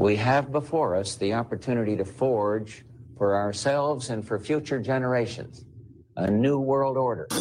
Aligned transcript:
we 0.00 0.16
have 0.16 0.50
before 0.50 0.96
us 0.96 1.16
the 1.16 1.34
opportunity 1.34 1.94
to 1.94 2.06
forge 2.06 2.86
for 3.18 3.36
ourselves 3.36 4.08
and 4.08 4.26
for 4.26 4.38
future 4.38 4.80
generations 4.80 5.66
a 6.16 6.30
new 6.30 6.58
world 6.58 6.96
order. 6.96 7.26
Good 7.30 7.38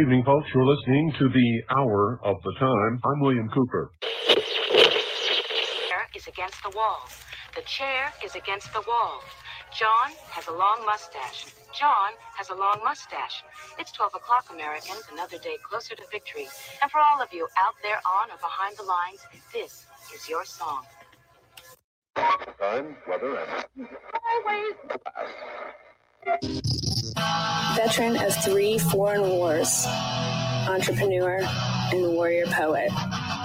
evening, 0.00 0.22
folks. 0.24 0.48
You're 0.54 0.64
listening 0.64 1.12
to 1.18 1.28
the 1.28 1.62
Hour 1.68 2.18
of 2.24 2.36
the 2.42 2.54
Time. 2.58 2.98
I'm 3.04 3.20
William 3.20 3.50
Cooper. 3.50 3.90
The 4.00 4.40
chair 5.86 6.08
is 6.16 6.26
against 6.28 6.62
the 6.62 6.72
wall. 6.74 7.10
The 7.54 7.62
chair 7.66 8.14
is 8.24 8.34
against 8.34 8.72
the 8.72 8.82
wall. 8.88 9.20
John 9.78 10.16
has 10.30 10.46
a 10.46 10.52
long 10.52 10.82
mustache. 10.86 11.46
John 11.78 12.12
has 12.38 12.48
a 12.48 12.54
long 12.54 12.80
mustache. 12.82 13.44
It's 13.78 13.92
12 13.92 14.14
o'clock, 14.14 14.46
Americans, 14.50 15.02
another 15.12 15.36
day 15.36 15.58
closer 15.68 15.94
to 15.94 16.02
victory. 16.10 16.48
And 16.80 16.90
for 16.90 17.00
all 17.00 17.20
of 17.20 17.28
you 17.34 17.48
out 17.58 17.74
there 17.82 18.00
on 18.06 18.30
or 18.30 18.38
behind 18.38 18.76
the 18.78 18.84
lines, 18.84 19.20
this 19.52 19.84
is 20.12 20.28
your 20.28 20.44
song. 20.44 20.84
Time, 22.16 22.96
weather, 23.08 23.36
and 23.36 23.88
Veteran 27.76 28.16
of 28.16 28.34
three 28.44 28.78
foreign 28.78 29.22
wars, 29.22 29.84
entrepreneur, 30.68 31.40
and 31.92 32.14
warrior 32.14 32.46
poet, 32.46 32.90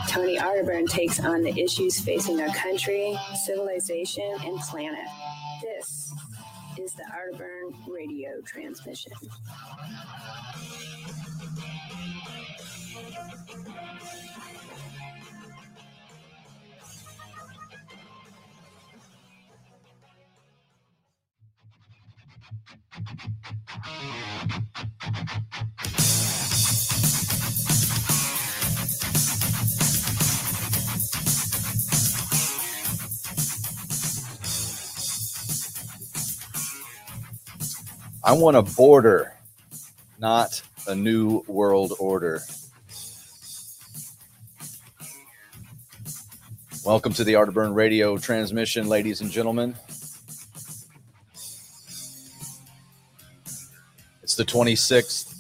Tony 0.08 0.38
Arterburn 0.38 0.90
takes 0.90 1.20
on 1.20 1.44
the 1.44 1.60
issues 1.60 2.00
facing 2.00 2.42
our 2.42 2.54
country, 2.56 3.18
civilization, 3.46 4.32
and 4.44 4.58
planet. 4.60 5.06
This 5.62 6.14
is 6.80 6.94
the 6.94 7.04
Arterburn 7.04 7.74
radio 7.88 8.42
transmission. 8.46 9.14
I 38.24 38.34
want 38.34 38.58
a 38.58 38.62
border, 38.62 39.34
not 40.20 40.62
a 40.88 40.94
new 40.94 41.44
world 41.48 41.94
order. 42.00 42.42
Welcome 46.86 47.14
to 47.14 47.24
the 47.24 47.34
Arterburn 47.34 47.74
radio 47.74 48.18
transmission, 48.18 48.88
ladies 48.88 49.22
and 49.22 49.32
gentlemen. 49.32 49.76
The 54.40 54.46
26th 54.46 55.36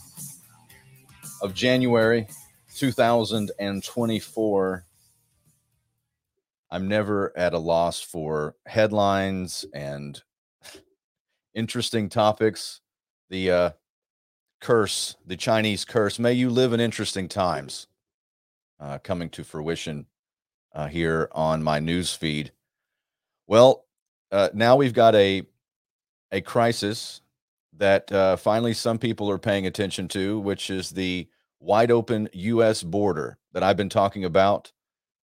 of 1.41 1.53
January, 1.53 2.27
2024. 2.75 4.85
I'm 6.69 6.87
never 6.89 7.37
at 7.37 7.53
a 7.53 7.59
loss 7.59 8.01
for 8.01 8.57
headlines 8.65 9.63
and 9.73 10.21
interesting 11.53 12.09
topics. 12.09 12.81
The 13.29 13.51
uh, 13.51 13.69
curse, 14.59 15.15
the 15.25 15.37
Chinese 15.37 15.85
curse. 15.85 16.19
May 16.19 16.33
you 16.33 16.49
live 16.49 16.73
in 16.73 16.81
interesting 16.81 17.29
times 17.29 17.87
uh, 18.81 18.97
coming 18.97 19.29
to 19.29 19.45
fruition 19.45 20.07
uh, 20.75 20.87
here 20.87 21.29
on 21.31 21.63
my 21.63 21.79
news 21.79 22.13
feed. 22.13 22.51
Well, 23.47 23.85
uh, 24.29 24.49
now 24.53 24.75
we've 24.75 24.91
got 24.91 25.15
a 25.15 25.43
a 26.33 26.41
crisis 26.41 27.21
that 27.79 28.11
uh, 28.11 28.35
finally 28.35 28.73
some 28.73 28.99
people 28.99 29.29
are 29.31 29.39
paying 29.39 29.65
attention 29.65 30.07
to, 30.09 30.39
which 30.39 30.69
is 30.69 30.91
the 30.91 31.27
wide 31.59 31.91
open 31.91 32.29
U.S. 32.33 32.83
border 32.83 33.37
that 33.53 33.63
I've 33.63 33.77
been 33.77 33.89
talking 33.89 34.25
about 34.25 34.71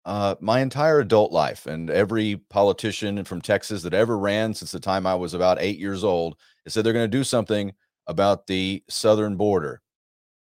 uh, 0.05 0.35
my 0.39 0.61
entire 0.61 0.99
adult 0.99 1.31
life. 1.31 1.65
And 1.65 1.89
every 1.89 2.37
politician 2.49 3.23
from 3.23 3.41
Texas 3.41 3.83
that 3.83 3.93
ever 3.93 4.17
ran 4.17 4.53
since 4.53 4.71
the 4.71 4.79
time 4.79 5.05
I 5.05 5.15
was 5.15 5.33
about 5.33 5.61
eight 5.61 5.77
years 5.77 6.03
old 6.03 6.37
has 6.63 6.73
said 6.73 6.83
they're 6.83 6.93
going 6.93 7.09
to 7.09 7.17
do 7.17 7.23
something 7.23 7.73
about 8.07 8.47
the 8.47 8.83
southern 8.89 9.35
border. 9.35 9.81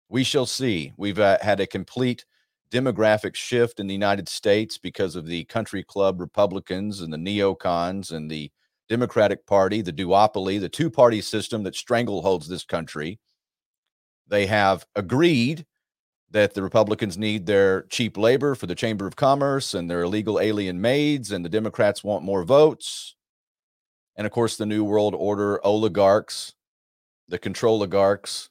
We 0.10 0.24
shall 0.24 0.46
see. 0.46 0.94
We've 0.98 1.20
uh, 1.20 1.38
had 1.42 1.60
a 1.60 1.68
complete 1.68 2.26
demographic 2.72 3.36
shift 3.36 3.80
in 3.80 3.88
the 3.88 3.94
United 3.94 4.28
States 4.28 4.78
because 4.78 5.16
of 5.16 5.28
the 5.28 5.44
country 5.46 5.84
club 5.84 6.20
Republicans 6.20 7.02
and 7.02 7.14
the 7.14 7.18
neocons 7.18 8.12
and 8.12 8.30
the 8.30 8.52
Democratic 8.90 9.46
Party, 9.46 9.82
the 9.82 9.94
duopoly, 9.94 10.60
the 10.60 10.70
two 10.70 10.90
party 10.90 11.22
system 11.22 11.64
that 11.64 11.74
strangleholds 11.74 12.48
this 12.48 12.64
country. 12.64 13.20
They 14.28 14.46
have 14.48 14.86
agreed 14.96 15.66
that 16.32 16.54
the 16.54 16.64
Republicans 16.64 17.18
need 17.18 17.46
their 17.46 17.84
cheap 17.84 18.18
labor 18.18 18.56
for 18.56 18.66
the 18.66 18.76
Chamber 18.76 19.06
of 19.06 19.16
Commerce 19.16 19.74
and 19.74 19.90
their 19.90 20.02
illegal 20.02 20.40
alien 20.40 20.82
maids, 20.82 21.32
and 21.32 21.46
the 21.46 21.50
Democrats 21.50 22.04
want 22.04 22.24
more 22.24 22.44
votes. 22.44 23.16
And 24.16 24.26
of 24.26 24.34
course, 24.34 24.58
the 24.58 24.66
New 24.66 24.84
World 24.84 25.16
Order 25.16 25.64
oligarchs, 25.66 26.54
the 27.28 27.38
control 27.38 27.76
oligarchs, 27.76 28.50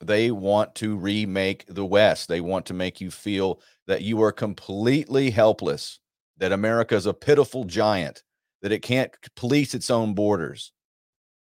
they 0.00 0.30
want 0.30 0.74
to 0.76 0.96
remake 0.96 1.64
the 1.66 1.84
West. 1.84 2.28
They 2.28 2.40
want 2.40 2.66
to 2.66 2.74
make 2.74 3.00
you 3.00 3.10
feel 3.10 3.60
that 3.86 4.02
you 4.02 4.22
are 4.22 4.32
completely 4.32 5.30
helpless, 5.30 5.98
that 6.36 6.52
America 6.52 6.94
is 6.94 7.06
a 7.06 7.14
pitiful 7.14 7.64
giant, 7.64 8.22
that 8.62 8.72
it 8.72 8.82
can't 8.82 9.12
police 9.34 9.74
its 9.74 9.90
own 9.90 10.14
borders, 10.14 10.72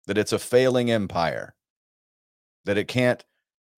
that 0.07 0.19
it's 0.19 0.33
a 0.33 0.39
failing 0.39 0.91
empire, 0.91 1.55
that 2.65 2.79
it 2.79 2.89
can't 2.89 3.25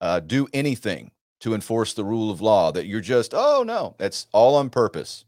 uh, 0.01 0.21
do 0.21 0.47
anything 0.53 1.11
to 1.41 1.55
enforce 1.55 1.95
the 1.95 2.05
rule 2.05 2.31
of 2.31 2.41
law, 2.41 2.73
that 2.73 2.87
you're 2.87 3.01
just, 3.01 3.33
oh 3.35 3.63
no, 3.65 3.95
that's 3.99 4.27
all 4.33 4.57
on 4.57 4.71
purpose. 4.71 5.25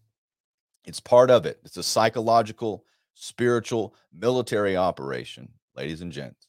It's 0.85 1.01
part 1.01 1.31
of 1.31 1.47
it. 1.47 1.61
It's 1.65 1.77
a 1.77 1.83
psychological, 1.83 2.85
spiritual, 3.15 3.95
military 4.13 4.77
operation, 4.77 5.51
ladies 5.77 6.01
and 6.01 6.11
gents. 6.11 6.47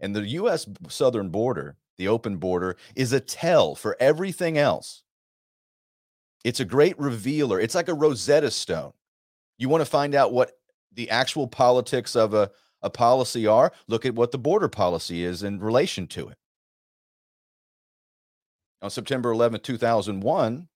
And 0.00 0.14
the 0.14 0.26
U.S. 0.28 0.66
southern 0.88 1.30
border, 1.30 1.76
the 1.96 2.08
open 2.08 2.36
border, 2.36 2.76
is 2.94 3.12
a 3.12 3.20
tell 3.20 3.74
for 3.74 3.96
everything 3.98 4.58
else. 4.58 5.02
It's 6.44 6.60
a 6.60 6.64
great 6.64 6.98
revealer. 6.98 7.58
It's 7.58 7.74
like 7.74 7.88
a 7.88 7.94
Rosetta 7.94 8.50
Stone. 8.50 8.92
You 9.56 9.68
want 9.68 9.80
to 9.80 9.90
find 9.90 10.14
out 10.14 10.32
what 10.32 10.52
the 10.94 11.10
actual 11.10 11.46
politics 11.46 12.16
of 12.16 12.34
a, 12.34 12.50
a 12.82 12.90
policy 12.90 13.46
are? 13.46 13.72
Look 13.88 14.06
at 14.06 14.14
what 14.14 14.32
the 14.32 14.38
border 14.38 14.68
policy 14.68 15.24
is 15.24 15.42
in 15.42 15.60
relation 15.60 16.06
to 16.08 16.28
it 16.28 16.38
on 18.84 18.90
September 18.90 19.30
11, 19.32 19.60
2001, 19.60 20.68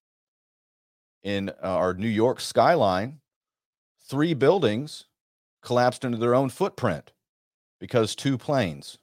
in 1.23 1.51
uh, 1.51 1.53
our 1.63 1.93
New 1.93 2.09
York 2.09 2.41
skyline, 2.41 3.21
three 4.09 4.33
buildings 4.33 5.05
collapsed 5.61 6.07
into 6.07 6.17
their 6.17 6.35
own 6.35 6.49
footprint 6.49 7.13
because 7.79 8.17
two 8.17 8.39
planes. 8.39 8.97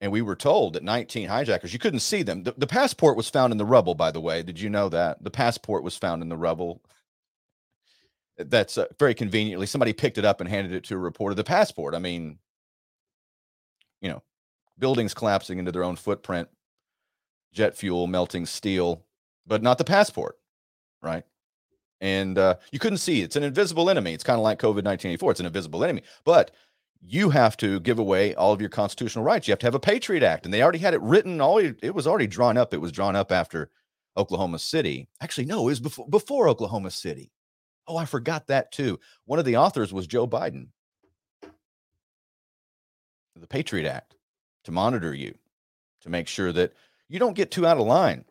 And 0.00 0.10
we 0.10 0.22
were 0.22 0.34
told 0.34 0.72
that 0.72 0.82
19 0.82 1.28
hijackers, 1.28 1.74
you 1.74 1.78
couldn't 1.78 2.00
see 2.00 2.22
them. 2.22 2.44
The, 2.44 2.54
the 2.56 2.66
passport 2.66 3.18
was 3.18 3.28
found 3.28 3.52
in 3.52 3.58
the 3.58 3.66
rubble, 3.66 3.94
by 3.94 4.10
the 4.10 4.20
way. 4.20 4.42
Did 4.42 4.58
you 4.58 4.70
know 4.70 4.88
that? 4.88 5.22
The 5.22 5.30
passport 5.30 5.82
was 5.82 5.96
found 5.96 6.22
in 6.22 6.30
the 6.30 6.38
rubble. 6.38 6.80
That's 8.36 8.78
uh, 8.78 8.86
very 8.98 9.14
conveniently. 9.14 9.66
Somebody 9.66 9.92
picked 9.92 10.18
it 10.18 10.24
up 10.24 10.40
and 10.40 10.48
handed 10.48 10.72
it 10.72 10.84
to 10.84 10.94
a 10.94 10.98
reporter. 10.98 11.34
The 11.34 11.44
passport, 11.44 11.94
I 11.94 11.98
mean, 11.98 12.38
you 14.00 14.08
know, 14.08 14.22
buildings 14.78 15.14
collapsing 15.14 15.58
into 15.58 15.72
their 15.72 15.84
own 15.84 15.96
footprint 15.96 16.48
jet 17.52 17.76
fuel 17.76 18.06
melting 18.06 18.44
steel, 18.44 19.04
but 19.46 19.62
not 19.62 19.78
the 19.78 19.84
passport, 19.84 20.36
right? 21.02 21.24
And 22.00 22.36
uh, 22.36 22.56
you 22.72 22.78
couldn't 22.78 22.98
see 22.98 23.22
it's 23.22 23.36
an 23.36 23.44
invisible 23.44 23.88
enemy. 23.88 24.12
It's 24.12 24.24
kind 24.24 24.38
of 24.38 24.42
like 24.42 24.58
COVID 24.58 24.84
1984. 24.84 25.30
It's 25.30 25.40
an 25.40 25.46
invisible 25.46 25.84
enemy, 25.84 26.02
but 26.24 26.50
you 27.00 27.30
have 27.30 27.56
to 27.58 27.80
give 27.80 27.98
away 27.98 28.34
all 28.34 28.52
of 28.52 28.60
your 28.60 28.70
constitutional 28.70 29.24
rights. 29.24 29.46
You 29.46 29.52
have 29.52 29.58
to 29.60 29.66
have 29.66 29.74
a 29.74 29.80
Patriot 29.80 30.22
Act, 30.22 30.44
and 30.44 30.52
they 30.52 30.62
already 30.62 30.78
had 30.78 30.94
it 30.94 31.00
written. 31.02 31.40
All 31.40 31.58
it 31.58 31.94
was 31.94 32.06
already 32.06 32.26
drawn 32.26 32.56
up. 32.56 32.74
It 32.74 32.80
was 32.80 32.92
drawn 32.92 33.14
up 33.14 33.30
after 33.30 33.70
Oklahoma 34.16 34.58
City. 34.58 35.08
Actually, 35.20 35.46
no, 35.46 35.62
it 35.62 35.66
was 35.66 35.80
before 35.80 36.08
before 36.08 36.48
Oklahoma 36.48 36.90
City. 36.90 37.30
Oh, 37.86 37.96
I 37.96 38.04
forgot 38.04 38.46
that 38.46 38.72
too. 38.72 38.98
One 39.26 39.38
of 39.38 39.44
the 39.44 39.56
authors 39.56 39.92
was 39.92 40.06
Joe 40.06 40.26
Biden. 40.26 40.68
The 43.36 43.46
Patriot 43.46 43.88
Act 43.88 44.16
to 44.64 44.72
monitor 44.72 45.12
you, 45.14 45.34
to 46.02 46.08
make 46.08 46.28
sure 46.28 46.52
that 46.52 46.72
you 47.08 47.18
don't 47.18 47.36
get 47.36 47.50
too 47.50 47.66
out 47.66 47.78
of 47.78 47.86
line. 47.86 48.24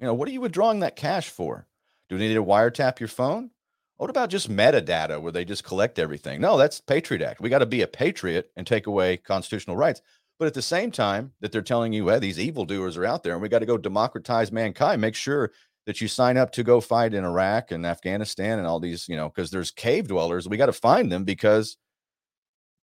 You 0.00 0.06
know, 0.06 0.14
what 0.14 0.28
are 0.28 0.32
you 0.32 0.40
withdrawing 0.40 0.80
that 0.80 0.96
cash 0.96 1.28
for? 1.28 1.66
Do 2.08 2.16
we 2.16 2.20
need 2.20 2.34
to 2.34 2.44
wiretap 2.44 3.00
your 3.00 3.08
phone? 3.08 3.50
What 3.96 4.10
about 4.10 4.30
just 4.30 4.50
metadata 4.50 5.20
where 5.20 5.32
they 5.32 5.44
just 5.44 5.64
collect 5.64 5.98
everything? 5.98 6.40
No, 6.40 6.56
that's 6.58 6.80
Patriot 6.80 7.22
Act. 7.22 7.40
We 7.40 7.48
got 7.48 7.60
to 7.60 7.66
be 7.66 7.80
a 7.80 7.86
patriot 7.86 8.50
and 8.56 8.66
take 8.66 8.86
away 8.86 9.16
constitutional 9.16 9.76
rights. 9.76 10.02
But 10.38 10.46
at 10.46 10.54
the 10.54 10.62
same 10.62 10.90
time 10.90 11.32
that 11.40 11.50
they're 11.50 11.62
telling 11.62 11.94
you, 11.94 12.08
hey, 12.08 12.18
these 12.18 12.38
evildoers 12.38 12.96
are 12.98 13.06
out 13.06 13.22
there 13.22 13.32
and 13.32 13.40
we 13.40 13.48
got 13.48 13.60
to 13.60 13.66
go 13.66 13.78
democratize 13.78 14.52
mankind, 14.52 15.00
make 15.00 15.14
sure 15.14 15.50
that 15.86 16.00
you 16.00 16.08
sign 16.08 16.36
up 16.36 16.50
to 16.52 16.64
go 16.64 16.80
fight 16.80 17.14
in 17.14 17.24
Iraq 17.24 17.70
and 17.70 17.86
Afghanistan 17.86 18.58
and 18.58 18.66
all 18.66 18.80
these, 18.80 19.08
you 19.08 19.16
know, 19.16 19.28
because 19.28 19.50
there's 19.50 19.70
cave 19.70 20.08
dwellers. 20.08 20.48
We 20.48 20.56
got 20.56 20.66
to 20.66 20.72
find 20.72 21.10
them 21.10 21.24
because 21.24 21.76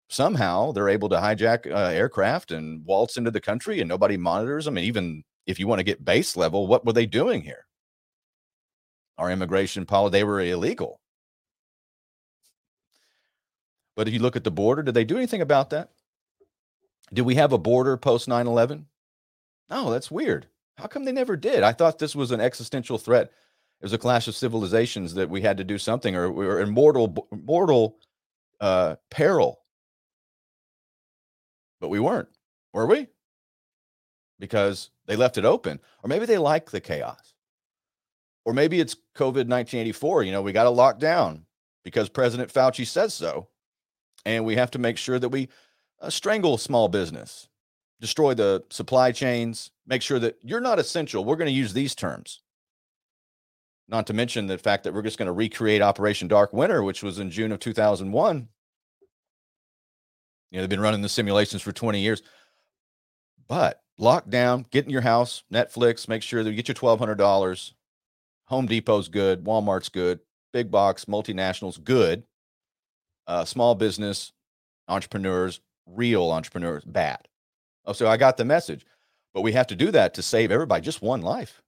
somehow 0.09 0.71
they're 0.71 0.89
able 0.89 1.09
to 1.09 1.17
hijack 1.17 1.69
uh, 1.69 1.89
aircraft 1.89 2.51
and 2.51 2.85
waltz 2.85 3.17
into 3.17 3.31
the 3.31 3.41
country 3.41 3.81
and 3.81 3.89
nobody 3.89 4.15
monitors 4.15 4.65
them. 4.65 4.77
And 4.77 4.85
even 4.85 5.23
if 5.45 5.59
you 5.59 5.67
want 5.67 5.79
to 5.79 5.83
get 5.83 6.05
base 6.05 6.37
level, 6.37 6.65
what 6.65 6.85
were 6.85 6.93
they 6.93 7.05
doing 7.05 7.41
here? 7.41 7.65
Our 9.17 9.29
immigration 9.29 9.85
policy, 9.85 10.11
they 10.11 10.23
were 10.23 10.41
illegal. 10.41 10.99
But 13.95 14.07
if 14.07 14.13
you 14.13 14.19
look 14.21 14.35
at 14.35 14.43
the 14.43 14.49
border, 14.49 14.81
did 14.81 14.95
they 14.95 15.03
do 15.03 15.17
anything 15.17 15.41
about 15.41 15.69
that? 15.71 15.89
Did 17.13 17.23
we 17.23 17.35
have 17.35 17.53
a 17.53 17.59
border 17.59 17.97
post 17.97 18.27
9 18.27 18.47
11? 18.47 18.87
No, 19.69 19.91
that's 19.91 20.09
weird. 20.09 20.47
How 20.77 20.87
come 20.87 21.05
they 21.05 21.11
never 21.11 21.35
did? 21.35 21.63
I 21.63 21.71
thought 21.71 21.99
this 21.99 22.15
was 22.15 22.31
an 22.31 22.41
existential 22.41 22.97
threat. 22.97 23.31
It 23.81 23.85
was 23.85 23.93
a 23.93 23.97
clash 23.97 24.27
of 24.27 24.35
civilizations 24.35 25.13
that 25.15 25.29
we 25.29 25.41
had 25.41 25.57
to 25.57 25.63
do 25.63 25.77
something, 25.77 26.15
or 26.15 26.31
we 26.31 26.45
were 26.45 26.61
in 26.61 26.69
mortal, 26.69 27.27
mortal 27.31 27.97
uh, 28.59 28.95
peril. 29.11 29.59
But 31.81 31.89
we 31.89 31.99
weren't, 31.99 32.29
were 32.71 32.87
we? 32.87 33.07
Because 34.39 34.89
they 35.05 35.15
left 35.15 35.37
it 35.37 35.45
open, 35.45 35.79
or 36.01 36.07
maybe 36.07 36.25
they 36.25 36.37
like 36.37 36.71
the 36.71 36.79
chaos, 36.79 37.33
or 38.45 38.53
maybe 38.53 38.79
it's 38.79 38.95
COVID 39.15 39.47
1984. 39.47 40.23
You 40.23 40.31
know, 40.31 40.41
we 40.41 40.53
got 40.53 40.63
to 40.63 40.69
lock 40.69 40.97
down 40.97 41.45
because 41.83 42.09
President 42.09 42.51
Fauci 42.51 42.87
says 42.87 43.13
so, 43.13 43.49
and 44.25 44.45
we 44.45 44.55
have 44.55 44.71
to 44.71 44.79
make 44.79 44.97
sure 44.97 45.19
that 45.19 45.29
we 45.29 45.49
uh, 46.01 46.09
strangle 46.09 46.57
small 46.57 46.87
business, 46.87 47.49
destroy 48.03 48.33
the 48.33 48.61
supply 48.69 49.13
chains, 49.13 49.71
make 49.87 50.01
sure 50.01 50.19
that 50.19 50.37
you're 50.41 50.59
not 50.59 50.77
essential. 50.77 51.23
We're 51.23 51.37
going 51.37 51.47
to 51.47 51.53
use 51.53 51.71
these 51.71 51.95
terms. 51.95 52.41
Not 53.87 54.07
to 54.07 54.13
mention 54.13 54.47
the 54.47 54.57
fact 54.57 54.83
that 54.83 54.93
we're 54.93 55.03
just 55.03 55.17
going 55.17 55.27
to 55.27 55.31
recreate 55.31 55.81
Operation 55.81 56.27
Dark 56.27 56.51
Winter, 56.51 56.83
which 56.83 57.01
was 57.01 57.17
in 57.17 57.31
June 57.31 57.53
of 57.53 57.59
2001. 57.59 58.49
You 60.51 60.57
know, 60.57 60.61
they've 60.61 60.69
been 60.69 60.81
running 60.81 61.01
the 61.01 61.07
simulations 61.07 61.61
for 61.61 61.71
20 61.71 62.01
years. 62.01 62.21
But 63.47 63.81
lock 63.97 64.27
down, 64.27 64.65
get 64.69 64.83
in 64.83 64.91
your 64.91 64.99
house, 64.99 65.43
Netflix, 65.49 66.09
make 66.09 66.23
sure 66.23 66.43
that 66.43 66.49
you 66.49 66.57
get 66.57 66.67
your 66.67 66.75
$1,200. 66.75 67.71
Home 68.47 68.67
Depot's 68.67 69.07
good, 69.07 69.45
Walmart's 69.45 69.87
good, 69.87 70.19
big 70.51 70.69
box, 70.69 71.05
multinationals, 71.05 71.81
good. 71.81 72.23
Uh, 73.27 73.45
small 73.45 73.75
business, 73.75 74.33
entrepreneurs, 74.89 75.61
real 75.85 76.31
entrepreneurs, 76.31 76.83
bad. 76.83 77.29
Oh, 77.85 77.93
so 77.93 78.07
I 78.07 78.17
got 78.17 78.37
the 78.37 78.45
message. 78.45 78.85
But 79.33 79.41
we 79.41 79.51
have 79.53 79.67
to 79.67 79.75
do 79.75 79.91
that 79.91 80.13
to 80.13 80.21
save 80.21 80.51
everybody, 80.51 80.83
just 80.83 81.01
one 81.01 81.21
life. 81.21 81.61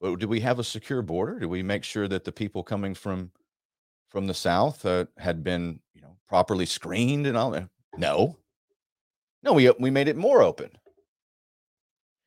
But 0.00 0.18
do 0.18 0.28
we 0.28 0.40
have 0.40 0.58
a 0.58 0.64
secure 0.64 1.02
border? 1.02 1.38
Do 1.38 1.48
we 1.48 1.62
make 1.62 1.84
sure 1.84 2.08
that 2.08 2.24
the 2.24 2.32
people 2.32 2.62
coming 2.62 2.94
from 2.94 3.30
from 4.08 4.26
the 4.26 4.34
south 4.34 4.84
uh, 4.84 5.04
had 5.18 5.44
been, 5.44 5.78
you 5.94 6.02
know, 6.02 6.16
properly 6.28 6.66
screened 6.66 7.26
and 7.26 7.36
all 7.36 7.50
that? 7.52 7.68
No, 7.96 8.36
no. 9.42 9.52
We 9.54 9.70
we 9.78 9.90
made 9.90 10.08
it 10.08 10.16
more 10.16 10.42
open. 10.42 10.70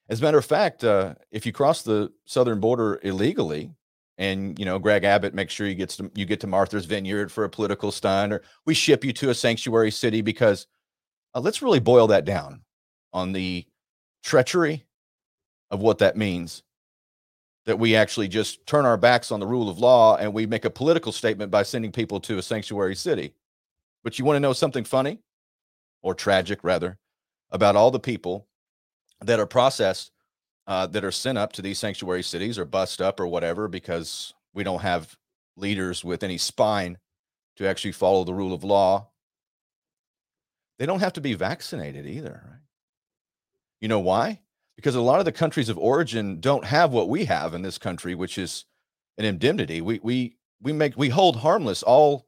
As 0.09 0.19
a 0.19 0.23
matter 0.23 0.37
of 0.37 0.45
fact, 0.45 0.83
uh, 0.83 1.15
if 1.31 1.45
you 1.45 1.51
cross 1.51 1.81
the 1.81 2.11
southern 2.25 2.59
border 2.59 2.99
illegally, 3.03 3.71
and 4.17 4.57
you 4.59 4.65
know 4.65 4.79
Greg 4.79 5.03
Abbott 5.03 5.33
makes 5.33 5.53
sure 5.53 5.67
you 5.67 5.75
get 5.75 5.89
to 5.89 6.11
you 6.15 6.25
get 6.25 6.39
to 6.41 6.47
Martha's 6.47 6.85
Vineyard 6.85 7.31
for 7.31 7.43
a 7.43 7.49
political 7.49 7.91
stunt, 7.91 8.33
or 8.33 8.41
we 8.65 8.73
ship 8.73 9.03
you 9.03 9.13
to 9.13 9.29
a 9.29 9.35
sanctuary 9.35 9.91
city 9.91 10.21
because 10.21 10.67
uh, 11.35 11.39
let's 11.39 11.61
really 11.61 11.79
boil 11.79 12.07
that 12.07 12.25
down 12.25 12.61
on 13.13 13.31
the 13.31 13.65
treachery 14.23 14.83
of 15.71 15.81
what 15.81 15.99
that 15.99 16.17
means. 16.17 16.63
That 17.65 17.79
we 17.79 17.95
actually 17.95 18.27
just 18.27 18.65
turn 18.67 18.85
our 18.85 18.97
backs 18.97 19.31
on 19.31 19.39
the 19.39 19.47
rule 19.47 19.69
of 19.69 19.79
law 19.79 20.17
and 20.17 20.33
we 20.33 20.45
make 20.45 20.65
a 20.65 20.69
political 20.69 21.13
statement 21.13 21.49
by 21.49 21.63
sending 21.63 21.93
people 21.93 22.19
to 22.21 22.37
a 22.37 22.41
sanctuary 22.41 22.95
city. 22.95 23.33
But 24.03 24.19
you 24.19 24.25
want 24.25 24.35
to 24.35 24.41
know 24.41 24.51
something 24.51 24.83
funny 24.83 25.19
or 26.01 26.13
tragic, 26.13 26.59
rather, 26.63 26.97
about 27.51 27.77
all 27.77 27.89
the 27.89 27.99
people 27.99 28.47
that 29.21 29.39
are 29.39 29.45
processed 29.45 30.11
uh, 30.67 30.87
that 30.87 31.05
are 31.05 31.11
sent 31.11 31.37
up 31.37 31.53
to 31.53 31.61
these 31.61 31.79
sanctuary 31.79 32.23
cities 32.23 32.59
or 32.59 32.65
bust 32.65 33.01
up 33.01 33.19
or 33.19 33.27
whatever 33.27 33.67
because 33.67 34.33
we 34.53 34.63
don't 34.63 34.81
have 34.81 35.17
leaders 35.55 36.03
with 36.03 36.23
any 36.23 36.37
spine 36.37 36.97
to 37.57 37.67
actually 37.67 37.91
follow 37.91 38.23
the 38.23 38.33
rule 38.33 38.53
of 38.53 38.63
law. 38.63 39.07
They 40.79 40.85
don't 40.85 40.99
have 40.99 41.13
to 41.13 41.21
be 41.21 41.33
vaccinated 41.33 42.05
either, 42.05 42.43
right? 42.45 42.62
You 43.83 43.89
know 43.89 43.99
why? 43.99 44.39
Because 44.77 44.95
a 44.95 45.01
lot 45.01 45.19
of 45.19 45.25
the 45.25 45.33
countries 45.33 45.67
of 45.67 45.77
origin 45.77 46.39
don't 46.39 46.63
have 46.63 46.93
what 46.93 47.09
we 47.09 47.25
have 47.25 47.53
in 47.53 47.63
this 47.63 47.77
country, 47.77 48.15
which 48.15 48.37
is 48.37 48.63
an 49.17 49.25
indemnity. 49.25 49.81
We 49.81 49.99
we 50.01 50.37
we 50.61 50.71
make 50.71 50.95
we 50.95 51.09
hold 51.09 51.35
harmless 51.35 51.83
all 51.83 52.25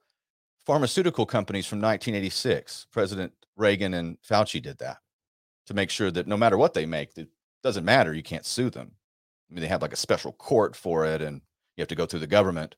pharmaceutical 0.65 1.25
companies 1.25 1.65
from 1.65 1.79
1986. 1.79 2.87
President 2.91 3.31
Reagan 3.55 3.93
and 3.93 4.17
Fauci 4.21 4.61
did 4.61 4.79
that 4.79 4.97
to 5.67 5.73
make 5.73 5.89
sure 5.89 6.11
that 6.11 6.27
no 6.27 6.35
matter 6.35 6.57
what 6.57 6.73
they 6.73 6.85
make, 6.85 7.17
it 7.17 7.29
doesn't 7.63 7.85
matter. 7.85 8.13
You 8.13 8.21
can't 8.21 8.45
sue 8.45 8.69
them. 8.69 8.91
I 9.49 9.53
mean, 9.53 9.61
they 9.61 9.69
have 9.69 9.81
like 9.81 9.93
a 9.93 9.95
special 9.95 10.33
court 10.33 10.75
for 10.75 11.05
it, 11.05 11.21
and 11.21 11.35
you 11.77 11.81
have 11.83 11.87
to 11.87 11.95
go 11.95 12.05
through 12.05 12.19
the 12.19 12.27
government. 12.27 12.75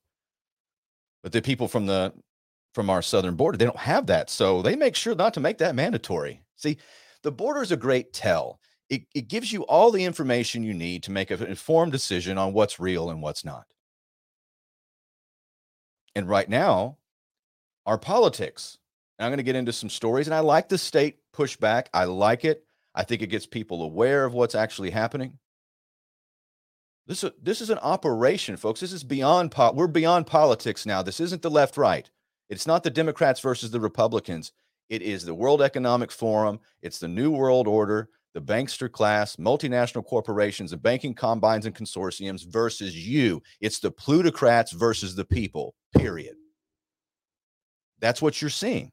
But 1.24 1.32
the 1.32 1.42
people 1.42 1.68
from 1.68 1.88
the 1.88 2.14
from 2.76 2.92
our 2.92 3.02
southern 3.02 3.38
border, 3.38 3.58
they 3.58 3.66
don't 3.66 3.78
have 3.78 4.06
that, 4.06 4.30
so 4.30 4.62
they 4.62 4.76
make 4.76 4.96
sure 4.96 5.16
not 5.16 5.34
to 5.34 5.40
make 5.40 5.58
that 5.58 5.74
mandatory. 5.74 6.44
See, 6.58 6.78
the 7.24 7.32
border 7.32 7.64
is 7.64 7.72
a 7.72 7.78
great 7.78 8.14
tell 8.14 8.60
it, 8.90 9.04
it 9.14 9.28
gives 9.28 9.52
you 9.52 9.64
all 9.64 9.92
the 9.92 10.06
information 10.06 10.64
you 10.64 10.74
need 10.74 11.04
to 11.04 11.12
make 11.12 11.32
an 11.32 11.44
informed 11.44 11.92
decision 11.92 12.38
on 12.38 12.54
what's 12.54 12.80
real 12.80 13.10
and 13.10 13.22
what's 13.22 13.44
not. 13.44 13.66
And 16.16 16.28
right 16.28 16.50
now, 16.50 16.98
our 17.86 17.98
politics, 17.98 18.78
I'm 19.20 19.30
going 19.30 19.38
to 19.38 19.44
get 19.44 19.56
into 19.56 19.74
some 19.74 19.90
stories, 19.90 20.28
and 20.28 20.34
I 20.34 20.40
like 20.40 20.70
the 20.70 20.78
state 20.78 21.20
pushback. 21.34 21.88
I 21.94 22.06
like 22.06 22.46
it. 22.46 22.64
I 22.96 23.04
think 23.04 23.22
it 23.22 23.28
gets 23.28 23.46
people 23.46 23.84
aware 23.84 24.26
of 24.26 24.34
what's 24.34 24.56
actually 24.56 24.90
happening. 24.90 25.38
This, 27.06 27.24
uh, 27.24 27.30
this 27.42 27.62
is 27.62 27.70
an 27.70 27.78
operation, 27.80 28.58
folks. 28.58 28.80
This 28.80 28.92
is 28.94 29.04
beyond 29.04 29.52
po- 29.52 29.72
we're 29.74 29.88
beyond 29.88 30.28
politics 30.28 30.86
now. 30.86 31.02
This 31.02 31.20
isn't 31.20 31.42
the 31.42 31.52
left 31.52 31.78
right. 31.78 32.10
It's 32.50 32.68
not 32.68 32.84
the 32.84 32.90
Democrats 32.90 33.40
versus 33.40 33.72
the 33.72 33.80
Republicans. 33.80 34.52
It 34.90 35.02
is 35.02 35.26
the 35.26 35.36
World 35.36 35.62
Economic 35.62 36.12
Forum. 36.12 36.60
It's 36.82 37.00
the 37.00 37.08
New 37.08 37.32
World 37.32 37.68
Order 37.68 38.10
the 38.34 38.42
bankster 38.42 38.92
class, 38.92 39.38
multinational 39.38 40.06
corporations, 40.06 40.72
the 40.72 40.78
banking 40.78 41.14
combines 41.14 41.66
and 41.66 41.76
consortiums 41.76 42.46
versus 42.46 42.96
you. 42.96 43.42
It's 43.62 43.80
the 43.80 43.92
plutocrats 43.92 44.72
versus 44.72 45.16
the 45.16 45.26
people, 45.26 45.74
period. 45.98 46.36
That's 48.00 48.22
what 48.22 48.42
you're 48.42 48.50
seeing. 48.50 48.92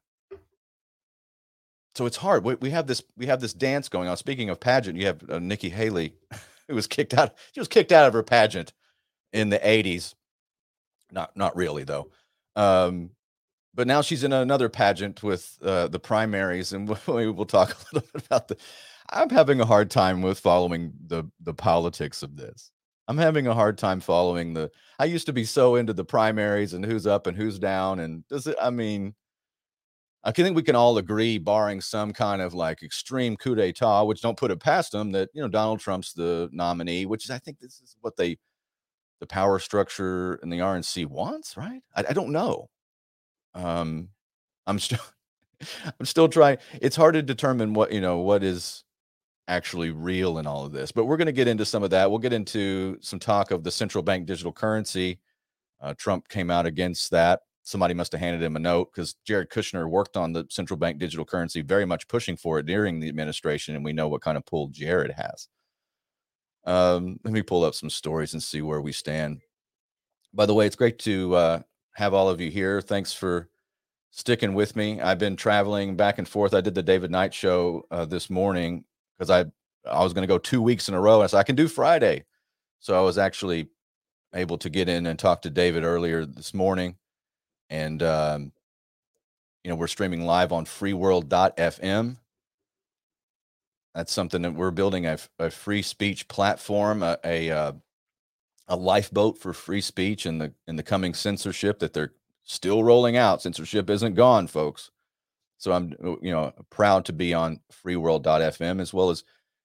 So 1.95 2.05
it's 2.05 2.17
hard. 2.17 2.43
We, 2.43 2.55
we 2.55 2.69
have 2.71 2.87
this 2.87 3.01
we 3.15 3.25
have 3.27 3.39
this 3.39 3.53
dance 3.53 3.87
going 3.87 4.09
on. 4.09 4.17
Speaking 4.17 4.49
of 4.49 4.59
pageant, 4.59 4.97
you 4.97 5.05
have 5.05 5.21
uh, 5.29 5.39
Nikki 5.39 5.69
Haley, 5.69 6.13
who 6.67 6.75
was 6.75 6.87
kicked 6.87 7.13
out. 7.13 7.35
She 7.53 7.59
was 7.59 7.69
kicked 7.69 7.91
out 7.91 8.07
of 8.07 8.13
her 8.13 8.23
pageant 8.23 8.73
in 9.31 9.49
the 9.49 9.59
80s. 9.59 10.13
Not 11.11 11.35
not 11.37 11.55
really 11.55 11.83
though. 11.83 12.09
Um, 12.55 13.11
but 13.73 13.87
now 13.87 14.01
she's 14.01 14.23
in 14.23 14.33
another 14.33 14.69
pageant 14.69 15.21
with 15.21 15.57
uh, 15.61 15.87
the 15.87 15.99
primaries, 15.99 16.73
and 16.73 16.89
we 17.07 17.29
will 17.29 17.45
talk 17.45 17.71
a 17.71 17.95
little 17.95 18.09
bit 18.13 18.25
about 18.25 18.47
the 18.47 18.57
I'm 19.11 19.29
having 19.29 19.61
a 19.61 19.65
hard 19.65 19.91
time 19.91 20.21
with 20.21 20.39
following 20.39 20.93
the 21.07 21.25
the 21.41 21.53
politics 21.53 22.23
of 22.23 22.35
this. 22.37 22.71
I'm 23.07 23.17
having 23.17 23.47
a 23.47 23.53
hard 23.53 23.77
time 23.77 23.99
following 23.99 24.53
the. 24.53 24.71
I 24.99 25.05
used 25.05 25.27
to 25.27 25.33
be 25.33 25.45
so 25.45 25.75
into 25.75 25.93
the 25.93 26.05
primaries 26.05 26.73
and 26.73 26.83
who's 26.85 27.05
up 27.05 27.27
and 27.27 27.37
who's 27.37 27.59
down, 27.59 27.99
and 27.99 28.27
does 28.27 28.47
it? 28.47 28.55
I 28.61 28.71
mean, 28.71 29.13
I 30.23 30.31
think 30.31 30.55
we 30.55 30.63
can 30.63 30.75
all 30.75 30.97
agree, 30.97 31.37
barring 31.37 31.81
some 31.81 32.11
kind 32.11 32.41
of 32.41 32.55
like 32.55 32.81
extreme 32.81 33.37
coup 33.37 33.55
d'état, 33.55 34.07
which 34.07 34.21
don't 34.21 34.37
put 34.37 34.51
it 34.51 34.59
past 34.59 34.91
them, 34.91 35.11
that 35.11 35.29
you 35.33 35.41
know 35.41 35.47
Donald 35.47 35.79
Trump's 35.81 36.13
the 36.13 36.49
nominee, 36.51 37.05
which 37.05 37.25
is 37.25 37.31
I 37.31 37.37
think 37.39 37.59
this 37.59 37.79
is 37.81 37.95
what 38.01 38.17
they, 38.17 38.37
the 39.21 39.27
power 39.27 39.59
structure 39.59 40.39
in 40.43 40.49
the 40.49 40.59
RNC 40.59 41.07
wants, 41.07 41.57
right? 41.57 41.81
I, 41.95 42.05
I 42.09 42.13
don't 42.13 42.31
know. 42.31 42.69
Um, 43.55 44.09
I'm 44.67 44.79
still, 44.79 44.99
I'm 45.99 46.05
still 46.07 46.29
trying. 46.29 46.59
It's 46.81 46.95
hard 46.95 47.15
to 47.15 47.23
determine 47.23 47.73
what 47.73 47.91
you 47.93 48.01
know 48.01 48.19
what 48.19 48.43
is 48.43 48.84
actually 49.47 49.91
real 49.91 50.37
in 50.39 50.47
all 50.47 50.65
of 50.65 50.71
this. 50.71 50.91
But 50.91 51.05
we're 51.05 51.17
going 51.17 51.27
to 51.27 51.31
get 51.31 51.47
into 51.47 51.65
some 51.65 51.83
of 51.83 51.89
that. 51.91 52.09
We'll 52.09 52.19
get 52.19 52.33
into 52.33 52.97
some 53.01 53.19
talk 53.19 53.51
of 53.51 53.63
the 53.63 53.71
central 53.71 54.03
bank 54.03 54.25
digital 54.25 54.51
currency. 54.51 55.19
Uh, 55.81 55.93
Trump 55.97 56.27
came 56.29 56.49
out 56.49 56.65
against 56.65 57.11
that. 57.11 57.41
Somebody 57.63 57.93
must 57.93 58.11
have 58.11 58.21
handed 58.21 58.43
him 58.43 58.55
a 58.55 58.59
note 58.59 58.91
because 58.93 59.15
Jared 59.25 59.49
Kushner 59.49 59.89
worked 59.89 60.17
on 60.17 60.33
the 60.33 60.45
central 60.49 60.77
bank 60.77 60.99
digital 60.99 61.25
currency, 61.25 61.61
very 61.61 61.85
much 61.85 62.07
pushing 62.07 62.37
for 62.37 62.59
it 62.59 62.65
during 62.65 62.99
the 62.99 63.09
administration. 63.09 63.75
And 63.75 63.83
we 63.83 63.93
know 63.93 64.07
what 64.07 64.21
kind 64.21 64.37
of 64.37 64.45
pull 64.45 64.67
Jared 64.67 65.11
has. 65.11 65.47
Um, 66.63 67.19
let 67.23 67.33
me 67.33 67.41
pull 67.41 67.63
up 67.63 67.75
some 67.75 67.89
stories 67.89 68.33
and 68.33 68.41
see 68.41 68.61
where 68.61 68.81
we 68.81 68.91
stand. 68.91 69.41
By 70.33 70.45
the 70.45 70.53
way, 70.53 70.67
it's 70.67 70.75
great 70.75 70.99
to 70.99 71.35
uh, 71.35 71.59
have 71.93 72.13
all 72.13 72.29
of 72.29 72.41
you 72.41 72.51
here. 72.51 72.81
Thanks 72.81 73.13
for 73.13 73.49
sticking 74.11 74.53
with 74.53 74.75
me. 74.75 75.01
I've 75.01 75.19
been 75.19 75.35
traveling 75.35 75.95
back 75.95 76.17
and 76.17 76.27
forth. 76.27 76.53
I 76.53 76.61
did 76.61 76.75
the 76.75 76.83
David 76.83 77.11
Knight 77.11 77.33
show 77.33 77.85
uh, 77.91 78.05
this 78.05 78.29
morning 78.29 78.85
because 79.17 79.29
I 79.29 79.45
I 79.89 80.03
was 80.03 80.13
going 80.13 80.23
to 80.23 80.27
go 80.27 80.37
two 80.37 80.61
weeks 80.61 80.89
in 80.89 80.95
a 80.95 81.01
row. 81.01 81.15
And 81.15 81.23
I 81.23 81.27
said 81.27 81.39
I 81.39 81.43
can 81.43 81.55
do 81.55 81.67
Friday, 81.67 82.23
so 82.79 82.97
I 82.97 83.01
was 83.01 83.17
actually 83.17 83.67
able 84.33 84.57
to 84.59 84.69
get 84.69 84.89
in 84.89 85.05
and 85.05 85.17
talk 85.17 85.41
to 85.43 85.49
David 85.49 85.83
earlier 85.83 86.25
this 86.25 86.53
morning. 86.53 86.97
And, 87.69 88.03
um, 88.03 88.51
you 89.63 89.69
know, 89.69 89.75
we're 89.75 89.87
streaming 89.87 90.25
live 90.25 90.51
on 90.51 90.65
freeworld.fm. 90.65 92.17
That's 93.95 94.11
something 94.11 94.41
that 94.41 94.53
we're 94.53 94.71
building 94.71 95.05
a, 95.05 95.17
a 95.39 95.49
free 95.49 95.81
speech 95.81 96.27
platform, 96.27 97.01
a, 97.01 97.17
a, 97.23 97.49
uh, 97.49 97.71
a 98.67 98.75
lifeboat 98.75 99.37
for 99.37 99.53
free 99.53 99.81
speech 99.81 100.25
in 100.25 100.39
the 100.39 100.51
in 100.67 100.75
the 100.75 100.83
coming 100.83 101.13
censorship 101.13 101.79
that 101.79 101.93
they're 101.93 102.13
still 102.43 102.83
rolling 102.83 103.15
out. 103.15 103.41
Censorship 103.41 103.89
isn't 103.89 104.15
gone, 104.15 104.47
folks. 104.47 104.91
So 105.57 105.71
I'm 105.71 105.93
uh, 106.03 106.15
you 106.21 106.31
know 106.31 106.53
proud 106.69 107.05
to 107.05 107.13
be 107.13 107.33
on 107.33 107.59
freeworld.fm 107.71 108.81
as 108.81 108.93
well 108.93 109.09
as 109.09 109.23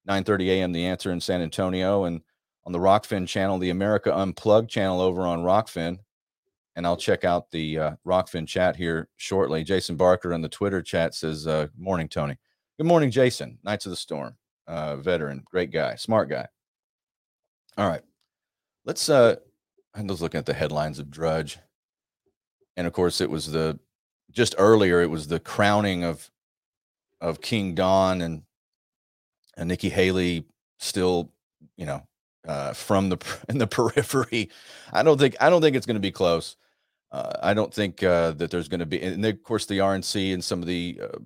9:30 0.09 0.47
a.m. 0.49 0.71
The 0.71 0.85
Answer 0.85 1.11
in 1.11 1.21
San 1.21 1.41
Antonio 1.41 2.05
and 2.05 2.21
on 2.65 2.71
the 2.71 2.79
Rokfin 2.79 3.27
channel, 3.27 3.57
the 3.57 3.71
America 3.71 4.15
Unplugged 4.15 4.69
channel 4.69 5.01
over 5.01 5.21
on 5.23 5.39
Rokfin. 5.43 5.97
And 6.75 6.85
I'll 6.85 6.97
check 6.97 7.25
out 7.25 7.51
the 7.51 7.77
uh, 7.77 7.91
Rokfin 8.07 8.47
chat 8.47 8.75
here 8.75 9.09
shortly. 9.17 9.63
Jason 9.63 9.97
Barker 9.97 10.31
in 10.31 10.41
the 10.41 10.47
Twitter 10.47 10.81
chat 10.81 11.13
says, 11.13 11.45
uh, 11.45 11.67
"Morning, 11.77 12.07
Tony. 12.07 12.37
Good 12.77 12.87
morning, 12.87 13.11
Jason. 13.11 13.59
Knights 13.63 13.85
of 13.85 13.89
the 13.89 13.97
Storm, 13.97 14.37
uh, 14.67 14.95
veteran, 14.95 15.43
great 15.45 15.71
guy, 15.71 15.95
smart 15.95 16.29
guy. 16.29 16.47
All 17.77 17.89
right, 17.89 18.01
let's. 18.85 19.09
uh 19.09 19.35
I 19.93 20.01
was 20.03 20.21
looking 20.21 20.39
at 20.39 20.45
the 20.45 20.53
headlines 20.53 20.99
of 20.99 21.11
Drudge, 21.11 21.59
and 22.77 22.87
of 22.87 22.93
course, 22.93 23.19
it 23.19 23.29
was 23.29 23.51
the 23.51 23.77
just 24.31 24.55
earlier. 24.57 25.01
It 25.01 25.09
was 25.09 25.27
the 25.27 25.39
crowning 25.39 26.03
of 26.03 26.29
of 27.19 27.41
King 27.41 27.75
Don 27.75 28.21
and 28.21 28.43
and 29.57 29.67
Nikki 29.67 29.89
Haley 29.89 30.45
still, 30.79 31.31
you 31.77 31.85
know, 31.85 32.07
uh, 32.47 32.73
from 32.73 33.09
the 33.09 33.17
in 33.49 33.57
the 33.57 33.67
periphery. 33.67 34.49
I 34.91 35.03
don't 35.03 35.19
think 35.19 35.35
I 35.39 35.49
don't 35.49 35.61
think 35.61 35.75
it's 35.75 35.85
going 35.85 35.95
to 35.95 35.99
be 35.99 36.11
close. 36.11 36.55
Uh, 37.11 37.33
I 37.43 37.53
don't 37.53 37.73
think 37.73 38.01
uh, 38.03 38.31
that 38.31 38.51
there's 38.51 38.69
going 38.69 38.79
to 38.79 38.85
be, 38.85 39.01
and 39.01 39.25
of 39.25 39.43
course 39.43 39.65
the 39.65 39.79
RNC 39.79 40.33
and 40.33 40.43
some 40.43 40.61
of 40.61 40.67
the 40.67 40.99
uh, 41.03 41.17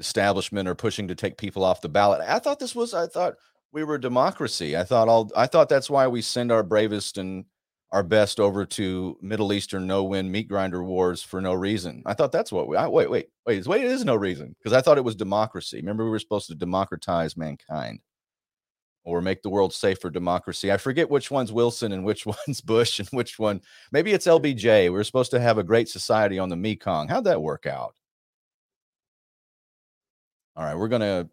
establishment 0.00 0.68
are 0.68 0.74
pushing 0.74 1.06
to 1.08 1.14
take 1.14 1.36
people 1.36 1.64
off 1.64 1.80
the 1.80 1.88
ballot. 1.88 2.20
I 2.26 2.40
thought 2.40 2.58
this 2.58 2.74
was. 2.74 2.92
I 2.92 3.06
thought 3.06 3.36
we 3.72 3.84
were 3.84 3.94
a 3.96 4.00
democracy. 4.00 4.76
I 4.76 4.84
thought 4.84 5.08
all. 5.08 5.30
I 5.36 5.46
thought 5.46 5.68
that's 5.68 5.90
why 5.90 6.08
we 6.08 6.22
send 6.22 6.50
our 6.50 6.62
bravest 6.64 7.18
and 7.18 7.44
our 7.90 8.02
best 8.02 8.38
over 8.38 8.66
to 8.66 9.16
Middle 9.22 9.52
Eastern 9.52 9.86
no-win 9.86 10.30
meat 10.30 10.48
grinder 10.48 10.84
wars 10.84 11.22
for 11.22 11.40
no 11.40 11.54
reason. 11.54 12.02
I 12.04 12.14
thought 12.14 12.32
that's 12.32 12.52
what 12.52 12.68
we. 12.68 12.76
I, 12.76 12.86
wait, 12.86 13.10
wait, 13.10 13.28
wait. 13.46 13.66
Wait, 13.66 13.84
it 13.84 13.90
is 13.90 14.04
no 14.04 14.14
reason 14.14 14.54
because 14.58 14.74
I 14.74 14.82
thought 14.82 14.98
it 14.98 15.04
was 15.04 15.16
democracy. 15.16 15.78
Remember, 15.78 16.04
we 16.04 16.10
were 16.10 16.18
supposed 16.18 16.48
to 16.48 16.54
democratize 16.54 17.36
mankind 17.36 18.00
or 19.04 19.22
make 19.22 19.40
the 19.40 19.48
world 19.48 19.72
safe 19.72 19.98
for 20.00 20.10
democracy. 20.10 20.70
I 20.70 20.76
forget 20.76 21.08
which 21.08 21.30
one's 21.30 21.50
Wilson 21.50 21.92
and 21.92 22.04
which 22.04 22.26
one's 22.46 22.60
Bush 22.60 23.00
and 23.00 23.08
which 23.08 23.38
one. 23.38 23.62
Maybe 23.90 24.12
it's 24.12 24.26
LBJ. 24.26 24.84
We 24.84 24.90
we're 24.90 25.04
supposed 25.04 25.30
to 25.30 25.40
have 25.40 25.56
a 25.56 25.64
great 25.64 25.88
society 25.88 26.38
on 26.38 26.50
the 26.50 26.56
Mekong. 26.56 27.08
How'd 27.08 27.24
that 27.24 27.40
work 27.40 27.64
out? 27.64 27.94
All 30.56 30.64
right, 30.64 30.76
we're 30.76 30.88
gonna 30.88 31.30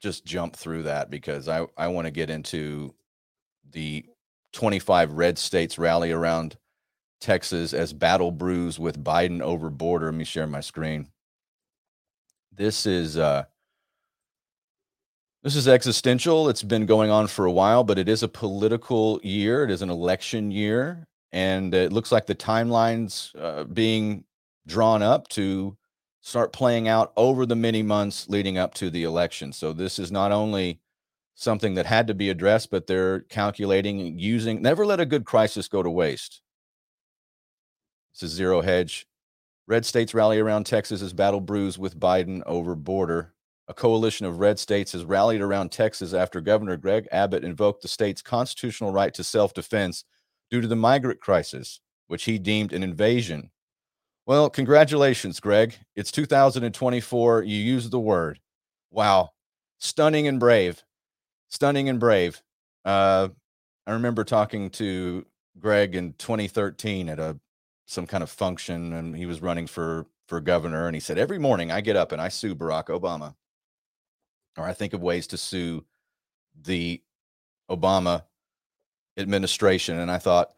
just 0.00 0.24
jump 0.24 0.54
through 0.54 0.84
that 0.84 1.10
because 1.10 1.48
I 1.48 1.66
I 1.76 1.88
want 1.88 2.06
to 2.06 2.12
get 2.12 2.30
into 2.30 2.94
the 3.72 4.04
25 4.52 5.12
red 5.12 5.38
states 5.38 5.78
rally 5.78 6.12
around 6.12 6.56
Texas 7.20 7.72
as 7.74 7.92
battle 7.92 8.30
brews 8.30 8.78
with 8.78 9.02
Biden 9.02 9.40
over 9.40 9.70
border. 9.70 10.06
Let 10.06 10.14
me 10.14 10.24
share 10.24 10.46
my 10.46 10.60
screen. 10.60 11.08
This 12.52 12.86
is 12.86 13.16
uh 13.16 13.44
this 15.42 15.56
is 15.56 15.68
existential. 15.68 16.50
It's 16.50 16.62
been 16.62 16.84
going 16.84 17.10
on 17.10 17.26
for 17.26 17.46
a 17.46 17.52
while, 17.52 17.82
but 17.82 17.98
it 17.98 18.08
is 18.08 18.22
a 18.22 18.28
political 18.28 19.20
year. 19.22 19.64
It 19.64 19.70
is 19.70 19.80
an 19.80 19.88
election 19.88 20.50
year, 20.50 21.06
and 21.32 21.72
it 21.72 21.92
looks 21.92 22.12
like 22.12 22.26
the 22.26 22.34
timelines 22.34 23.34
uh, 23.40 23.64
being 23.64 24.24
drawn 24.66 25.02
up 25.02 25.28
to 25.28 25.78
start 26.20 26.52
playing 26.52 26.88
out 26.88 27.12
over 27.16 27.46
the 27.46 27.56
many 27.56 27.82
months 27.82 28.28
leading 28.28 28.58
up 28.58 28.74
to 28.74 28.90
the 28.90 29.04
election. 29.04 29.52
So 29.52 29.72
this 29.72 29.98
is 29.98 30.12
not 30.12 30.30
only 30.30 30.78
something 31.40 31.74
that 31.74 31.86
had 31.86 32.06
to 32.06 32.14
be 32.14 32.28
addressed, 32.28 32.70
but 32.70 32.86
they're 32.86 33.20
calculating 33.20 34.18
using 34.18 34.60
never 34.60 34.84
let 34.84 35.00
a 35.00 35.06
good 35.06 35.24
crisis 35.24 35.68
go 35.68 35.82
to 35.82 35.88
waste. 35.88 36.42
This 38.12 38.24
is 38.24 38.36
zero 38.36 38.60
hedge. 38.60 39.06
Red 39.66 39.86
states 39.86 40.12
rally 40.12 40.38
around 40.38 40.66
Texas 40.66 41.00
as 41.00 41.14
battle 41.14 41.40
brews 41.40 41.78
with 41.78 41.98
Biden 41.98 42.42
over 42.44 42.74
border. 42.74 43.32
A 43.68 43.74
coalition 43.74 44.26
of 44.26 44.38
red 44.38 44.58
states 44.58 44.92
has 44.92 45.04
rallied 45.04 45.40
around 45.40 45.72
Texas 45.72 46.12
after 46.12 46.42
Governor 46.42 46.76
Greg 46.76 47.08
Abbott 47.10 47.44
invoked 47.44 47.82
the 47.82 47.88
state's 47.88 48.20
constitutional 48.20 48.92
right 48.92 49.14
to 49.14 49.24
self 49.24 49.54
defense 49.54 50.04
due 50.50 50.60
to 50.60 50.68
the 50.68 50.76
migrant 50.76 51.20
crisis, 51.20 51.80
which 52.08 52.24
he 52.24 52.38
deemed 52.38 52.72
an 52.74 52.82
invasion. 52.82 53.50
Well, 54.26 54.50
congratulations, 54.50 55.40
Greg. 55.40 55.78
It's 55.96 56.12
2024. 56.12 57.44
You 57.44 57.56
used 57.56 57.90
the 57.92 58.00
word. 58.00 58.40
Wow. 58.90 59.30
Stunning 59.78 60.26
and 60.26 60.38
brave. 60.38 60.82
Stunning 61.50 61.88
and 61.88 62.00
brave. 62.00 62.42
Uh, 62.84 63.28
I 63.86 63.92
remember 63.92 64.24
talking 64.24 64.70
to 64.70 65.26
Greg 65.58 65.94
in 65.94 66.14
2013 66.14 67.08
at 67.10 67.18
a 67.18 67.38
some 67.86 68.06
kind 68.06 68.22
of 68.22 68.30
function, 68.30 68.92
and 68.92 69.14
he 69.14 69.26
was 69.26 69.42
running 69.42 69.66
for 69.66 70.06
for 70.26 70.40
governor. 70.40 70.86
And 70.86 70.96
he 70.96 71.00
said, 71.00 71.18
Every 71.18 71.38
morning 71.38 71.70
I 71.70 71.82
get 71.82 71.96
up 71.96 72.12
and 72.12 72.22
I 72.22 72.28
sue 72.28 72.54
Barack 72.54 72.86
Obama 72.86 73.34
or 74.56 74.64
I 74.64 74.72
think 74.72 74.92
of 74.92 75.02
ways 75.02 75.26
to 75.28 75.36
sue 75.36 75.84
the 76.62 77.02
Obama 77.70 78.24
administration. 79.16 79.98
And 79.98 80.10
I 80.10 80.18
thought, 80.18 80.52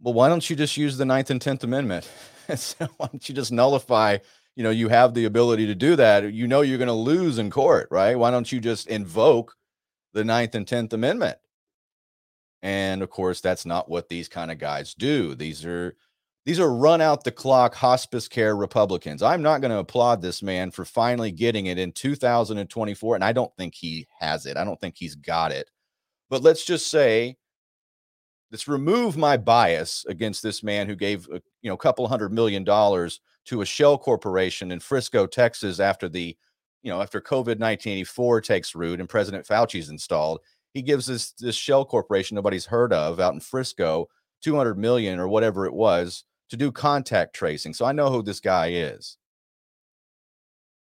well, 0.00 0.14
why 0.14 0.28
don't 0.28 0.48
you 0.48 0.56
just 0.56 0.76
use 0.76 0.96
the 0.96 1.04
Ninth 1.04 1.30
and 1.30 1.40
Tenth 1.40 1.64
Amendment? 1.64 2.08
why 2.96 3.06
don't 3.06 3.28
you 3.28 3.34
just 3.34 3.52
nullify? 3.52 4.18
You 4.56 4.64
know, 4.64 4.70
you 4.70 4.88
have 4.88 5.14
the 5.14 5.24
ability 5.24 5.66
to 5.66 5.74
do 5.74 5.96
that. 5.96 6.32
You 6.32 6.46
know, 6.46 6.62
you're 6.62 6.78
going 6.78 6.88
to 6.88 6.92
lose 6.92 7.38
in 7.38 7.50
court, 7.50 7.88
right? 7.90 8.18
Why 8.18 8.30
don't 8.30 8.50
you 8.50 8.60
just 8.60 8.88
invoke 8.88 9.56
the 10.12 10.24
Ninth 10.24 10.54
and 10.54 10.66
Tenth 10.66 10.92
Amendment? 10.92 11.38
And 12.62 13.02
of 13.02 13.10
course, 13.10 13.40
that's 13.40 13.64
not 13.64 13.88
what 13.88 14.08
these 14.08 14.28
kind 14.28 14.50
of 14.50 14.58
guys 14.58 14.94
do. 14.94 15.34
These 15.34 15.64
are 15.64 15.96
these 16.46 16.60
are 16.60 16.74
run 16.74 17.00
out 17.00 17.22
the 17.22 17.30
clock 17.30 17.74
hospice 17.74 18.26
care 18.26 18.56
Republicans. 18.56 19.22
I'm 19.22 19.42
not 19.42 19.60
going 19.60 19.70
to 19.70 19.78
applaud 19.78 20.22
this 20.22 20.42
man 20.42 20.70
for 20.70 20.84
finally 20.84 21.30
getting 21.30 21.66
it 21.66 21.78
in 21.78 21.92
2024. 21.92 23.14
And 23.14 23.22
I 23.22 23.32
don't 23.32 23.54
think 23.56 23.74
he 23.74 24.06
has 24.18 24.46
it. 24.46 24.56
I 24.56 24.64
don't 24.64 24.80
think 24.80 24.96
he's 24.96 25.14
got 25.14 25.52
it. 25.52 25.70
But 26.30 26.42
let's 26.42 26.64
just 26.64 26.90
say, 26.90 27.36
let's 28.50 28.68
remove 28.68 29.16
my 29.16 29.36
bias 29.36 30.04
against 30.08 30.42
this 30.42 30.62
man 30.62 30.86
who 30.88 30.96
gave 30.96 31.28
you 31.28 31.68
know 31.68 31.74
a 31.74 31.78
couple 31.78 32.08
hundred 32.08 32.32
million 32.32 32.64
dollars 32.64 33.20
to 33.46 33.62
a 33.62 33.66
shell 33.66 33.98
corporation 33.98 34.70
in 34.70 34.80
Frisco, 34.80 35.26
Texas, 35.26 35.80
after 35.80 36.08
the 36.08 36.36
you 36.82 36.90
know 36.90 37.00
after 37.00 37.20
COVID 37.20 37.58
1984 37.58 38.40
takes 38.40 38.74
root 38.74 39.00
and 39.00 39.08
President 39.08 39.46
Fauci's 39.46 39.88
installed. 39.88 40.40
He 40.72 40.82
gives 40.82 41.06
this 41.06 41.32
this 41.32 41.56
shell 41.56 41.84
corporation 41.84 42.34
nobody's 42.34 42.66
heard 42.66 42.92
of 42.92 43.20
out 43.20 43.34
in 43.34 43.40
Frisco 43.40 44.08
200 44.42 44.78
million 44.78 45.18
or 45.18 45.28
whatever 45.28 45.66
it 45.66 45.74
was 45.74 46.24
to 46.50 46.56
do 46.56 46.72
contact 46.72 47.34
tracing. 47.34 47.74
So 47.74 47.84
I 47.84 47.92
know 47.92 48.10
who 48.10 48.22
this 48.22 48.40
guy 48.40 48.68
is. 48.68 49.16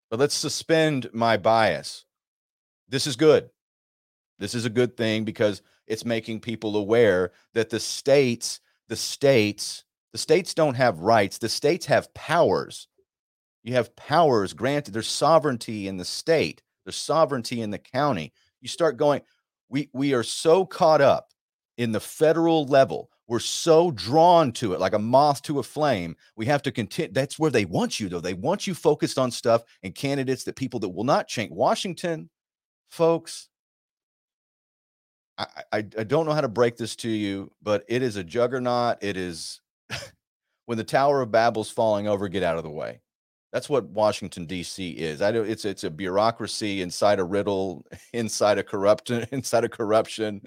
But 0.09 0.19
let's 0.19 0.35
suspend 0.35 1.09
my 1.13 1.37
bias. 1.37 2.05
This 2.87 3.07
is 3.07 3.15
good. 3.15 3.49
This 4.39 4.55
is 4.55 4.65
a 4.65 4.69
good 4.69 4.95
thing 4.95 5.25
because 5.25 5.61
it's 5.87 6.05
making 6.05 6.39
people 6.39 6.77
aware 6.77 7.31
that 7.53 7.69
the 7.69 7.79
states, 7.79 8.61
the 8.87 8.95
states, 8.95 9.83
the 10.13 10.17
states 10.17 10.53
don't 10.53 10.75
have 10.75 10.99
rights. 10.99 11.37
The 11.37 11.49
states 11.49 11.85
have 11.87 12.13
powers. 12.13 12.87
You 13.67 13.73
have 13.73 13.93
powers 13.97 14.53
granted. 14.53 14.93
There's 14.93 15.09
sovereignty 15.09 15.89
in 15.89 15.97
the 15.97 16.05
state. 16.05 16.61
There's 16.85 16.95
sovereignty 16.95 17.61
in 17.61 17.69
the 17.69 17.77
county. 17.77 18.31
You 18.61 18.69
start 18.69 18.95
going, 18.95 19.21
we 19.67 19.89
we 19.91 20.13
are 20.13 20.23
so 20.23 20.65
caught 20.65 21.01
up 21.01 21.33
in 21.77 21.91
the 21.91 21.99
federal 21.99 22.65
level 22.65 23.09
we're 23.27 23.39
so 23.39 23.91
drawn 23.91 24.53
to 24.53 24.73
it 24.73 24.79
like 24.79 24.93
a 24.93 24.99
moth 24.99 25.41
to 25.41 25.59
a 25.59 25.63
flame 25.63 26.15
we 26.37 26.45
have 26.45 26.61
to 26.61 26.71
continue 26.71 27.11
that's 27.11 27.37
where 27.37 27.51
they 27.51 27.65
want 27.65 27.99
you 27.99 28.07
though 28.07 28.21
they 28.21 28.33
want 28.33 28.65
you 28.65 28.73
focused 28.73 29.19
on 29.19 29.29
stuff 29.29 29.63
and 29.83 29.93
candidates 29.93 30.45
that 30.45 30.55
people 30.55 30.79
that 30.79 30.89
will 30.89 31.03
not 31.03 31.27
change 31.27 31.51
washington 31.51 32.29
folks 32.89 33.49
I, 35.37 35.45
I, 35.71 35.77
I 35.77 35.81
don't 35.81 36.25
know 36.25 36.33
how 36.33 36.41
to 36.41 36.47
break 36.47 36.77
this 36.77 36.95
to 36.97 37.09
you 37.09 37.51
but 37.61 37.83
it 37.89 38.01
is 38.01 38.15
a 38.15 38.23
juggernaut 38.23 38.97
it 39.01 39.17
is 39.17 39.59
when 40.65 40.77
the 40.77 40.83
tower 40.83 41.21
of 41.21 41.31
babel's 41.31 41.69
falling 41.69 42.07
over 42.07 42.29
get 42.29 42.43
out 42.43 42.57
of 42.57 42.63
the 42.63 42.69
way 42.71 43.01
that's 43.57 43.69
what 43.69 43.85
washington 43.89 44.45
d.c 44.45 44.91
is 44.91 45.21
i 45.21 45.31
know 45.31 45.41
it's 45.43 45.65
it's 45.65 45.83
a 45.83 45.89
bureaucracy 45.89 46.81
inside 46.81 47.19
a 47.19 47.23
riddle 47.23 47.85
inside 48.13 48.57
a 48.57 48.63
corruption 48.63 49.25
inside 49.31 49.63
a 49.63 49.69
corruption 49.69 50.41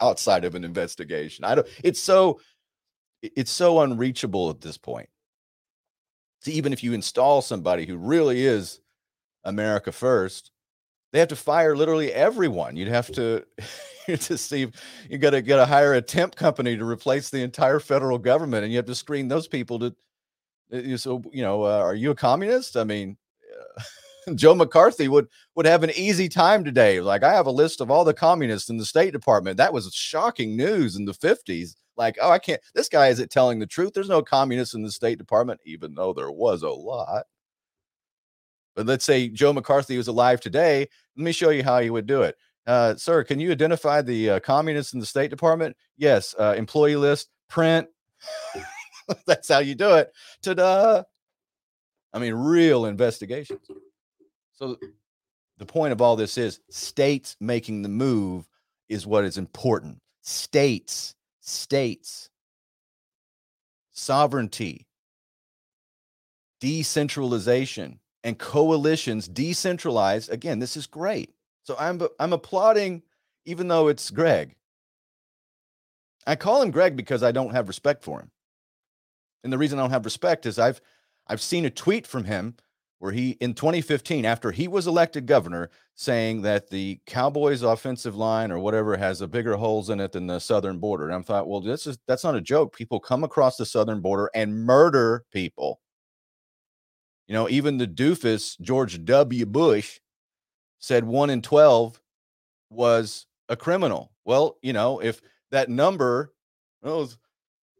outside 0.00 0.44
of 0.44 0.54
an 0.54 0.64
investigation. 0.64 1.44
I 1.44 1.54
don't 1.54 1.68
it's 1.82 2.00
so 2.00 2.40
it's 3.22 3.50
so 3.50 3.80
unreachable 3.80 4.50
at 4.50 4.60
this 4.60 4.78
point. 4.78 5.08
So 6.40 6.50
even 6.50 6.72
if 6.72 6.82
you 6.82 6.94
install 6.94 7.42
somebody 7.42 7.86
who 7.86 7.96
really 7.96 8.46
is 8.46 8.80
America 9.44 9.92
first, 9.92 10.52
they 11.12 11.18
have 11.18 11.28
to 11.28 11.36
fire 11.36 11.76
literally 11.76 12.12
everyone. 12.12 12.76
You'd 12.76 12.88
have 12.88 13.12
to 13.12 13.44
to 14.06 14.38
see 14.38 14.70
you 15.08 15.18
got 15.18 15.30
to 15.30 15.42
get 15.42 15.56
to 15.56 15.66
hire 15.66 15.94
a 15.94 16.02
temp 16.02 16.34
company 16.34 16.76
to 16.76 16.84
replace 16.84 17.30
the 17.30 17.42
entire 17.42 17.80
federal 17.80 18.18
government, 18.18 18.64
and 18.64 18.72
you 18.72 18.78
have 18.78 18.86
to 18.86 18.94
screen 18.94 19.28
those 19.28 19.48
people 19.48 19.78
to. 19.80 19.94
Uh, 20.72 20.96
So 20.96 21.22
you 21.32 21.42
know, 21.42 21.64
uh, 21.64 21.78
are 21.78 21.94
you 21.94 22.10
a 22.10 22.14
communist? 22.14 22.76
I 22.76 22.84
mean, 22.84 23.16
Joe 24.34 24.54
McCarthy 24.54 25.08
would 25.08 25.28
would 25.54 25.66
have 25.66 25.82
an 25.82 25.90
easy 25.94 26.28
time 26.28 26.64
today. 26.64 27.00
Like 27.00 27.22
I 27.22 27.32
have 27.34 27.46
a 27.46 27.52
list 27.52 27.80
of 27.80 27.90
all 27.90 28.04
the 28.04 28.14
communists 28.14 28.70
in 28.70 28.76
the 28.76 28.84
State 28.84 29.12
Department. 29.12 29.56
That 29.56 29.72
was 29.72 29.92
shocking 29.94 30.56
news 30.56 30.96
in 30.96 31.04
the 31.04 31.14
fifties. 31.14 31.76
Like, 31.96 32.16
oh, 32.20 32.30
I 32.30 32.38
can't. 32.38 32.60
This 32.74 32.88
guy 32.88 33.08
isn't 33.08 33.30
telling 33.30 33.58
the 33.58 33.66
truth. 33.66 33.92
There's 33.94 34.08
no 34.08 34.22
communists 34.22 34.74
in 34.74 34.82
the 34.82 34.90
State 34.90 35.18
Department, 35.18 35.60
even 35.64 35.94
though 35.94 36.12
there 36.12 36.30
was 36.30 36.62
a 36.62 36.70
lot. 36.70 37.24
But 38.74 38.86
let's 38.86 39.04
say 39.04 39.28
Joe 39.28 39.52
McCarthy 39.52 39.96
was 39.96 40.08
alive 40.08 40.40
today. 40.40 40.88
Let 41.16 41.24
me 41.24 41.32
show 41.32 41.50
you 41.50 41.62
how 41.62 41.80
he 41.80 41.90
would 41.90 42.06
do 42.06 42.22
it. 42.22 42.36
Uh, 42.66 42.94
sir, 42.94 43.24
can 43.24 43.40
you 43.40 43.50
identify 43.50 44.00
the 44.00 44.30
uh, 44.30 44.40
communists 44.40 44.92
in 44.92 45.00
the 45.00 45.06
State 45.06 45.30
Department? 45.30 45.76
Yes. 45.96 46.34
Uh, 46.38 46.54
employee 46.56 46.96
list, 46.96 47.28
print. 47.48 47.88
That's 49.26 49.48
how 49.48 49.58
you 49.58 49.74
do 49.74 49.94
it. 49.94 50.12
Ta-da! 50.42 51.02
I 52.12 52.18
mean, 52.18 52.34
real 52.34 52.86
investigations. 52.86 53.66
So 54.52 54.76
the 55.58 55.66
point 55.66 55.92
of 55.92 56.02
all 56.02 56.16
this 56.16 56.36
is 56.38 56.60
states 56.70 57.36
making 57.40 57.82
the 57.82 57.88
move 57.88 58.48
is 58.88 59.06
what 59.06 59.24
is 59.24 59.38
important. 59.38 59.98
States, 60.22 61.14
states, 61.40 62.30
sovereignty, 63.92 64.86
decentralization, 66.60 68.00
and 68.24 68.38
coalitions 68.38 69.28
decentralized. 69.28 70.30
Again, 70.30 70.58
this 70.58 70.76
is 70.76 70.86
great. 70.86 71.32
So 71.62 71.76
I'm 71.78 72.00
I'm 72.18 72.32
applauding, 72.32 73.02
even 73.44 73.68
though 73.68 73.88
it's 73.88 74.10
Greg. 74.10 74.56
I 76.26 76.36
call 76.36 76.62
him 76.62 76.70
Greg 76.70 76.96
because 76.96 77.22
I 77.22 77.32
don't 77.32 77.52
have 77.52 77.68
respect 77.68 78.02
for 78.02 78.20
him. 78.20 78.30
And 79.42 79.52
the 79.52 79.58
reason 79.58 79.78
I 79.78 79.82
don't 79.82 79.90
have 79.90 80.04
respect 80.04 80.46
is 80.46 80.58
I've 80.58 80.80
I've 81.26 81.40
seen 81.40 81.64
a 81.64 81.70
tweet 81.70 82.06
from 82.06 82.24
him 82.24 82.56
where 82.98 83.12
he 83.12 83.30
in 83.40 83.54
2015 83.54 84.24
after 84.24 84.50
he 84.52 84.68
was 84.68 84.86
elected 84.86 85.26
governor 85.26 85.70
saying 85.94 86.42
that 86.42 86.68
the 86.68 87.00
Cowboys 87.06 87.62
offensive 87.62 88.16
line 88.16 88.50
or 88.50 88.58
whatever 88.58 88.96
has 88.96 89.20
a 89.20 89.28
bigger 89.28 89.56
holes 89.56 89.90
in 89.90 90.00
it 90.00 90.12
than 90.12 90.26
the 90.26 90.38
southern 90.38 90.78
border. 90.78 91.06
And 91.06 91.14
I 91.14 91.20
thought, 91.22 91.48
well, 91.48 91.60
this 91.60 91.86
is 91.86 91.98
that's 92.06 92.24
not 92.24 92.36
a 92.36 92.40
joke. 92.40 92.76
People 92.76 93.00
come 93.00 93.24
across 93.24 93.56
the 93.56 93.66
southern 93.66 94.00
border 94.00 94.30
and 94.34 94.64
murder 94.64 95.24
people. 95.32 95.80
You 97.26 97.34
know, 97.34 97.48
even 97.48 97.78
the 97.78 97.86
doofus 97.86 98.60
George 98.60 99.04
W. 99.04 99.46
Bush 99.46 100.00
said 100.78 101.04
1 101.04 101.30
in 101.30 101.42
12 101.42 102.00
was 102.70 103.26
a 103.48 103.56
criminal. 103.56 104.12
Well, 104.24 104.58
you 104.62 104.72
know, 104.72 105.00
if 105.00 105.20
that 105.50 105.68
number 105.68 106.32
well, 106.82 107.10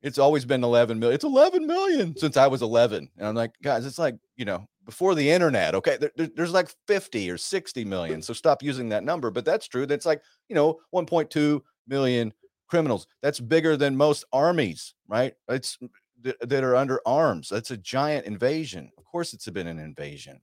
it's- 0.03 0.19
always 0.19 0.45
been 0.45 0.65
11 0.65 0.99
million. 0.99 1.15
It's 1.15 1.25
11 1.25 1.67
million 1.67 2.17
since 2.17 2.37
I 2.37 2.47
was 2.47 2.63
11. 2.63 3.11
And 3.19 3.27
I'm 3.27 3.35
like, 3.35 3.53
guys, 3.63 3.85
it's 3.87 3.99
like, 3.99 4.17
you 4.37 4.45
know, 4.45 4.67
before 4.85 5.15
the 5.15 5.31
internet, 5.31 5.75
okay, 5.75 5.97
there- 5.99 6.13
there- 6.17 6.31
there's 6.35 6.53
like 6.53 6.75
50 6.87 7.31
or 7.31 7.37
60 7.39 7.85
million. 7.85 8.23
So 8.23 8.33
stop 8.33 8.63
using 8.63 8.89
that 8.91 9.05
number. 9.05 9.31
But 9.31 9.45
that's 9.45 9.67
true. 9.69 9.87
That's 9.87 10.07
like, 10.07 10.23
you 10.49 10.55
know, 10.55 10.81
1.2 10.93 11.63
million 11.87 12.33
criminals. 12.69 13.07
That's 13.23 13.41
bigger 13.41 13.77
than 13.77 13.97
most 13.97 14.25
armies, 14.33 14.95
right? 15.09 15.35
It's 15.49 15.77
mm, 15.79 15.89
th- 16.25 16.37
that 16.41 16.65
are 16.65 16.77
under 16.77 17.01
arms. 17.07 17.49
That's 17.49 17.71
a 17.71 17.77
giant 17.77 18.27
invasion. 18.27 18.91
Of 18.97 19.05
course, 19.05 19.35
it's 19.35 19.49
been 19.49 19.67
an 19.67 19.79
invasion. 19.79 20.41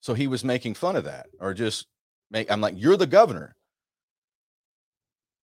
So 0.00 0.14
he 0.14 0.26
was 0.26 0.44
making 0.44 0.74
fun 0.74 0.96
of 0.96 1.04
that 1.04 1.26
or 1.40 1.52
just 1.54 1.86
make, 2.30 2.50
I'm 2.50 2.60
like, 2.60 2.74
you're 2.76 2.96
the 2.96 3.06
governor. 3.06 3.54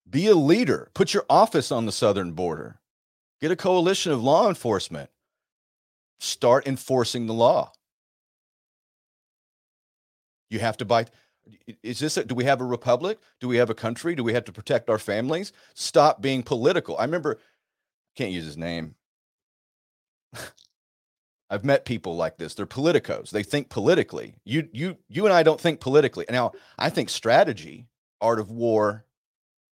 Be 0.09 0.27
a 0.27 0.35
leader. 0.35 0.89
Put 0.93 1.13
your 1.13 1.25
office 1.29 1.71
on 1.71 1.85
the 1.85 1.91
southern 1.91 2.31
border. 2.31 2.79
Get 3.41 3.51
a 3.51 3.55
coalition 3.55 4.11
of 4.11 4.23
law 4.23 4.47
enforcement. 4.47 5.09
Start 6.19 6.67
enforcing 6.67 7.27
the 7.27 7.33
law. 7.33 7.71
You 10.49 10.59
have 10.59 10.77
to 10.77 10.85
buy. 10.85 11.05
Is 11.83 11.99
this, 11.99 12.17
a, 12.17 12.25
do 12.25 12.35
we 12.35 12.45
have 12.45 12.61
a 12.61 12.65
republic? 12.65 13.19
Do 13.39 13.47
we 13.47 13.57
have 13.57 13.69
a 13.69 13.75
country? 13.75 14.15
Do 14.15 14.23
we 14.23 14.33
have 14.33 14.45
to 14.45 14.51
protect 14.51 14.89
our 14.89 14.97
families? 14.97 15.51
Stop 15.75 16.21
being 16.21 16.41
political. 16.43 16.97
I 16.97 17.03
remember, 17.03 17.39
can't 18.15 18.31
use 18.31 18.45
his 18.45 18.57
name. 18.57 18.95
I've 21.49 21.63
met 21.63 21.85
people 21.85 22.15
like 22.15 22.37
this. 22.37 22.53
They're 22.55 22.65
politicos. 22.65 23.29
They 23.29 23.43
think 23.43 23.69
politically. 23.69 24.35
You, 24.43 24.67
you, 24.73 24.97
you 25.07 25.25
and 25.25 25.33
I 25.33 25.43
don't 25.43 25.61
think 25.61 25.79
politically. 25.79 26.25
Now, 26.29 26.51
I 26.77 26.89
think 26.89 27.09
strategy, 27.09 27.87
art 28.19 28.39
of 28.39 28.49
war, 28.49 29.05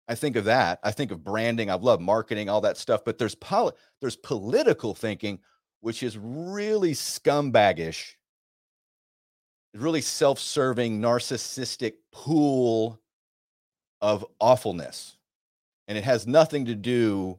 I 0.08 0.16
think 0.16 0.36
of 0.36 0.46
that. 0.46 0.80
I 0.84 0.92
think 0.92 1.12
of 1.12 1.24
branding. 1.24 1.70
I 1.70 1.76
love 1.76 2.00
marketing, 2.00 2.50
all 2.50 2.62
that 2.62 2.78
stuff. 2.78 3.04
But 3.04 3.18
there's 3.18 3.36
poli- 3.36 3.74
there's 4.00 4.16
political 4.16 4.94
thinking, 4.94 5.40
which 5.82 6.02
is 6.02 6.18
really 6.18 6.94
scumbaggish, 6.94 8.14
really 9.74 10.02
self-serving, 10.02 11.02
narcissistic 11.02 11.94
pool 12.12 13.00
of 14.02 14.26
awfulness, 14.40 15.18
and 15.88 15.98
it 15.98 16.04
has 16.04 16.28
nothing 16.28 16.66
to 16.66 16.76
do 16.76 17.38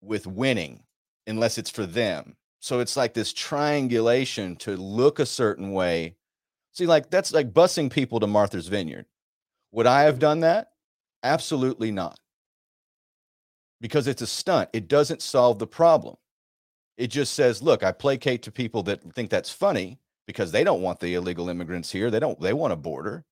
with 0.00 0.26
winning 0.26 0.82
unless 1.26 1.58
it's 1.58 1.70
for 1.70 1.84
them. 1.86 2.36
So 2.60 2.80
it's 2.80 2.96
like 2.96 3.12
this 3.12 3.32
triangulation 3.32 4.56
to 4.56 4.76
look 4.76 5.18
a 5.18 5.26
certain 5.26 5.72
way. 5.72 6.16
See, 6.72 6.86
like 6.86 7.10
that's 7.10 7.32
like 7.32 7.52
busing 7.52 7.90
people 7.90 8.20
to 8.20 8.26
Martha's 8.26 8.68
Vineyard. 8.68 9.06
Would 9.72 9.86
I 9.86 10.02
have 10.02 10.18
done 10.18 10.40
that? 10.40 10.72
Absolutely 11.26 11.90
not. 11.90 12.18
Because 13.80 14.06
it's 14.06 14.22
a 14.22 14.26
stunt. 14.28 14.70
It 14.72 14.86
doesn't 14.86 15.20
solve 15.20 15.58
the 15.58 15.66
problem. 15.66 16.14
It 16.96 17.08
just 17.08 17.34
says, 17.34 17.60
look, 17.60 17.82
I 17.82 17.90
placate 17.90 18.42
to 18.44 18.52
people 18.52 18.84
that 18.84 19.02
think 19.14 19.28
that's 19.28 19.50
funny 19.50 19.98
because 20.26 20.52
they 20.52 20.62
don't 20.62 20.82
want 20.82 21.00
the 21.00 21.14
illegal 21.14 21.48
immigrants 21.50 21.90
here. 21.90 22.10
They 22.10 22.20
don't, 22.20 22.40
they 22.40 22.52
want 22.52 22.72
a 22.72 22.76
border. 22.76 23.24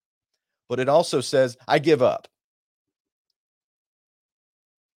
But 0.69 0.81
it 0.81 0.89
also 0.89 1.21
says, 1.21 1.57
I 1.69 1.79
give 1.79 2.03
up. 2.03 2.27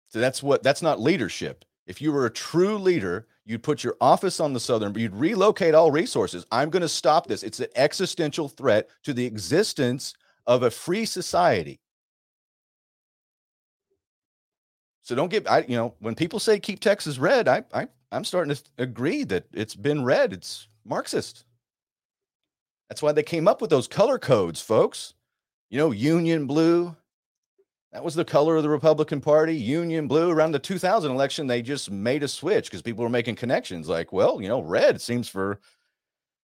So 0.09 0.19
that's 0.19 0.41
what 0.41 0.63
that's 0.63 0.81
not 0.81 1.01
leadership. 1.01 1.65
If 1.87 2.01
you 2.01 2.13
were 2.13 2.25
a 2.25 2.31
true 2.31 2.77
leader, 2.77 3.27
you'd 3.45 3.63
put 3.63 3.83
your 3.83 3.97
office 3.99 4.39
on 4.39 4.53
the 4.53 4.59
southern, 4.59 4.95
you'd 4.95 5.15
relocate 5.15 5.75
all 5.75 5.91
resources. 5.91 6.45
I'm 6.49 6.69
going 6.69 6.81
to 6.81 6.89
stop 6.89 7.27
this. 7.27 7.43
It's 7.43 7.59
an 7.59 7.67
existential 7.75 8.47
threat 8.47 8.89
to 9.03 9.13
the 9.13 9.25
existence 9.25 10.13
of 10.47 10.63
a 10.63 10.71
free 10.71 11.05
society. 11.05 11.81
So 15.05 15.13
don't 15.13 15.29
get 15.29 15.47
I 15.49 15.59
you 15.67 15.77
know 15.77 15.93
when 15.99 16.15
people 16.15 16.39
say 16.39 16.59
keep 16.59 16.79
Texas 16.79 17.19
red, 17.19 17.47
I 17.47 17.63
I 17.71 17.87
I'm 18.11 18.25
starting 18.25 18.55
to 18.55 18.61
agree 18.79 19.23
that 19.25 19.45
it's 19.53 19.75
been 19.75 20.03
red. 20.03 20.33
It's 20.33 20.67
Marxist. 20.83 21.45
That's 22.89 23.03
why 23.03 23.11
they 23.11 23.21
came 23.21 23.47
up 23.47 23.61
with 23.61 23.69
those 23.69 23.87
color 23.87 24.17
codes, 24.17 24.61
folks. 24.61 25.13
You 25.69 25.77
know, 25.77 25.91
Union 25.91 26.47
blue. 26.47 26.95
That 27.91 28.03
was 28.03 28.15
the 28.15 28.25
color 28.25 28.55
of 28.55 28.63
the 28.63 28.69
Republican 28.69 29.21
Party, 29.21 29.55
Union 29.55 30.07
blue. 30.07 30.31
Around 30.31 30.53
the 30.53 30.59
2000 30.59 31.11
election, 31.11 31.45
they 31.45 31.61
just 31.61 31.91
made 31.91 32.23
a 32.23 32.27
switch 32.27 32.65
because 32.65 32.81
people 32.81 33.03
were 33.03 33.09
making 33.09 33.35
connections. 33.35 33.87
Like, 33.87 34.11
well, 34.11 34.41
you 34.41 34.47
know, 34.47 34.61
red 34.61 34.99
seems 34.99 35.29
for, 35.29 35.59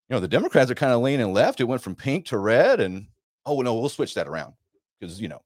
you 0.08 0.15
know, 0.15 0.19
the 0.19 0.28
Democrats 0.28 0.69
are 0.69 0.76
kind 0.76 0.93
of 0.93 1.02
leaning 1.02 1.34
left. 1.34 1.60
It 1.60 1.65
went 1.65 1.82
from 1.82 1.95
pink 1.95 2.28
to 2.28 2.38
red, 2.38 2.80
and 2.80 3.08
oh 3.43 3.62
no, 3.62 3.74
we'll 3.74 3.89
switch 3.89 4.13
that 4.13 4.28
around 4.28 4.54
because 5.00 5.19
you 5.19 5.30
know, 5.30 5.41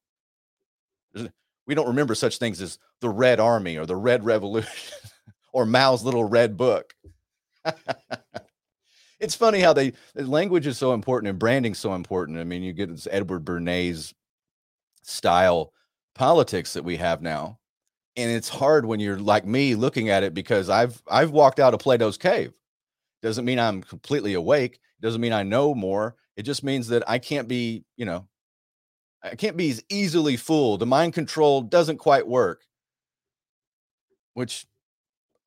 we 1.68 1.76
don't 1.76 1.88
remember 1.88 2.16
such 2.16 2.38
things 2.38 2.62
as 2.62 2.78
the 3.02 3.10
Red 3.10 3.40
Army 3.40 3.78
or 3.78 3.86
the 3.86 3.96
Red 3.96 4.24
Revolution 4.24 4.94
or 5.54 5.66
Mao's 5.66 6.04
little 6.04 6.24
red 6.24 6.58
book. 6.58 6.94
it's 9.20 9.36
funny 9.36 9.60
how 9.60 9.74
they 9.74 9.94
the 10.14 10.26
language 10.26 10.68
is 10.68 10.78
so 10.78 10.94
important 10.94 11.30
and 11.30 11.40
branding 11.40 11.74
so 11.74 11.94
important. 11.94 12.38
I 12.40 12.44
mean, 12.44 12.64
you 12.64 12.74
get 12.74 12.90
this 12.90 13.08
Edward 13.10 13.46
Bernays 13.46 14.14
style 15.02 15.72
politics 16.14 16.74
that 16.74 16.84
we 16.84 16.98
have 16.98 17.22
now. 17.22 17.60
And 18.18 18.32
it's 18.32 18.50
hard 18.50 18.86
when 18.86 19.00
you're 19.00 19.20
like 19.20 19.46
me 19.46 19.76
looking 19.76 20.10
at 20.10 20.24
it 20.24 20.34
because 20.34 20.70
I've 20.70 21.02
I've 21.10 21.32
walked 21.32 21.60
out 21.60 21.74
of 21.74 21.82
Plato's 21.82 22.18
cave. 22.18 22.54
Doesn't 23.22 23.46
mean 23.46 23.60
I'm 23.60 23.82
completely 23.82 24.36
awake. 24.36 24.80
Doesn't 25.02 25.22
mean 25.22 25.34
I 25.34 25.44
know 25.44 25.76
more. 25.76 26.16
It 26.38 26.44
just 26.44 26.64
means 26.64 26.88
that 26.90 27.04
I 27.10 27.20
can't 27.20 27.48
be, 27.48 27.84
you 27.98 28.06
know, 28.06 28.28
I 29.26 29.36
can't 29.36 29.58
be 29.58 29.72
as 29.72 29.84
easily 29.90 30.38
fooled. 30.38 30.82
The 30.82 30.86
mind 30.86 31.14
control 31.14 31.62
doesn't 31.62 31.98
quite 31.98 32.28
work, 32.28 32.62
which 34.34 34.66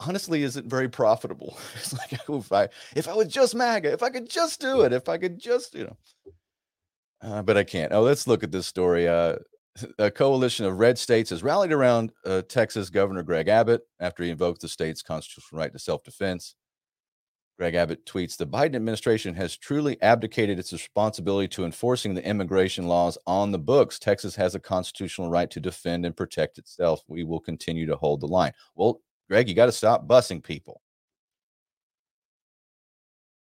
honestly 0.01 0.43
isn't 0.43 0.69
very 0.69 0.89
profitable. 0.89 1.59
It's 1.77 1.93
like 1.93 2.13
if 2.29 2.53
I 2.53 2.69
if 2.97 3.09
I 3.09 3.15
was 3.15 3.29
just 3.29 3.55
MAGA, 3.55 3.93
if 3.93 4.03
I 4.03 4.11
could 4.11 4.29
just 4.29 4.61
do 4.61 4.83
it, 4.83 4.93
if 4.93 5.09
I 5.09 5.19
could 5.19 5.39
just, 5.39 5.75
you 5.75 5.85
know. 5.85 5.97
Uh, 7.21 7.43
but 7.43 7.57
I 7.57 7.65
can't. 7.65 7.93
Oh, 7.93 8.03
let's 8.03 8.27
look 8.27 8.43
at 8.43 8.53
this 8.53 8.67
story. 8.67 9.09
Uh, 9.09 9.37
a 9.99 10.11
coalition 10.11 10.67
of 10.67 10.79
red 10.79 10.99
states 10.99 11.31
has 11.31 11.43
rallied 11.43 11.73
around 11.73 12.13
uh, 12.25 12.43
Texas 12.43 12.91
Governor 12.91 13.23
Greg 13.23 13.49
Abbott 13.49 13.83
after 14.01 14.23
he 14.23 14.31
invoked 14.31 14.61
the 14.61 14.69
state's 14.69 15.03
constitutional 15.03 15.61
right 15.61 15.73
to 15.73 15.79
self 15.79 16.03
defense. 16.05 16.55
Greg 17.59 17.75
Abbott 17.75 18.07
tweets 18.07 18.37
The 18.37 18.47
Biden 18.47 18.77
administration 18.77 19.35
has 19.35 19.57
truly 19.57 20.01
abdicated 20.01 20.61
its 20.61 20.73
responsibility 20.73 21.49
to 21.49 21.65
enforcing 21.65 22.15
the 22.15 22.25
immigration 22.25 22.87
laws 22.87 23.19
on 23.27 23.51
the 23.51 23.59
books. 23.59 23.99
Texas 23.99 24.37
has 24.37 24.55
a 24.55 24.61
constitutional 24.61 25.29
right 25.29 25.51
to 25.51 25.59
defend 25.59 26.07
and 26.07 26.17
protect 26.17 26.59
itself. 26.59 27.03
We 27.09 27.25
will 27.25 27.41
continue 27.41 27.85
to 27.87 27.97
hold 27.97 28.21
the 28.21 28.29
line. 28.29 28.53
Well, 28.77 29.01
Greg, 29.29 29.49
you 29.49 29.57
got 29.57 29.67
to 29.67 29.73
stop 29.73 30.07
busing 30.07 30.43
people. 30.43 30.81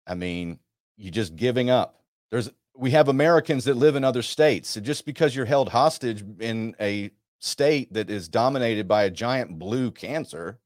I 0.07 0.15
mean, 0.15 0.59
you're 0.97 1.11
just 1.11 1.35
giving 1.35 1.69
up. 1.69 2.01
There's 2.31 2.49
we 2.75 2.91
have 2.91 3.09
Americans 3.09 3.65
that 3.65 3.77
live 3.77 3.95
in 3.95 4.03
other 4.03 4.21
states. 4.21 4.69
So 4.69 4.81
just 4.81 5.05
because 5.05 5.35
you're 5.35 5.45
held 5.45 5.69
hostage 5.69 6.23
in 6.39 6.75
a 6.79 7.11
state 7.39 7.93
that 7.93 8.09
is 8.09 8.27
dominated 8.27 8.87
by 8.87 9.03
a 9.03 9.11
giant 9.11 9.59
blue 9.59 9.91
cancer 9.91 10.59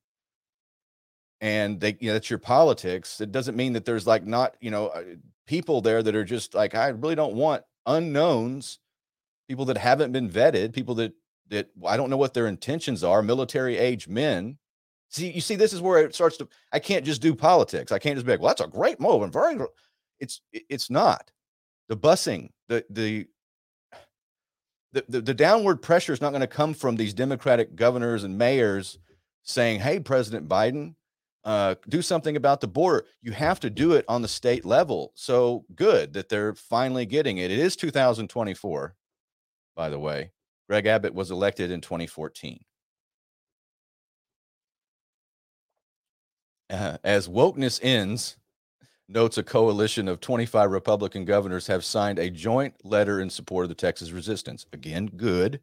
and 1.41 1.79
they 1.79 1.97
you 1.99 2.07
know 2.07 2.13
that's 2.13 2.29
your 2.29 2.39
politics 2.39 3.19
it 3.19 3.31
doesn't 3.31 3.57
mean 3.57 3.73
that 3.73 3.85
there's 3.85 4.07
like 4.07 4.25
not 4.25 4.55
you 4.61 4.71
know 4.71 4.87
uh, 4.87 5.03
people 5.47 5.81
there 5.81 6.01
that 6.01 6.15
are 6.15 6.23
just 6.23 6.53
like 6.53 6.75
i 6.75 6.87
really 6.89 7.15
don't 7.15 7.33
want 7.33 7.63
unknowns 7.87 8.79
people 9.47 9.65
that 9.65 9.77
haven't 9.77 10.11
been 10.11 10.29
vetted 10.29 10.73
people 10.73 10.95
that 10.95 11.13
that 11.49 11.69
i 11.85 11.97
don't 11.97 12.09
know 12.09 12.17
what 12.17 12.33
their 12.33 12.47
intentions 12.47 13.03
are 13.03 13.21
military 13.21 13.77
age 13.77 14.07
men. 14.07 14.57
See 15.09 15.29
you 15.29 15.41
see 15.41 15.57
this 15.57 15.73
is 15.73 15.81
where 15.81 15.97
it 16.05 16.15
starts 16.15 16.37
to 16.37 16.47
i 16.71 16.79
can't 16.79 17.03
just 17.05 17.21
do 17.21 17.35
politics 17.35 17.91
i 17.91 17.99
can't 17.99 18.15
just 18.15 18.25
be 18.25 18.31
like 18.31 18.39
well 18.39 18.47
that's 18.49 18.61
a 18.61 18.67
great 18.67 18.99
move 19.01 19.23
and 19.23 19.33
very 19.33 19.57
it's 20.21 20.39
it's 20.53 20.89
not. 20.89 21.29
The 21.89 21.97
busing 21.97 22.51
the 22.69 22.85
the 22.89 23.27
the, 24.93 25.03
the, 25.09 25.21
the 25.21 25.33
downward 25.33 25.81
pressure 25.81 26.13
is 26.13 26.21
not 26.21 26.29
going 26.29 26.41
to 26.41 26.47
come 26.47 26.73
from 26.73 26.95
these 26.95 27.13
democratic 27.13 27.75
governors 27.75 28.23
and 28.23 28.37
mayors 28.37 28.99
saying 29.43 29.79
hey 29.79 29.99
president 29.99 30.47
biden 30.47 30.95
uh, 31.43 31.75
do 31.89 32.01
something 32.01 32.35
about 32.35 32.61
the 32.61 32.67
border. 32.67 33.05
You 33.21 33.31
have 33.31 33.59
to 33.61 33.69
do 33.69 33.93
it 33.93 34.05
on 34.07 34.21
the 34.21 34.27
state 34.27 34.65
level. 34.65 35.11
So 35.15 35.65
good 35.75 36.13
that 36.13 36.29
they're 36.29 36.53
finally 36.55 37.05
getting 37.05 37.37
it. 37.37 37.51
It 37.51 37.59
is 37.59 37.75
2024, 37.75 38.95
by 39.75 39.89
the 39.89 39.99
way. 39.99 40.31
Greg 40.69 40.85
Abbott 40.85 41.13
was 41.13 41.31
elected 41.31 41.71
in 41.71 41.81
2014. 41.81 42.63
Uh, 46.69 46.97
as 47.03 47.27
wokeness 47.27 47.79
ends, 47.83 48.37
notes 49.09 49.37
a 49.37 49.43
coalition 49.43 50.07
of 50.07 50.21
25 50.21 50.71
Republican 50.71 51.25
governors 51.25 51.67
have 51.67 51.83
signed 51.83 52.17
a 52.17 52.29
joint 52.29 52.73
letter 52.85 53.19
in 53.19 53.29
support 53.29 53.65
of 53.65 53.69
the 53.69 53.75
Texas 53.75 54.11
resistance. 54.11 54.65
Again, 54.71 55.07
good. 55.07 55.59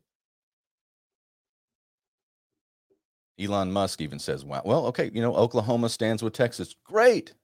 Elon 3.38 3.72
Musk 3.72 4.00
even 4.00 4.18
says, 4.18 4.44
wow, 4.44 4.62
well, 4.64 4.86
okay, 4.86 5.10
you 5.14 5.22
know, 5.22 5.34
Oklahoma 5.34 5.88
stands 5.88 6.22
with 6.22 6.32
Texas. 6.32 6.74
Great. 6.84 7.34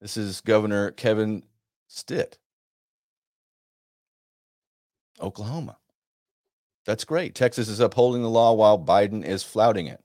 This 0.00 0.16
is 0.16 0.40
Governor 0.40 0.90
Kevin 0.90 1.42
Stitt. 1.88 2.38
Oklahoma. 5.20 5.78
That's 6.84 7.04
great. 7.04 7.34
Texas 7.34 7.68
is 7.68 7.80
upholding 7.80 8.22
the 8.22 8.30
law 8.30 8.52
while 8.52 8.78
Biden 8.78 9.24
is 9.24 9.42
flouting 9.42 9.86
it, 9.86 10.02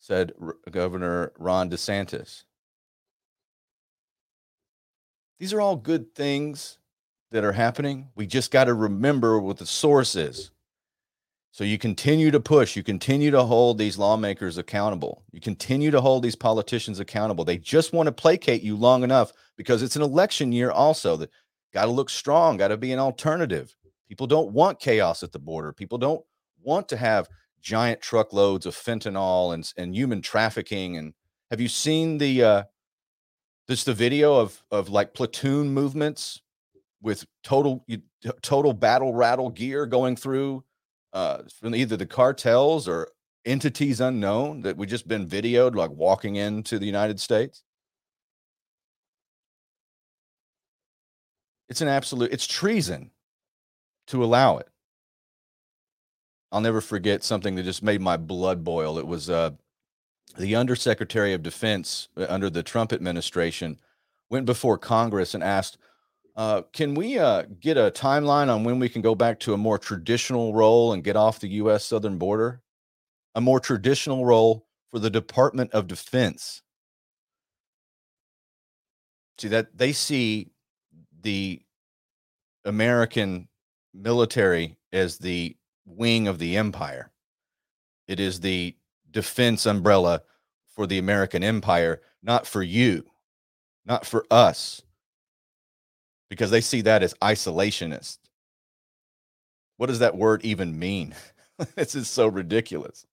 said 0.00 0.32
R- 0.40 0.56
Governor 0.70 1.32
Ron 1.38 1.70
DeSantis. 1.70 2.44
These 5.38 5.52
are 5.52 5.60
all 5.60 5.76
good 5.76 6.14
things 6.14 6.78
that 7.30 7.44
are 7.44 7.52
happening. 7.52 8.08
We 8.14 8.26
just 8.26 8.50
got 8.50 8.64
to 8.64 8.74
remember 8.74 9.38
what 9.38 9.58
the 9.58 9.66
source 9.66 10.16
is. 10.16 10.50
So 11.54 11.62
you 11.62 11.78
continue 11.78 12.32
to 12.32 12.40
push, 12.40 12.74
you 12.74 12.82
continue 12.82 13.30
to 13.30 13.44
hold 13.44 13.78
these 13.78 13.96
lawmakers 13.96 14.58
accountable. 14.58 15.22
You 15.30 15.40
continue 15.40 15.92
to 15.92 16.00
hold 16.00 16.24
these 16.24 16.34
politicians 16.34 16.98
accountable. 16.98 17.44
They 17.44 17.58
just 17.58 17.92
want 17.92 18.08
to 18.08 18.12
placate 18.12 18.64
you 18.64 18.74
long 18.74 19.04
enough 19.04 19.32
because 19.56 19.80
it's 19.80 19.94
an 19.94 20.02
election 20.02 20.50
year 20.50 20.72
also 20.72 21.16
that 21.18 21.30
got 21.72 21.84
to 21.84 21.92
look 21.92 22.10
strong, 22.10 22.56
got 22.56 22.68
to 22.68 22.76
be 22.76 22.92
an 22.92 22.98
alternative. 22.98 23.76
People 24.08 24.26
don't 24.26 24.50
want 24.50 24.80
chaos 24.80 25.22
at 25.22 25.30
the 25.30 25.38
border. 25.38 25.72
People 25.72 25.96
don't 25.96 26.24
want 26.60 26.88
to 26.88 26.96
have 26.96 27.28
giant 27.62 28.00
truckloads 28.00 28.66
of 28.66 28.74
fentanyl 28.74 29.54
and, 29.54 29.72
and 29.76 29.94
human 29.94 30.20
trafficking 30.20 30.96
and 30.96 31.14
have 31.52 31.60
you 31.60 31.68
seen 31.68 32.18
the 32.18 32.42
uh 32.42 32.62
this 33.68 33.84
the 33.84 33.94
video 33.94 34.34
of 34.34 34.62
of 34.72 34.88
like 34.88 35.14
platoon 35.14 35.72
movements 35.72 36.42
with 37.00 37.24
total 37.42 37.86
total 38.42 38.74
battle 38.74 39.14
rattle 39.14 39.48
gear 39.48 39.86
going 39.86 40.14
through 40.14 40.62
uh, 41.14 41.42
from 41.60 41.74
either 41.74 41.96
the 41.96 42.06
cartels 42.06 42.88
or 42.88 43.08
entities 43.46 44.00
unknown 44.00 44.62
that 44.62 44.76
we 44.76 44.86
just 44.86 45.06
been 45.06 45.26
videoed 45.26 45.74
like 45.74 45.90
walking 45.90 46.36
into 46.36 46.78
the 46.78 46.86
United 46.86 47.20
States. 47.20 47.62
It's 51.68 51.80
an 51.80 51.88
absolute, 51.88 52.32
it's 52.32 52.46
treason 52.46 53.10
to 54.08 54.22
allow 54.22 54.58
it. 54.58 54.68
I'll 56.52 56.60
never 56.60 56.80
forget 56.80 57.24
something 57.24 57.54
that 57.54 57.62
just 57.64 57.82
made 57.82 58.00
my 58.00 58.16
blood 58.16 58.62
boil. 58.62 58.98
It 58.98 59.06
was 59.06 59.30
uh, 59.30 59.50
the 60.36 60.56
Undersecretary 60.56 61.32
of 61.32 61.42
Defense 61.42 62.08
uh, 62.16 62.26
under 62.28 62.50
the 62.50 62.62
Trump 62.62 62.92
administration 62.92 63.78
went 64.30 64.46
before 64.46 64.78
Congress 64.78 65.34
and 65.34 65.42
asked, 65.42 65.78
uh, 66.36 66.62
can 66.72 66.94
we 66.94 67.18
uh, 67.18 67.44
get 67.60 67.76
a 67.76 67.92
timeline 67.92 68.52
on 68.52 68.64
when 68.64 68.78
we 68.78 68.88
can 68.88 69.02
go 69.02 69.14
back 69.14 69.38
to 69.40 69.54
a 69.54 69.58
more 69.58 69.78
traditional 69.78 70.52
role 70.52 70.92
and 70.92 71.04
get 71.04 71.16
off 71.16 71.40
the 71.40 71.48
U.S. 71.48 71.84
southern 71.84 72.18
border? 72.18 72.60
A 73.36 73.40
more 73.40 73.60
traditional 73.60 74.24
role 74.24 74.66
for 74.90 74.98
the 74.98 75.10
Department 75.10 75.72
of 75.72 75.86
Defense. 75.86 76.62
See 79.38 79.48
that 79.48 79.76
they 79.76 79.92
see 79.92 80.50
the 81.22 81.62
American 82.64 83.48
military 83.92 84.76
as 84.92 85.18
the 85.18 85.56
wing 85.86 86.28
of 86.28 86.38
the 86.38 86.56
empire. 86.56 87.10
It 88.06 88.20
is 88.20 88.40
the 88.40 88.76
defense 89.10 89.66
umbrella 89.66 90.22
for 90.66 90.86
the 90.86 90.98
American 90.98 91.42
empire, 91.44 92.02
not 92.22 92.46
for 92.46 92.62
you, 92.62 93.04
not 93.86 94.04
for 94.06 94.24
us 94.30 94.82
because 96.30 96.50
they 96.50 96.60
see 96.60 96.80
that 96.82 97.02
as 97.02 97.14
isolationist. 97.14 98.18
What 99.76 99.86
does 99.86 99.98
that 99.98 100.16
word 100.16 100.44
even 100.44 100.78
mean? 100.78 101.14
this 101.76 101.94
is 101.94 102.08
so 102.08 102.26
ridiculous. 102.26 103.06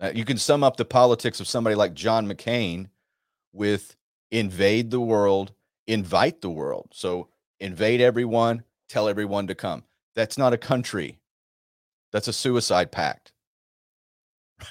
Uh, 0.00 0.12
you 0.14 0.24
can 0.24 0.36
sum 0.36 0.62
up 0.62 0.76
the 0.76 0.84
politics 0.84 1.40
of 1.40 1.48
somebody 1.48 1.74
like 1.74 1.94
John 1.94 2.26
McCain 2.28 2.88
with 3.52 3.96
invade 4.30 4.90
the 4.90 5.00
world, 5.00 5.52
invite 5.86 6.40
the 6.42 6.50
world. 6.50 6.90
So 6.92 7.28
invade 7.60 8.00
everyone, 8.00 8.64
tell 8.88 9.08
everyone 9.08 9.46
to 9.46 9.54
come. 9.54 9.84
That's 10.14 10.36
not 10.36 10.52
a 10.52 10.58
country. 10.58 11.18
That's 12.12 12.28
a 12.28 12.32
suicide 12.32 12.92
pact. 12.92 13.32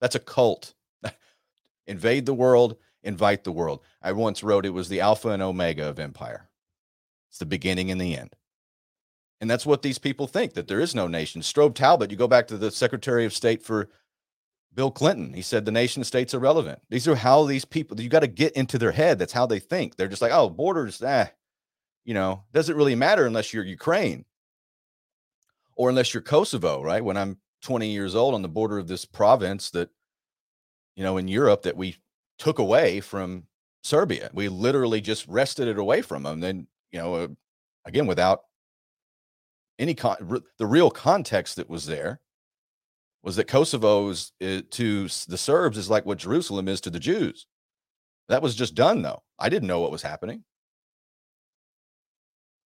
That's 0.00 0.14
a 0.14 0.20
cult. 0.20 0.74
invade 1.86 2.26
the 2.26 2.34
world, 2.34 2.76
invite 3.04 3.44
the 3.44 3.52
world. 3.52 3.80
I 4.02 4.12
once 4.12 4.42
wrote 4.42 4.66
it 4.66 4.70
was 4.70 4.88
the 4.88 5.00
alpha 5.00 5.28
and 5.28 5.42
omega 5.42 5.88
of 5.88 5.98
empire. 5.98 6.48
It's 7.30 7.38
the 7.38 7.46
beginning 7.46 7.90
and 7.90 8.00
the 8.00 8.16
end. 8.16 8.34
And 9.40 9.50
that's 9.50 9.66
what 9.66 9.82
these 9.82 9.98
people 9.98 10.26
think 10.26 10.54
that 10.54 10.68
there 10.68 10.80
is 10.80 10.94
no 10.94 11.06
nation. 11.06 11.42
Strobe 11.42 11.74
Talbott, 11.74 12.10
you 12.10 12.16
go 12.16 12.28
back 12.28 12.46
to 12.48 12.56
the 12.56 12.70
Secretary 12.70 13.24
of 13.24 13.34
State 13.34 13.62
for 13.62 13.90
Bill 14.74 14.90
Clinton. 14.90 15.34
He 15.34 15.42
said 15.42 15.64
the 15.64 15.72
nation 15.72 16.02
states 16.04 16.34
are 16.34 16.38
relevant. 16.38 16.80
These 16.88 17.06
are 17.08 17.16
how 17.16 17.44
these 17.44 17.64
people, 17.64 18.00
you 18.00 18.08
got 18.08 18.20
to 18.20 18.26
get 18.26 18.54
into 18.54 18.78
their 18.78 18.92
head. 18.92 19.18
That's 19.18 19.32
how 19.32 19.46
they 19.46 19.58
think. 19.58 19.96
They're 19.96 20.08
just 20.08 20.22
like, 20.22 20.32
oh, 20.32 20.48
borders, 20.48 21.02
ah, 21.04 21.30
you 22.04 22.14
know, 22.14 22.44
doesn't 22.52 22.76
really 22.76 22.94
matter 22.94 23.26
unless 23.26 23.52
you're 23.52 23.64
Ukraine 23.64 24.24
or 25.76 25.88
unless 25.88 26.14
you're 26.14 26.22
Kosovo, 26.22 26.82
right? 26.82 27.04
When 27.04 27.16
I'm 27.16 27.38
20 27.62 27.88
years 27.90 28.14
old 28.14 28.34
on 28.34 28.42
the 28.42 28.48
border 28.48 28.78
of 28.78 28.88
this 28.88 29.04
province 29.04 29.70
that, 29.70 29.90
you 30.96 31.02
know, 31.02 31.16
in 31.16 31.28
Europe 31.28 31.62
that 31.62 31.76
we 31.76 31.96
took 32.38 32.58
away 32.58 33.00
from 33.00 33.44
Serbia. 33.82 34.30
We 34.32 34.48
literally 34.48 35.00
just 35.00 35.26
wrested 35.28 35.68
it 35.68 35.78
away 35.78 36.02
from 36.02 36.22
them. 36.22 36.40
Then, 36.40 36.66
you 36.90 36.98
know, 36.98 37.14
uh, 37.14 37.28
again, 37.84 38.06
without 38.06 38.40
any 39.78 39.94
con- 39.94 40.42
the 40.58 40.66
real 40.66 40.90
context 40.90 41.56
that 41.56 41.68
was 41.68 41.86
there 41.86 42.20
was 43.22 43.36
that 43.36 43.48
Kosovo 43.48 44.08
is, 44.10 44.32
uh, 44.42 44.62
to 44.70 45.04
the 45.04 45.38
Serbs 45.38 45.78
is 45.78 45.90
like 45.90 46.06
what 46.06 46.18
Jerusalem 46.18 46.68
is 46.68 46.80
to 46.82 46.90
the 46.90 47.00
Jews. 47.00 47.46
That 48.28 48.42
was 48.42 48.54
just 48.54 48.74
done, 48.74 49.02
though. 49.02 49.22
I 49.38 49.48
didn't 49.48 49.68
know 49.68 49.80
what 49.80 49.90
was 49.90 50.02
happening. 50.02 50.44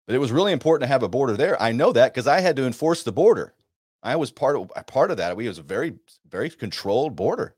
But 0.06 0.16
it 0.16 0.18
was 0.18 0.32
really 0.32 0.52
important 0.52 0.82
to 0.82 0.92
have 0.92 1.02
a 1.02 1.08
border 1.08 1.36
there. 1.36 1.60
I 1.60 1.72
know 1.72 1.92
that 1.92 2.12
because 2.12 2.26
I 2.26 2.40
had 2.40 2.56
to 2.56 2.66
enforce 2.66 3.02
the 3.02 3.12
border. 3.12 3.54
I 4.02 4.16
was 4.16 4.32
part 4.32 4.56
of 4.56 4.70
part 4.86 5.10
of 5.10 5.18
that. 5.18 5.36
We 5.36 5.46
was 5.46 5.58
a 5.58 5.62
very 5.62 5.94
very 6.28 6.50
controlled 6.50 7.14
border. 7.14 7.54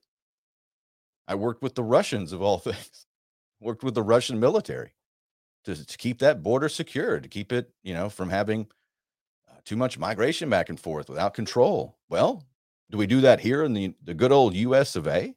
I 1.26 1.34
worked 1.34 1.62
with 1.62 1.74
the 1.74 1.84
Russians 1.84 2.32
of 2.32 2.42
all 2.42 2.58
things, 2.58 3.06
worked 3.60 3.82
with 3.82 3.94
the 3.94 4.02
Russian 4.02 4.40
military 4.40 4.92
to, 5.64 5.86
to 5.86 5.96
keep 5.96 6.18
that 6.20 6.42
border 6.42 6.68
secure, 6.68 7.20
to 7.20 7.28
keep 7.28 7.52
it, 7.52 7.70
you 7.82 7.94
know, 7.94 8.08
from 8.08 8.30
having 8.30 8.66
uh, 9.50 9.56
too 9.64 9.76
much 9.76 9.98
migration 9.98 10.50
back 10.50 10.68
and 10.68 10.78
forth 10.78 11.08
without 11.08 11.34
control. 11.34 11.96
Well, 12.08 12.44
do 12.90 12.98
we 12.98 13.06
do 13.06 13.22
that 13.22 13.40
here 13.40 13.64
in 13.64 13.72
the, 13.72 13.94
the 14.02 14.14
good 14.14 14.32
old 14.32 14.54
US 14.54 14.96
of 14.96 15.08
A? 15.08 15.34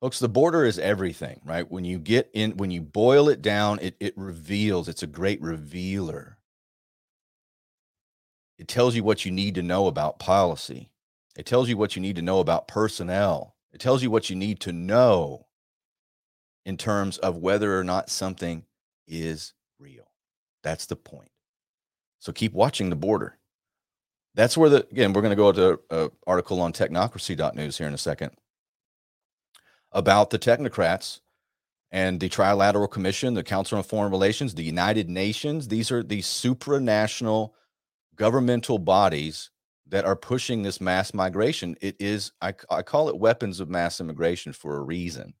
Folks, 0.00 0.20
the 0.20 0.28
border 0.28 0.64
is 0.64 0.78
everything, 0.78 1.40
right? 1.44 1.68
When 1.68 1.84
you 1.84 1.98
get 1.98 2.30
in, 2.32 2.56
when 2.56 2.70
you 2.70 2.80
boil 2.80 3.28
it 3.28 3.42
down, 3.42 3.80
it, 3.82 3.96
it 3.98 4.14
reveals, 4.16 4.88
it's 4.88 5.02
a 5.02 5.08
great 5.08 5.42
revealer. 5.42 6.38
It 8.58 8.68
tells 8.68 8.94
you 8.94 9.02
what 9.02 9.24
you 9.24 9.32
need 9.32 9.56
to 9.56 9.62
know 9.62 9.88
about 9.88 10.20
policy. 10.20 10.90
It 11.38 11.46
tells 11.46 11.68
you 11.68 11.76
what 11.76 11.94
you 11.94 12.02
need 12.02 12.16
to 12.16 12.22
know 12.22 12.40
about 12.40 12.66
personnel. 12.66 13.54
It 13.72 13.80
tells 13.80 14.02
you 14.02 14.10
what 14.10 14.28
you 14.28 14.34
need 14.34 14.58
to 14.60 14.72
know 14.72 15.46
in 16.66 16.76
terms 16.76 17.16
of 17.18 17.36
whether 17.36 17.78
or 17.78 17.84
not 17.84 18.10
something 18.10 18.64
is 19.06 19.54
real. 19.78 20.10
That's 20.64 20.86
the 20.86 20.96
point. 20.96 21.30
So 22.18 22.32
keep 22.32 22.52
watching 22.52 22.90
the 22.90 22.96
border. 22.96 23.38
That's 24.34 24.56
where 24.56 24.68
the 24.68 24.86
again 24.90 25.12
we're 25.12 25.22
going 25.22 25.30
to 25.30 25.36
go 25.36 25.52
to 25.52 25.80
an 25.90 26.10
article 26.26 26.60
on 26.60 26.72
technocracy.news 26.72 27.78
here 27.78 27.86
in 27.86 27.94
a 27.94 27.98
second 27.98 28.32
about 29.92 30.30
the 30.30 30.38
technocrats 30.40 31.20
and 31.92 32.18
the 32.18 32.28
Trilateral 32.28 32.90
Commission, 32.90 33.34
the 33.34 33.44
Council 33.44 33.78
on 33.78 33.84
Foreign 33.84 34.10
Relations, 34.10 34.54
the 34.54 34.64
United 34.64 35.08
Nations. 35.08 35.68
These 35.68 35.92
are 35.92 36.02
these 36.02 36.26
supranational 36.26 37.52
governmental 38.16 38.78
bodies 38.78 39.50
that 39.88 40.04
are 40.04 40.16
pushing 40.16 40.62
this 40.62 40.80
mass 40.80 41.14
migration. 41.14 41.76
It 41.80 41.96
is, 41.98 42.32
I, 42.40 42.54
I 42.70 42.82
call 42.82 43.08
it 43.08 43.18
weapons 43.18 43.60
of 43.60 43.70
mass 43.70 44.00
immigration 44.00 44.52
for 44.52 44.76
a 44.76 44.82
reason. 44.82 45.34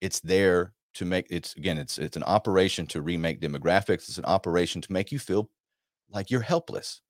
It's 0.00 0.20
there 0.20 0.72
to 0.94 1.04
make 1.04 1.26
it's 1.30 1.54
again, 1.54 1.78
it's 1.78 1.96
it's 1.98 2.16
an 2.16 2.24
operation 2.24 2.86
to 2.88 3.02
remake 3.02 3.40
demographics. 3.40 4.08
It's 4.08 4.18
an 4.18 4.24
operation 4.24 4.80
to 4.82 4.92
make 4.92 5.12
you 5.12 5.18
feel 5.18 5.48
like 6.10 6.30
you're 6.30 6.40
helpless. 6.40 7.00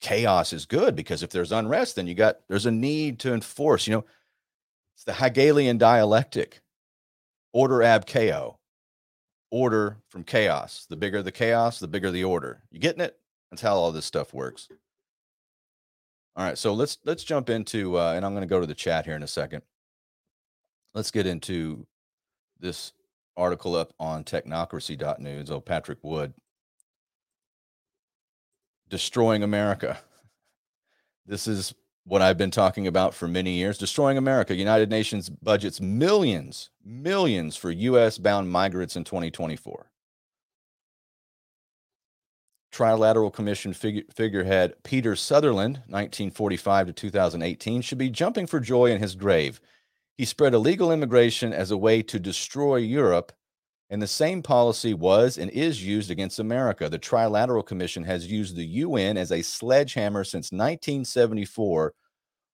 Chaos 0.00 0.52
is 0.52 0.66
good 0.66 0.94
because 0.94 1.22
if 1.22 1.30
there's 1.30 1.52
unrest, 1.52 1.96
then 1.96 2.06
you 2.06 2.14
got 2.14 2.36
there's 2.48 2.66
a 2.66 2.70
need 2.70 3.18
to 3.20 3.32
enforce. 3.32 3.86
You 3.86 3.94
know, 3.94 4.04
it's 4.94 5.04
the 5.04 5.14
Hegelian 5.14 5.78
dialectic. 5.78 6.60
Order 7.52 7.82
ab 7.82 8.06
chaos. 8.06 8.56
Order 9.50 9.98
from 10.08 10.24
chaos. 10.24 10.86
The 10.90 10.96
bigger 10.96 11.22
the 11.22 11.32
chaos, 11.32 11.78
the 11.78 11.88
bigger 11.88 12.10
the 12.10 12.24
order. 12.24 12.62
You 12.70 12.78
getting 12.78 13.00
it? 13.00 13.16
That's 13.50 13.62
how 13.62 13.76
all 13.76 13.92
this 13.92 14.06
stuff 14.06 14.34
works. 14.34 14.68
All 16.36 16.44
right, 16.44 16.58
so 16.58 16.74
let's 16.74 16.98
let's 17.04 17.24
jump 17.24 17.48
into 17.48 17.98
uh, 17.98 18.12
and 18.14 18.24
I'm 18.24 18.32
going 18.32 18.42
to 18.42 18.46
go 18.46 18.60
to 18.60 18.66
the 18.66 18.74
chat 18.74 19.06
here 19.06 19.16
in 19.16 19.22
a 19.22 19.28
second. 19.28 19.62
Let's 20.94 21.10
get 21.10 21.26
into 21.26 21.86
this 22.58 22.92
article 23.36 23.74
up 23.74 23.92
on 23.98 24.24
technocracy.news. 24.24 25.50
Oh, 25.50 25.60
Patrick 25.60 25.98
Wood 26.02 26.34
destroying 28.88 29.42
America. 29.42 29.98
This 31.26 31.46
is 31.46 31.74
what 32.04 32.22
I've 32.22 32.38
been 32.38 32.52
talking 32.52 32.86
about 32.86 33.14
for 33.14 33.26
many 33.26 33.52
years 33.54 33.78
destroying 33.78 34.16
America. 34.16 34.54
United 34.54 34.90
Nations 34.90 35.28
budgets 35.28 35.80
millions, 35.80 36.70
millions 36.84 37.56
for 37.56 37.70
US 37.70 38.16
bound 38.16 38.50
migrants 38.50 38.96
in 38.96 39.04
2024. 39.04 39.90
Trilateral 42.72 43.32
Commission 43.32 43.72
figure, 43.72 44.02
figurehead 44.14 44.74
Peter 44.82 45.16
Sutherland, 45.16 45.76
1945 45.86 46.88
to 46.88 46.92
2018, 46.92 47.80
should 47.80 47.98
be 47.98 48.10
jumping 48.10 48.46
for 48.46 48.60
joy 48.60 48.90
in 48.90 49.00
his 49.00 49.14
grave. 49.14 49.60
He 50.18 50.24
spread 50.24 50.54
illegal 50.54 50.92
immigration 50.92 51.52
as 51.52 51.70
a 51.70 51.76
way 51.76 52.02
to 52.02 52.18
destroy 52.18 52.76
Europe, 52.76 53.32
and 53.90 54.02
the 54.02 54.06
same 54.06 54.42
policy 54.42 54.94
was 54.94 55.38
and 55.38 55.50
is 55.50 55.84
used 55.84 56.10
against 56.10 56.38
America. 56.38 56.88
The 56.88 56.98
Trilateral 56.98 57.64
Commission 57.64 58.04
has 58.04 58.30
used 58.30 58.56
the 58.56 58.66
UN 58.66 59.16
as 59.16 59.30
a 59.30 59.42
sledgehammer 59.42 60.24
since 60.24 60.52
1974 60.52 61.94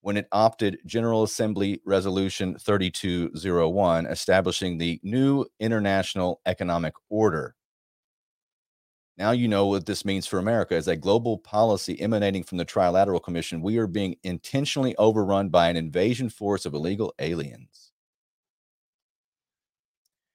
when 0.03 0.16
it 0.16 0.27
opted 0.33 0.79
General 0.85 1.22
Assembly 1.22 1.81
Resolution 1.87 2.59
3201, 2.59 4.07
establishing 4.07 4.77
the 4.77 5.01
new 5.03 5.46
international 5.61 6.40
economic 6.44 6.94
order. 7.09 7.55
Now 9.18 9.33
you 9.33 9.46
know 9.46 9.66
what 9.66 9.87
this 9.87 10.05
means 10.05 10.27
for 10.27 10.38
America. 10.38 10.75
As 10.75 10.88
a 10.88 10.96
global 10.96 11.38
policy 11.38 12.01
emanating 12.01 12.42
from 12.42 12.59
the 12.59 12.64
Trilateral 12.64 13.22
Commission, 13.22 13.61
we 13.61 13.77
are 13.79 13.87
being 13.87 14.16
intentionally 14.22 14.96
overrun 14.96 15.51
by 15.51 15.68
an 15.68 15.77
invasion 15.77 16.31
force 16.31 16.64
of 16.64 16.75
illegal 16.75 17.12
aliens. 17.18 17.92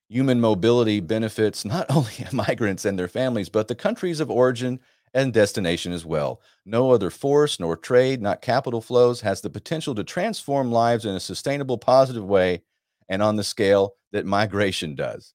Human 0.09 0.39
mobility 0.39 0.99
benefits 0.99 1.65
not 1.65 1.87
only 1.91 2.11
migrants 2.31 2.85
and 2.85 2.97
their 2.97 3.07
families, 3.07 3.49
but 3.49 3.67
the 3.67 3.75
countries 3.75 4.19
of 4.19 4.31
origin 4.31 4.79
and 5.13 5.33
destination 5.33 5.91
as 5.91 6.05
well. 6.05 6.41
No 6.65 6.91
other 6.91 7.09
force 7.09 7.59
nor 7.59 7.75
trade, 7.75 8.21
not 8.21 8.41
capital 8.41 8.81
flows, 8.81 9.21
has 9.21 9.41
the 9.41 9.49
potential 9.49 9.95
to 9.95 10.03
transform 10.03 10.71
lives 10.71 11.05
in 11.05 11.15
a 11.15 11.19
sustainable, 11.19 11.77
positive 11.77 12.25
way 12.25 12.61
and 13.09 13.21
on 13.23 13.35
the 13.37 13.43
scale 13.43 13.95
that 14.11 14.25
migration 14.25 14.95
does. 14.95 15.33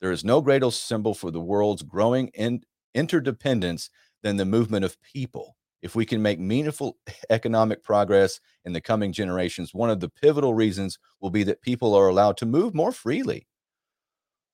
There 0.00 0.12
is 0.12 0.24
no 0.24 0.40
greater 0.40 0.70
symbol 0.70 1.14
for 1.14 1.30
the 1.30 1.40
world's 1.40 1.82
growing 1.82 2.28
in, 2.28 2.62
interdependence 2.94 3.90
than 4.22 4.36
the 4.36 4.44
movement 4.44 4.84
of 4.84 5.00
people. 5.02 5.56
If 5.82 5.94
we 5.94 6.06
can 6.06 6.22
make 6.22 6.40
meaningful 6.40 6.96
economic 7.30 7.82
progress 7.82 8.40
in 8.64 8.72
the 8.72 8.80
coming 8.80 9.12
generations, 9.12 9.74
one 9.74 9.90
of 9.90 10.00
the 10.00 10.08
pivotal 10.08 10.54
reasons 10.54 10.98
will 11.20 11.30
be 11.30 11.44
that 11.44 11.62
people 11.62 11.94
are 11.94 12.08
allowed 12.08 12.36
to 12.38 12.46
move 12.46 12.74
more 12.74 12.92
freely. 12.92 13.46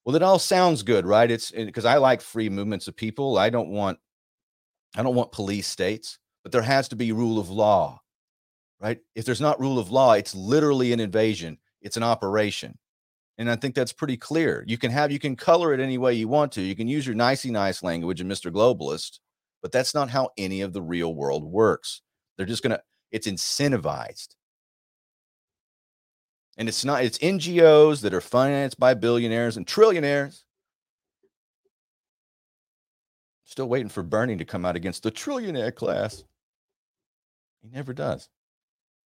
Well, 0.03 0.15
it 0.15 0.23
all 0.23 0.39
sounds 0.39 0.83
good, 0.83 1.05
right? 1.05 1.29
It's 1.29 1.51
because 1.51 1.85
I 1.85 1.97
like 1.97 2.21
free 2.21 2.49
movements 2.49 2.87
of 2.87 2.95
people. 2.95 3.37
I 3.37 3.49
don't 3.49 3.69
want 3.69 3.99
I 4.95 5.03
don't 5.03 5.15
want 5.15 5.31
police 5.31 5.67
states, 5.67 6.19
but 6.43 6.51
there 6.51 6.63
has 6.63 6.89
to 6.89 6.95
be 6.95 7.11
rule 7.11 7.39
of 7.39 7.49
law, 7.49 8.01
right? 8.81 8.99
If 9.15 9.25
there's 9.25 9.39
not 9.39 9.59
rule 9.59 9.79
of 9.79 9.91
law, 9.91 10.13
it's 10.13 10.35
literally 10.35 10.91
an 10.91 10.99
invasion, 10.99 11.59
it's 11.81 11.97
an 11.97 12.03
operation. 12.03 12.77
And 13.41 13.49
I 13.49 13.55
think 13.55 13.73
that's 13.73 13.91
pretty 13.91 14.17
clear. 14.17 14.63
You 14.67 14.77
can 14.77 14.91
have, 14.91 15.11
you 15.11 15.17
can 15.17 15.35
color 15.35 15.73
it 15.73 15.79
any 15.79 15.97
way 15.97 16.13
you 16.13 16.27
want 16.27 16.51
to. 16.51 16.61
You 16.61 16.75
can 16.75 16.87
use 16.87 17.07
your 17.07 17.15
nicey 17.15 17.49
nice 17.49 17.81
language 17.81 18.21
and 18.21 18.29
Mr. 18.29 18.51
Globalist, 18.51 19.17
but 19.63 19.71
that's 19.71 19.95
not 19.95 20.11
how 20.11 20.29
any 20.37 20.61
of 20.61 20.73
the 20.73 20.81
real 20.83 21.15
world 21.15 21.43
works. 21.43 22.03
They're 22.37 22.45
just 22.45 22.61
going 22.61 22.73
to, 22.73 22.81
it's 23.11 23.27
incentivized. 23.27 24.35
And 26.55 26.69
it's 26.69 26.85
not, 26.85 27.03
it's 27.03 27.17
NGOs 27.17 28.01
that 28.01 28.13
are 28.13 28.21
financed 28.21 28.79
by 28.79 28.93
billionaires 28.93 29.57
and 29.57 29.65
trillionaires. 29.65 30.43
Still 33.45 33.69
waiting 33.69 33.89
for 33.89 34.03
Bernie 34.03 34.37
to 34.37 34.45
come 34.45 34.65
out 34.65 34.75
against 34.75 35.01
the 35.01 35.11
trillionaire 35.11 35.73
class. 35.73 36.23
He 37.63 37.69
never 37.69 37.91
does. 37.91 38.29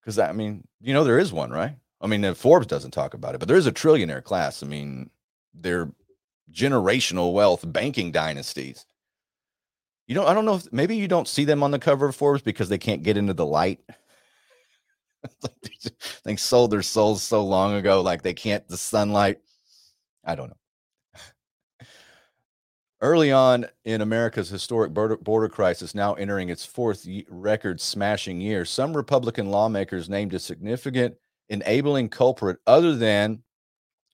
Because, 0.00 0.18
I 0.18 0.32
mean, 0.32 0.66
you 0.80 0.94
know, 0.94 1.04
there 1.04 1.20
is 1.20 1.32
one, 1.32 1.52
right? 1.52 1.76
I 2.00 2.06
mean, 2.06 2.24
uh, 2.24 2.34
Forbes 2.34 2.66
doesn't 2.66 2.90
talk 2.90 3.14
about 3.14 3.34
it, 3.34 3.38
but 3.38 3.48
there 3.48 3.56
is 3.56 3.66
a 3.66 3.72
trillionaire 3.72 4.22
class. 4.22 4.62
I 4.62 4.66
mean, 4.66 5.10
they're 5.54 5.90
generational 6.52 7.32
wealth 7.32 7.64
banking 7.72 8.12
dynasties. 8.12 8.86
You 10.06 10.14
don't, 10.14 10.26
I 10.26 10.34
don't 10.34 10.44
know 10.44 10.56
if 10.56 10.72
maybe 10.72 10.96
you 10.96 11.08
don't 11.08 11.26
see 11.26 11.44
them 11.44 11.62
on 11.62 11.70
the 11.70 11.78
cover 11.78 12.06
of 12.06 12.16
Forbes 12.16 12.42
because 12.42 12.68
they 12.68 12.78
can't 12.78 13.02
get 13.02 13.16
into 13.16 13.34
the 13.34 13.46
light. 13.46 13.80
they 16.24 16.36
sold 16.36 16.70
their 16.70 16.82
souls 16.82 17.22
so 17.22 17.44
long 17.44 17.74
ago, 17.74 18.00
like 18.02 18.22
they 18.22 18.34
can't, 18.34 18.66
the 18.68 18.76
sunlight. 18.76 19.38
I 20.24 20.34
don't 20.34 20.48
know. 20.48 21.86
Early 23.00 23.30
on 23.30 23.66
in 23.84 24.00
America's 24.00 24.48
historic 24.48 24.92
border, 24.94 25.48
crisis, 25.48 25.94
now 25.94 26.14
entering 26.14 26.48
its 26.48 26.64
fourth 26.64 27.06
record 27.28 27.80
smashing 27.80 28.40
year, 28.40 28.64
some 28.64 28.96
Republican 28.96 29.50
lawmakers 29.50 30.08
named 30.08 30.32
a 30.32 30.38
significant 30.38 31.14
enabling 31.48 32.08
culprit 32.08 32.58
other 32.66 32.94
than 32.94 33.42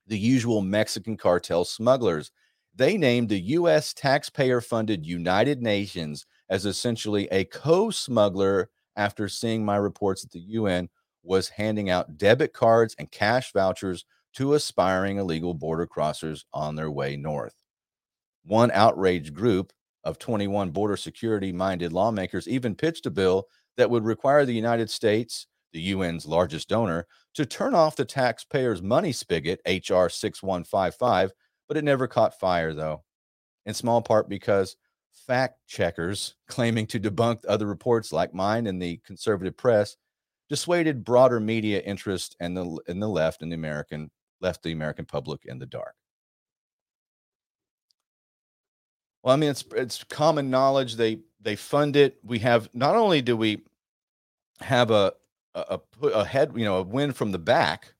the 0.06 0.18
usual 0.18 0.60
Mexican 0.60 1.16
cartel 1.16 1.64
smugglers. 1.64 2.30
They 2.74 2.96
named 2.96 3.28
the 3.28 3.40
U.S. 3.40 3.92
taxpayer 3.92 4.60
funded 4.60 5.06
United 5.06 5.62
Nations 5.62 6.26
as 6.48 6.66
essentially 6.66 7.28
a 7.30 7.44
co 7.44 7.90
smuggler 7.90 8.70
after 8.96 9.28
seeing 9.28 9.64
my 9.64 9.76
reports 9.76 10.22
that 10.22 10.32
the 10.32 10.40
UN 10.40 10.88
was 11.22 11.48
handing 11.48 11.90
out 11.90 12.16
debit 12.16 12.52
cards 12.52 12.94
and 12.98 13.10
cash 13.10 13.52
vouchers 13.52 14.04
to 14.34 14.54
aspiring 14.54 15.18
illegal 15.18 15.54
border 15.54 15.86
crossers 15.86 16.44
on 16.52 16.74
their 16.74 16.90
way 16.90 17.16
north. 17.16 17.54
One 18.44 18.70
outraged 18.72 19.34
group 19.34 19.72
of 20.04 20.18
21 20.18 20.70
border 20.70 20.96
security 20.96 21.52
minded 21.52 21.92
lawmakers 21.92 22.48
even 22.48 22.74
pitched 22.74 23.06
a 23.06 23.10
bill 23.10 23.46
that 23.76 23.90
would 23.90 24.04
require 24.04 24.44
the 24.44 24.54
United 24.54 24.90
States, 24.90 25.46
the 25.72 25.92
UN's 25.92 26.26
largest 26.26 26.68
donor, 26.68 27.06
to 27.34 27.46
turn 27.46 27.74
off 27.74 27.96
the 27.96 28.04
taxpayers' 28.04 28.82
money 28.82 29.12
spigot, 29.12 29.60
H.R. 29.64 30.08
6155, 30.08 31.32
but 31.68 31.76
it 31.76 31.84
never 31.84 32.06
caught 32.06 32.38
fire, 32.38 32.74
though, 32.74 33.02
in 33.66 33.74
small 33.74 34.02
part 34.02 34.28
because 34.28 34.76
fact 35.12 35.58
checkers 35.66 36.34
claiming 36.48 36.86
to 36.86 37.00
debunk 37.00 37.40
other 37.48 37.66
reports 37.66 38.12
like 38.12 38.34
mine 38.34 38.66
in 38.66 38.78
the 38.78 38.98
conservative 39.04 39.56
press 39.56 39.96
dissuaded 40.48 41.02
broader 41.04 41.40
media 41.40 41.80
interest 41.80 42.36
and 42.38 42.54
the 42.54 42.78
in 42.86 43.00
the 43.00 43.08
left 43.08 43.40
and 43.40 43.50
the 43.50 43.56
American 43.56 44.10
left 44.42 44.62
the 44.62 44.72
American 44.72 45.06
public 45.06 45.46
in 45.46 45.58
the 45.58 45.64
dark. 45.64 45.94
Well, 49.22 49.32
I 49.32 49.38
mean, 49.38 49.50
it's 49.50 49.64
it's 49.74 50.04
common 50.04 50.50
knowledge. 50.50 50.96
They 50.96 51.20
they 51.40 51.56
fund 51.56 51.96
it. 51.96 52.18
We 52.22 52.40
have 52.40 52.68
not 52.74 52.96
only 52.96 53.22
do 53.22 53.36
we 53.36 53.62
have 54.60 54.90
a 54.90 55.14
a, 55.54 55.80
a, 56.02 56.24
head, 56.24 56.52
you 56.54 56.64
know, 56.64 56.78
a 56.78 56.82
wind 56.82 57.16
from 57.16 57.32
the 57.32 57.38
back. 57.38 57.94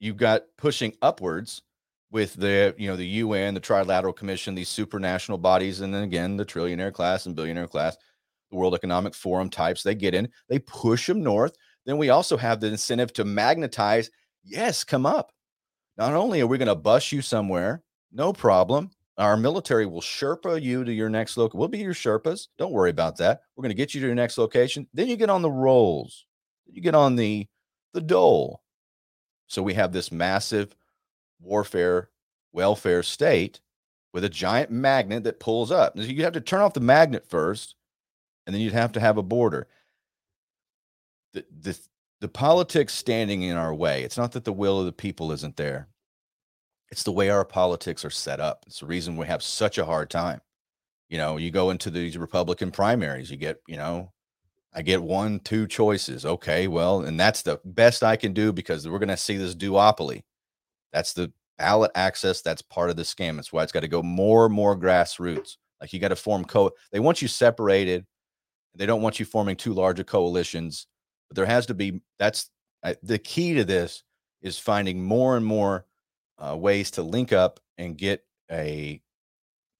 You've 0.00 0.16
got 0.16 0.42
pushing 0.56 0.94
upwards 1.02 1.62
with 2.10 2.34
the, 2.34 2.74
you 2.78 2.88
know, 2.88 2.96
the 2.96 3.06
UN, 3.06 3.54
the 3.54 3.60
Trilateral 3.60 4.16
Commission, 4.16 4.54
these 4.54 4.70
supranational 4.70 5.40
bodies, 5.40 5.80
and 5.80 5.92
then 5.92 6.04
again 6.04 6.36
the 6.36 6.46
trillionaire 6.46 6.92
class 6.92 7.26
and 7.26 7.36
billionaire 7.36 7.66
class, 7.66 7.96
the 8.50 8.56
World 8.56 8.74
Economic 8.74 9.14
Forum 9.14 9.50
types. 9.50 9.82
They 9.82 9.94
get 9.94 10.14
in, 10.14 10.28
they 10.48 10.58
push 10.60 11.06
them 11.06 11.22
north. 11.22 11.56
Then 11.84 11.98
we 11.98 12.10
also 12.10 12.36
have 12.36 12.60
the 12.60 12.68
incentive 12.68 13.12
to 13.14 13.24
magnetize. 13.24 14.10
Yes, 14.44 14.84
come 14.84 15.06
up. 15.06 15.32
Not 15.96 16.14
only 16.14 16.40
are 16.40 16.46
we 16.46 16.58
going 16.58 16.68
to 16.68 16.74
bus 16.74 17.12
you 17.12 17.22
somewhere, 17.22 17.82
no 18.12 18.32
problem. 18.32 18.90
Our 19.18 19.36
military 19.36 19.84
will 19.84 20.00
Sherpa 20.00 20.62
you 20.62 20.84
to 20.84 20.92
your 20.92 21.08
next 21.08 21.36
location. 21.36 21.58
We'll 21.58 21.68
be 21.68 21.78
your 21.78 21.92
Sherpas. 21.92 22.46
Don't 22.56 22.72
worry 22.72 22.90
about 22.90 23.16
that. 23.16 23.40
We're 23.56 23.62
going 23.62 23.70
to 23.70 23.76
get 23.76 23.92
you 23.92 24.00
to 24.00 24.06
your 24.06 24.14
next 24.14 24.38
location. 24.38 24.86
Then 24.94 25.08
you 25.08 25.16
get 25.16 25.28
on 25.28 25.42
the 25.42 25.50
rolls. 25.50 26.24
You 26.68 26.82
get 26.82 26.94
on 26.94 27.16
the 27.16 27.46
the 27.94 28.00
dole. 28.00 28.62
So 29.46 29.62
we 29.62 29.74
have 29.74 29.92
this 29.92 30.12
massive 30.12 30.74
warfare 31.40 32.10
welfare 32.52 33.02
state 33.02 33.60
with 34.12 34.24
a 34.24 34.28
giant 34.28 34.70
magnet 34.70 35.24
that 35.24 35.40
pulls 35.40 35.70
up. 35.70 35.92
You 35.96 36.24
have 36.24 36.32
to 36.34 36.40
turn 36.40 36.60
off 36.60 36.74
the 36.74 36.80
magnet 36.80 37.26
first, 37.28 37.74
and 38.46 38.54
then 38.54 38.62
you'd 38.62 38.72
have 38.72 38.92
to 38.92 39.00
have 39.00 39.18
a 39.18 39.22
border. 39.22 39.68
The 41.32 41.44
the 41.60 41.78
the 42.20 42.28
politics 42.28 42.92
standing 42.92 43.42
in 43.42 43.56
our 43.56 43.74
way. 43.74 44.02
It's 44.02 44.18
not 44.18 44.32
that 44.32 44.44
the 44.44 44.52
will 44.52 44.80
of 44.80 44.86
the 44.86 44.92
people 44.92 45.32
isn't 45.32 45.56
there. 45.56 45.88
It's 46.90 47.04
the 47.04 47.12
way 47.12 47.30
our 47.30 47.44
politics 47.44 48.04
are 48.04 48.10
set 48.10 48.40
up. 48.40 48.64
It's 48.66 48.80
the 48.80 48.86
reason 48.86 49.16
we 49.16 49.26
have 49.26 49.42
such 49.42 49.78
a 49.78 49.84
hard 49.84 50.10
time. 50.10 50.40
You 51.08 51.18
know, 51.18 51.36
you 51.36 51.50
go 51.50 51.70
into 51.70 51.90
these 51.90 52.18
Republican 52.18 52.70
primaries, 52.70 53.30
you 53.30 53.36
get, 53.36 53.60
you 53.66 53.76
know, 53.76 54.12
I 54.74 54.82
get 54.82 55.02
one, 55.02 55.40
two 55.40 55.66
choices. 55.66 56.26
Okay, 56.26 56.68
well, 56.68 57.02
and 57.02 57.18
that's 57.18 57.42
the 57.42 57.60
best 57.64 58.02
I 58.02 58.16
can 58.16 58.32
do 58.32 58.52
because 58.52 58.86
we're 58.86 58.98
going 58.98 59.08
to 59.08 59.16
see 59.16 59.36
this 59.36 59.54
duopoly. 59.54 60.22
That's 60.92 61.14
the 61.14 61.32
ballot 61.58 61.90
access. 61.94 62.42
That's 62.42 62.62
part 62.62 62.90
of 62.90 62.96
the 62.96 63.02
scam. 63.02 63.36
That's 63.36 63.52
why 63.52 63.62
it's 63.62 63.72
got 63.72 63.80
to 63.80 63.88
go 63.88 64.02
more 64.02 64.46
and 64.46 64.54
more 64.54 64.76
grassroots. 64.78 65.56
Like 65.80 65.92
you 65.92 66.00
got 66.00 66.08
to 66.08 66.16
form 66.16 66.44
co. 66.44 66.70
They 66.92 67.00
want 67.00 67.22
you 67.22 67.28
separated. 67.28 68.06
They 68.74 68.86
don't 68.86 69.02
want 69.02 69.18
you 69.18 69.26
forming 69.26 69.56
too 69.56 69.72
large 69.72 70.04
coalitions. 70.06 70.86
But 71.28 71.36
there 71.36 71.46
has 71.46 71.66
to 71.66 71.74
be. 71.74 72.00
That's 72.18 72.50
the 73.02 73.18
key 73.18 73.54
to 73.54 73.64
this 73.64 74.02
is 74.42 74.58
finding 74.58 75.02
more 75.02 75.36
and 75.36 75.44
more 75.44 75.86
uh, 76.38 76.56
ways 76.56 76.90
to 76.92 77.02
link 77.02 77.32
up 77.32 77.60
and 77.76 77.98
get 77.98 78.24
a 78.50 79.00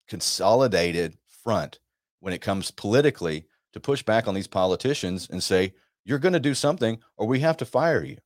consolidated 0.09 1.17
front 1.45 1.79
when 2.21 2.33
it 2.33 2.41
comes 2.41 2.71
politically 2.71 3.47
to 3.79 3.87
push 3.87 4.03
back 4.03 4.27
on 4.29 4.35
these 4.35 4.47
politicians 4.47 5.29
and 5.31 5.43
say 5.43 5.75
you're 6.05 6.19
going 6.19 6.33
to 6.33 6.41
do 6.41 6.55
something 6.55 6.99
or 7.17 7.27
we 7.27 7.41
have 7.41 7.57
to 7.59 7.65
fire 7.65 8.05
you. 8.05 8.19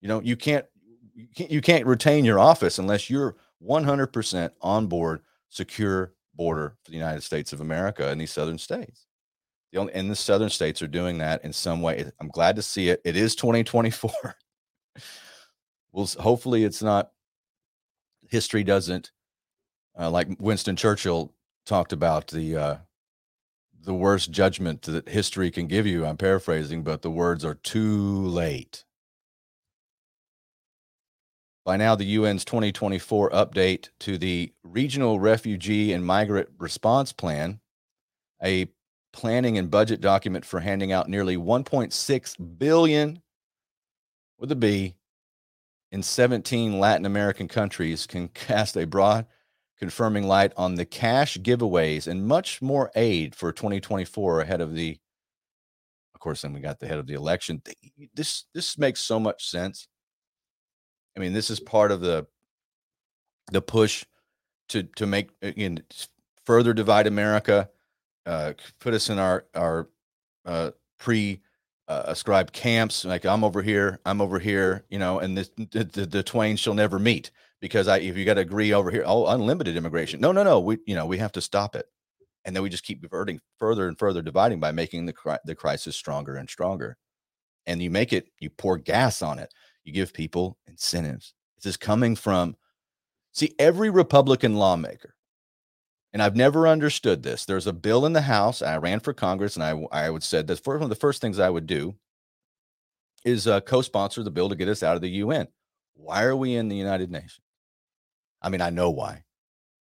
You 0.00 0.08
know 0.08 0.20
you 0.20 0.36
can't 0.36 0.66
you 1.14 1.60
can't, 1.60 1.84
retain 1.84 2.24
your 2.24 2.38
office 2.38 2.78
unless 2.78 3.10
you're 3.10 3.34
100% 3.66 4.50
on 4.62 4.86
board 4.86 5.20
secure 5.48 6.12
border 6.36 6.76
for 6.84 6.92
the 6.92 6.96
united 6.96 7.20
states 7.22 7.52
of 7.52 7.60
america 7.60 8.08
and 8.08 8.20
these 8.20 8.30
southern 8.30 8.58
states. 8.58 9.06
The 9.72 9.80
only 9.80 9.94
and 9.94 10.10
the 10.10 10.16
southern 10.16 10.50
states 10.50 10.80
are 10.80 10.86
doing 10.86 11.18
that 11.18 11.44
in 11.44 11.52
some 11.52 11.82
way. 11.82 12.10
I'm 12.20 12.28
glad 12.28 12.56
to 12.56 12.62
see 12.62 12.90
it. 12.90 13.00
It 13.04 13.16
is 13.16 13.34
2024 13.34 14.10
well 15.92 16.08
hopefully 16.20 16.64
it's 16.64 16.82
not 16.82 17.10
history 18.28 18.62
doesn't 18.62 19.10
uh, 19.98 20.10
like 20.10 20.28
Winston 20.38 20.76
Churchill 20.76 21.34
talked 21.66 21.92
about 21.92 22.28
the 22.28 22.56
uh, 22.56 22.76
the 23.88 23.94
worst 23.94 24.30
judgment 24.30 24.82
that 24.82 25.08
history 25.08 25.50
can 25.50 25.66
give 25.66 25.86
you. 25.86 26.04
I'm 26.04 26.18
paraphrasing, 26.18 26.82
but 26.82 27.00
the 27.00 27.10
words 27.10 27.42
are 27.42 27.54
too 27.54 28.26
late. 28.26 28.84
By 31.64 31.78
now, 31.78 31.94
the 31.94 32.16
UN's 32.16 32.44
2024 32.44 33.30
update 33.30 33.88
to 34.00 34.18
the 34.18 34.52
Regional 34.62 35.18
Refugee 35.18 35.94
and 35.94 36.04
Migrant 36.04 36.50
Response 36.58 37.14
Plan, 37.14 37.60
a 38.44 38.68
planning 39.14 39.56
and 39.56 39.70
budget 39.70 40.02
document 40.02 40.44
for 40.44 40.60
handing 40.60 40.92
out 40.92 41.08
nearly 41.08 41.38
1.6 41.38 42.58
billion 42.58 43.22
with 44.38 44.52
a 44.52 44.56
B 44.56 44.96
in 45.90 46.02
17 46.02 46.78
Latin 46.78 47.06
American 47.06 47.48
countries 47.48 48.06
can 48.06 48.28
cast 48.34 48.76
a 48.76 48.84
broad, 48.84 49.24
confirming 49.78 50.26
light 50.26 50.52
on 50.56 50.74
the 50.74 50.84
cash 50.84 51.38
giveaways 51.38 52.06
and 52.06 52.26
much 52.26 52.60
more 52.60 52.90
aid 52.94 53.34
for 53.34 53.52
2024 53.52 54.40
ahead 54.40 54.60
of 54.60 54.74
the. 54.74 54.98
Of 56.14 56.20
course, 56.20 56.42
then 56.42 56.52
we 56.52 56.60
got 56.60 56.80
the 56.80 56.88
head 56.88 56.98
of 56.98 57.06
the 57.06 57.14
election. 57.14 57.62
This 58.14 58.44
this 58.54 58.76
makes 58.76 59.00
so 59.00 59.20
much 59.20 59.48
sense. 59.48 59.86
I 61.16 61.20
mean, 61.20 61.32
this 61.32 61.50
is 61.50 61.60
part 61.60 61.92
of 61.92 62.00
the 62.00 62.26
the 63.52 63.62
push 63.62 64.04
to 64.70 64.82
to 64.82 65.06
make 65.06 65.30
again 65.42 65.82
further 66.44 66.72
divide 66.72 67.06
America, 67.06 67.68
uh, 68.26 68.52
put 68.80 68.94
us 68.94 69.10
in 69.10 69.18
our 69.18 69.46
our 69.54 69.88
uh, 70.44 70.70
pre 70.98 71.40
uh, 71.88 72.02
ascribe 72.06 72.52
camps 72.52 73.04
like 73.06 73.24
i'm 73.24 73.42
over 73.42 73.62
here 73.62 73.98
i'm 74.04 74.20
over 74.20 74.38
here 74.38 74.84
you 74.90 74.98
know 74.98 75.18
and 75.18 75.38
this, 75.38 75.50
the, 75.56 75.84
the, 75.84 76.04
the 76.04 76.22
twain 76.22 76.54
shall 76.54 76.74
never 76.74 76.98
meet 76.98 77.30
because 77.60 77.88
i 77.88 77.98
if 77.98 78.16
you 78.16 78.24
got 78.24 78.34
to 78.34 78.40
agree 78.40 78.72
over 78.72 78.90
here 78.90 79.04
oh 79.06 79.26
unlimited 79.26 79.76
immigration 79.76 80.20
no 80.20 80.32
no 80.32 80.42
no 80.42 80.60
we 80.60 80.78
you 80.86 80.94
know 80.94 81.06
we 81.06 81.18
have 81.18 81.32
to 81.32 81.40
stop 81.40 81.74
it 81.74 81.86
and 82.44 82.54
then 82.54 82.62
we 82.62 82.68
just 82.68 82.84
keep 82.84 83.02
diverting 83.02 83.40
further 83.58 83.88
and 83.88 83.98
further 83.98 84.22
dividing 84.22 84.60
by 84.60 84.72
making 84.72 85.06
the 85.06 85.40
the 85.44 85.54
crisis 85.54 85.96
stronger 85.96 86.36
and 86.36 86.48
stronger 86.48 86.96
and 87.66 87.82
you 87.82 87.90
make 87.90 88.12
it 88.12 88.28
you 88.38 88.50
pour 88.50 88.78
gas 88.78 89.22
on 89.22 89.38
it 89.38 89.52
you 89.84 89.92
give 89.92 90.12
people 90.12 90.58
incentives 90.66 91.34
this 91.56 91.66
is 91.66 91.76
coming 91.76 92.14
from 92.14 92.56
see 93.32 93.54
every 93.58 93.90
republican 93.90 94.54
lawmaker 94.54 95.14
and 96.12 96.22
I've 96.22 96.36
never 96.36 96.66
understood 96.66 97.22
this. 97.22 97.44
There's 97.44 97.66
a 97.66 97.72
bill 97.72 98.06
in 98.06 98.12
the 98.12 98.22
House. 98.22 98.62
I 98.62 98.78
ran 98.78 99.00
for 99.00 99.12
Congress, 99.12 99.56
and 99.56 99.62
I 99.62 99.70
I 99.92 100.10
would 100.10 100.22
said 100.22 100.46
that 100.46 100.66
one 100.66 100.82
of 100.82 100.88
the 100.88 100.94
first 100.94 101.20
things 101.20 101.38
I 101.38 101.50
would 101.50 101.66
do 101.66 101.94
is 103.24 103.46
uh, 103.46 103.60
co-sponsor 103.60 104.22
the 104.22 104.30
bill 104.30 104.48
to 104.48 104.56
get 104.56 104.68
us 104.68 104.82
out 104.82 104.96
of 104.96 105.02
the 105.02 105.10
UN. 105.10 105.48
Why 105.94 106.24
are 106.24 106.36
we 106.36 106.54
in 106.54 106.68
the 106.68 106.76
United 106.76 107.10
Nations? 107.10 107.40
I 108.42 108.48
mean, 108.48 108.60
I 108.60 108.70
know 108.70 108.90
why, 108.90 109.24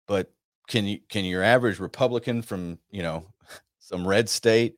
but 0.07 0.31
can 0.67 0.85
you 0.85 0.99
can 1.09 1.25
your 1.25 1.43
average 1.43 1.79
Republican 1.79 2.41
from 2.41 2.79
you 2.91 3.03
know 3.03 3.25
some 3.79 4.07
red 4.07 4.29
state 4.29 4.75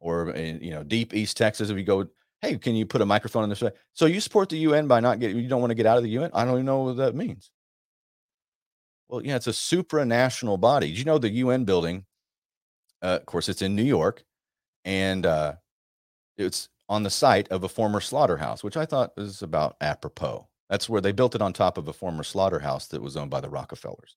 or 0.00 0.34
you 0.36 0.70
know 0.70 0.82
deep 0.82 1.14
East 1.14 1.36
Texas, 1.36 1.70
if 1.70 1.76
you 1.76 1.84
go, 1.84 2.08
hey, 2.40 2.56
can 2.56 2.74
you 2.74 2.86
put 2.86 3.02
a 3.02 3.06
microphone 3.06 3.44
in 3.44 3.50
this 3.50 3.60
way? 3.60 3.70
So 3.92 4.06
you 4.06 4.20
support 4.20 4.48
the 4.48 4.58
UN 4.58 4.88
by 4.88 5.00
not 5.00 5.20
getting 5.20 5.38
you 5.38 5.48
don't 5.48 5.60
want 5.60 5.70
to 5.70 5.76
get 5.76 5.86
out 5.86 5.98
of 5.98 6.02
the 6.02 6.10
UN? 6.10 6.30
I 6.34 6.44
don't 6.44 6.54
even 6.54 6.66
know 6.66 6.80
what 6.80 6.96
that 6.96 7.14
means. 7.14 7.50
Well, 9.08 9.24
yeah, 9.24 9.36
it's 9.36 9.46
a 9.48 9.50
supranational 9.50 10.58
body. 10.60 10.88
Did 10.88 10.98
you 10.98 11.04
know 11.04 11.18
the 11.18 11.30
UN 11.30 11.64
building? 11.64 12.06
Uh, 13.02 13.18
of 13.20 13.26
course, 13.26 13.48
it's 13.48 13.62
in 13.62 13.74
New 13.74 13.82
York, 13.82 14.22
and 14.84 15.26
uh, 15.26 15.54
it's 16.36 16.68
on 16.88 17.02
the 17.02 17.10
site 17.10 17.48
of 17.48 17.64
a 17.64 17.68
former 17.68 18.00
slaughterhouse, 18.00 18.62
which 18.62 18.76
I 18.76 18.84
thought 18.84 19.16
was 19.16 19.42
about 19.42 19.76
apropos. 19.80 20.46
That's 20.70 20.88
where 20.88 21.00
they 21.00 21.10
built 21.10 21.34
it 21.34 21.42
on 21.42 21.52
top 21.52 21.78
of 21.78 21.88
a 21.88 21.92
former 21.92 22.22
slaughterhouse 22.22 22.86
that 22.86 23.02
was 23.02 23.16
owned 23.16 23.30
by 23.30 23.40
the 23.40 23.50
Rockefellers. 23.50 24.16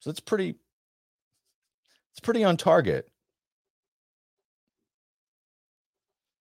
So 0.00 0.08
it's 0.08 0.20
pretty, 0.20 0.56
it's 2.12 2.20
pretty 2.22 2.42
on 2.44 2.56
target. 2.56 3.10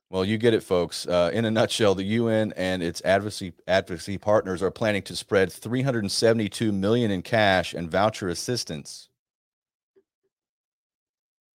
Well, 0.10 0.24
you 0.24 0.38
get 0.38 0.54
it, 0.54 0.64
folks. 0.64 1.06
Uh, 1.06 1.32
in 1.34 1.44
a 1.44 1.52
nutshell, 1.52 1.96
the 1.96 2.04
UN 2.04 2.54
and 2.56 2.82
its 2.82 3.02
advocacy 3.04 3.54
advocacy 3.68 4.18
partners 4.18 4.64
are 4.64 4.72
planning 4.72 5.02
to 5.04 5.16
spread 5.16 5.52
372 5.52 6.72
million 6.72 7.12
in 7.12 7.22
cash 7.24 7.74
and 7.74 7.92
voucher 7.92 8.30
assistance 8.30 9.10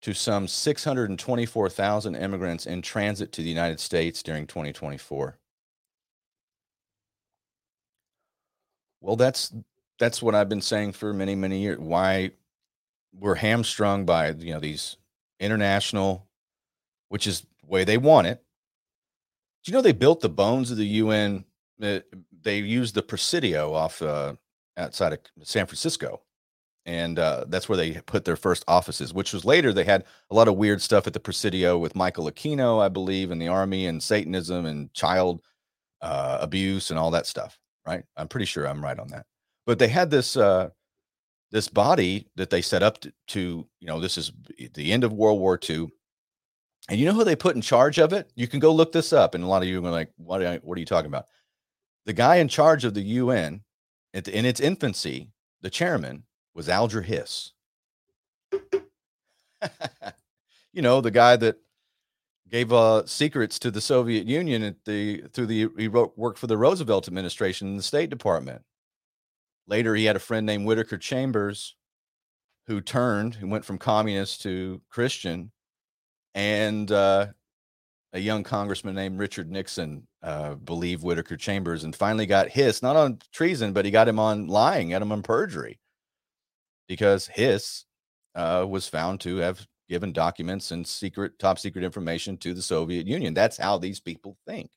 to 0.01 0.13
some 0.13 0.49
624,000 0.49 2.15
immigrants 2.15 2.65
in 2.65 2.81
transit 2.81 3.31
to 3.31 3.41
the 3.41 3.49
United 3.49 3.79
States 3.79 4.21
during 4.21 4.47
2024. 4.47 5.37
Well, 9.07 9.15
that's 9.15 9.51
that's 9.97 10.21
what 10.21 10.35
I've 10.35 10.49
been 10.49 10.61
saying 10.61 10.93
for 10.93 11.13
many 11.13 11.33
many 11.33 11.59
years. 11.59 11.79
Why 11.79 12.31
we're 13.17 13.35
hamstrung 13.35 14.05
by 14.05 14.29
you 14.33 14.53
know 14.53 14.59
these 14.59 14.97
international, 15.39 16.27
which 17.09 17.25
is 17.25 17.41
the 17.41 17.67
way 17.67 17.83
they 17.83 17.97
want 17.97 18.27
it 18.27 18.43
do 19.67 19.71
you 19.71 19.77
know 19.77 19.81
they 19.81 19.91
built 19.91 20.21
the 20.21 20.29
bones 20.29 20.71
of 20.71 20.77
the 20.77 20.87
UN? 20.87 21.43
Uh, 21.83 21.99
they 22.41 22.59
used 22.59 22.95
the 22.95 23.01
Presidio 23.01 23.73
off 23.73 24.01
uh, 24.01 24.33
outside 24.77 25.11
of 25.11 25.19
San 25.43 25.65
Francisco, 25.65 26.21
and 26.85 27.19
uh, 27.19 27.43
that's 27.49 27.67
where 27.67 27.77
they 27.77 27.99
put 28.05 28.23
their 28.23 28.37
first 28.37 28.63
offices. 28.69 29.13
Which 29.13 29.33
was 29.33 29.43
later 29.43 29.73
they 29.73 29.83
had 29.83 30.05
a 30.31 30.35
lot 30.35 30.47
of 30.47 30.55
weird 30.55 30.81
stuff 30.81 31.05
at 31.05 31.11
the 31.11 31.19
Presidio 31.19 31.77
with 31.77 31.97
Michael 31.97 32.31
Aquino, 32.31 32.81
I 32.81 32.87
believe, 32.87 33.29
in 33.29 33.39
the 33.39 33.49
army 33.49 33.87
and 33.87 34.01
Satanism 34.01 34.65
and 34.65 34.93
child 34.93 35.41
uh, 36.01 36.37
abuse 36.39 36.89
and 36.89 36.97
all 36.97 37.11
that 37.11 37.27
stuff. 37.27 37.59
Right? 37.87 38.03
I'm 38.17 38.27
pretty 38.27 38.45
sure 38.45 38.67
I'm 38.67 38.83
right 38.83 38.99
on 38.99 39.07
that. 39.09 39.25
But 39.65 39.79
they 39.79 39.87
had 39.87 40.11
this 40.11 40.37
uh, 40.37 40.69
this 41.51 41.67
body 41.69 42.27
that 42.35 42.49
they 42.49 42.61
set 42.61 42.83
up 42.83 42.99
to, 43.01 43.13
to 43.29 43.67
you 43.79 43.87
know 43.87 43.99
this 43.99 44.17
is 44.17 44.31
the 44.73 44.91
end 44.91 45.03
of 45.05 45.13
World 45.13 45.39
War 45.39 45.59
II 45.69 45.87
And 46.89 46.99
you 46.99 47.05
know 47.05 47.13
who 47.13 47.23
they 47.23 47.35
put 47.35 47.55
in 47.55 47.61
charge 47.61 47.99
of 47.99 48.13
it? 48.13 48.31
You 48.35 48.47
can 48.47 48.59
go 48.59 48.73
look 48.73 48.91
this 48.91 49.13
up. 49.13 49.35
And 49.35 49.43
a 49.43 49.47
lot 49.47 49.61
of 49.63 49.69
you 49.69 49.85
are 49.85 49.91
like, 49.91 50.11
what 50.17 50.41
are, 50.43 50.57
what 50.57 50.77
are 50.77 50.79
you 50.79 50.85
talking 50.85 51.07
about? 51.07 51.27
The 52.05 52.13
guy 52.13 52.37
in 52.37 52.47
charge 52.49 52.85
of 52.85 52.93
the 52.93 53.01
UN 53.01 53.63
in 54.13 54.45
its 54.45 54.59
infancy, 54.61 55.29
the 55.61 55.69
chairman 55.69 56.23
was 56.55 56.69
Alger 56.69 57.01
Hiss. 57.03 57.51
you 60.73 60.81
know, 60.81 61.01
the 61.01 61.11
guy 61.11 61.35
that 61.37 61.57
gave 62.51 62.71
uh, 62.71 63.05
secrets 63.05 63.59
to 63.59 63.71
the 63.71 63.81
Soviet 63.81 64.27
Union 64.27 64.63
at 64.63 64.85
the 64.85 65.23
through 65.33 65.47
the 65.47 65.69
he 65.77 65.87
wrote, 65.87 66.17
worked 66.17 66.39
for 66.39 66.47
the 66.47 66.57
Roosevelt 66.57 67.07
administration 67.07 67.67
in 67.67 67.77
the 67.77 67.83
State 67.83 68.09
Department. 68.09 68.63
Later, 69.67 69.95
he 69.95 70.05
had 70.05 70.15
a 70.15 70.19
friend 70.19 70.45
named 70.45 70.65
Whittaker 70.65 70.97
Chambers 70.97 71.75
who 72.67 72.81
turned, 72.81 73.35
who 73.35 73.47
went 73.47 73.65
from 73.65 73.77
communist 73.77 74.41
to 74.43 74.81
Christian, 74.89 75.51
and 76.35 76.91
uh, 76.91 77.27
a 78.13 78.19
young 78.19 78.43
congressman 78.43 78.95
named 78.95 79.19
Richard 79.19 79.49
Nixon 79.49 80.07
uh, 80.21 80.55
believed 80.55 81.03
Whittaker 81.03 81.37
Chambers 81.37 81.83
and 81.83 81.95
finally 81.95 82.25
got 82.25 82.49
Hiss, 82.49 82.81
not 82.81 82.95
on 82.95 83.19
treason, 83.31 83.73
but 83.73 83.85
he 83.85 83.91
got 83.91 84.07
him 84.07 84.19
on 84.19 84.47
lying, 84.47 84.89
got 84.89 85.01
him 85.01 85.11
on 85.11 85.23
perjury 85.23 85.79
because 86.87 87.27
Hiss 87.27 87.85
uh, 88.35 88.65
was 88.67 88.87
found 88.87 89.21
to 89.21 89.37
have 89.37 89.65
given 89.87 90.11
documents 90.11 90.71
and 90.71 90.85
secret, 90.85 91.39
top 91.39 91.59
secret 91.59 91.83
information 91.83 92.37
to 92.37 92.53
the 92.53 92.61
Soviet 92.61 93.07
Union. 93.07 93.33
That's 93.33 93.57
how 93.57 93.77
these 93.77 93.99
people 93.99 94.37
think. 94.45 94.69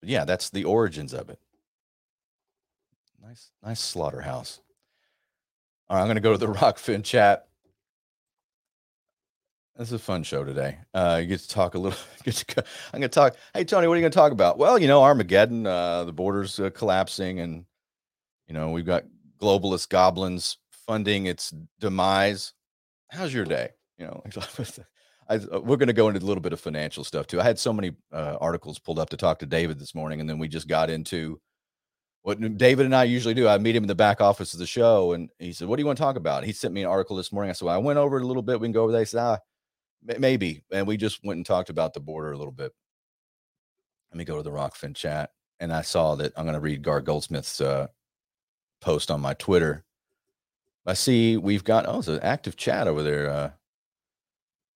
But 0.00 0.08
yeah, 0.08 0.24
that's 0.24 0.50
the 0.50 0.64
origins 0.64 1.12
of 1.12 1.28
it. 1.28 1.38
Nice, 3.22 3.50
nice 3.62 3.80
slaughterhouse. 3.80 4.60
All 5.88 5.96
right, 5.96 6.02
I'm 6.02 6.06
going 6.06 6.16
to 6.16 6.22
go 6.22 6.32
to 6.32 6.38
the 6.38 6.46
Rokfin 6.54 7.04
chat. 7.04 7.46
This 9.76 9.88
is 9.88 9.94
a 9.94 9.98
fun 9.98 10.22
show 10.24 10.44
today. 10.44 10.78
Uh, 10.92 11.18
you 11.22 11.26
get 11.26 11.40
to 11.40 11.48
talk 11.48 11.74
a 11.74 11.78
little. 11.78 11.98
To, 12.20 12.64
I'm 12.92 13.00
going 13.00 13.08
to 13.10 13.14
talk. 13.14 13.36
Hey, 13.54 13.64
Tony, 13.64 13.86
what 13.86 13.94
are 13.94 13.96
you 13.96 14.02
going 14.02 14.12
to 14.12 14.16
talk 14.16 14.30
about? 14.30 14.58
Well, 14.58 14.78
you 14.78 14.86
know, 14.86 15.02
Armageddon, 15.02 15.66
uh, 15.66 16.04
the 16.04 16.12
borders 16.12 16.60
uh, 16.60 16.68
collapsing, 16.68 17.40
and 17.40 17.64
you 18.46 18.52
know, 18.52 18.72
we've 18.72 18.84
got 18.84 19.04
globalist 19.40 19.88
goblins 19.88 20.58
funding 20.90 21.26
its 21.26 21.54
demise. 21.78 22.52
How's 23.10 23.32
your 23.32 23.44
day? 23.44 23.68
You 23.96 24.06
know, 24.06 24.22
I, 25.28 25.36
uh, 25.36 25.60
we're 25.60 25.76
going 25.76 25.86
to 25.86 25.92
go 25.92 26.08
into 26.08 26.18
a 26.18 26.26
little 26.26 26.40
bit 26.40 26.52
of 26.52 26.58
financial 26.58 27.04
stuff 27.04 27.28
too. 27.28 27.40
I 27.40 27.44
had 27.44 27.60
so 27.60 27.72
many 27.72 27.92
uh, 28.12 28.36
articles 28.40 28.80
pulled 28.80 28.98
up 28.98 29.08
to 29.10 29.16
talk 29.16 29.38
to 29.38 29.46
David 29.46 29.78
this 29.78 29.94
morning, 29.94 30.18
and 30.18 30.28
then 30.28 30.40
we 30.40 30.48
just 30.48 30.66
got 30.66 30.90
into 30.90 31.40
what 32.22 32.40
David 32.58 32.86
and 32.86 32.96
I 32.96 33.04
usually 33.04 33.34
do. 33.34 33.46
I 33.46 33.56
meet 33.58 33.76
him 33.76 33.84
in 33.84 33.88
the 33.88 33.94
back 33.94 34.20
office 34.20 34.52
of 34.52 34.58
the 34.58 34.66
show, 34.66 35.12
and 35.12 35.30
he 35.38 35.52
said, 35.52 35.68
"What 35.68 35.76
do 35.76 35.82
you 35.82 35.86
want 35.86 35.96
to 35.98 36.02
talk 36.02 36.16
about?" 36.16 36.42
He 36.42 36.50
sent 36.50 36.74
me 36.74 36.82
an 36.82 36.88
article 36.88 37.14
this 37.14 37.30
morning. 37.30 37.50
I 37.50 37.52
said, 37.52 37.66
well, 37.66 37.76
"I 37.76 37.78
went 37.78 38.00
over 38.00 38.18
it 38.18 38.24
a 38.24 38.26
little 38.26 38.42
bit. 38.42 38.58
We 38.58 38.66
can 38.66 38.72
go 38.72 38.82
over 38.82 38.90
there." 38.90 39.02
He 39.02 39.06
said, 39.06 39.20
"Ah, 39.20 39.38
maybe," 40.18 40.64
and 40.72 40.88
we 40.88 40.96
just 40.96 41.24
went 41.24 41.36
and 41.36 41.46
talked 41.46 41.70
about 41.70 41.94
the 41.94 42.00
border 42.00 42.32
a 42.32 42.36
little 42.36 42.52
bit. 42.52 42.72
Let 44.10 44.18
me 44.18 44.24
go 44.24 44.38
to 44.38 44.42
the 44.42 44.50
Rokfin 44.50 44.96
chat, 44.96 45.30
and 45.60 45.72
I 45.72 45.82
saw 45.82 46.16
that 46.16 46.32
I'm 46.36 46.44
going 46.44 46.54
to 46.54 46.60
read 46.60 46.82
Gard 46.82 47.04
Goldsmith's 47.04 47.60
uh, 47.60 47.86
post 48.80 49.12
on 49.12 49.20
my 49.20 49.34
Twitter. 49.34 49.84
I 50.86 50.94
see 50.94 51.36
we've 51.36 51.64
got 51.64 51.86
oh, 51.86 51.98
it's 51.98 52.08
an 52.08 52.20
active 52.20 52.56
chat 52.56 52.88
over 52.88 53.02
there. 53.02 53.30
Uh, 53.30 53.50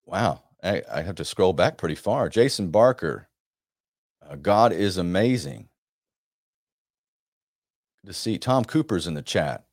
wow, 0.05 0.43
I, 0.63 0.83
I, 0.93 1.03
have 1.03 1.15
to 1.17 1.25
scroll 1.25 1.53
back 1.53 1.77
pretty 1.77 1.95
far. 1.95 2.29
Jason 2.29 2.69
Barker, 2.69 3.29
uh, 4.27 4.37
God 4.37 4.73
is 4.73 4.99
amazing. 4.99 5.69
Good 8.03 8.09
to 8.09 8.15
see 8.15 8.39
Tom 8.39 8.65
Cooper's 8.65 9.07
in 9.07 9.15
the 9.15 9.23
chat, 9.23 9.65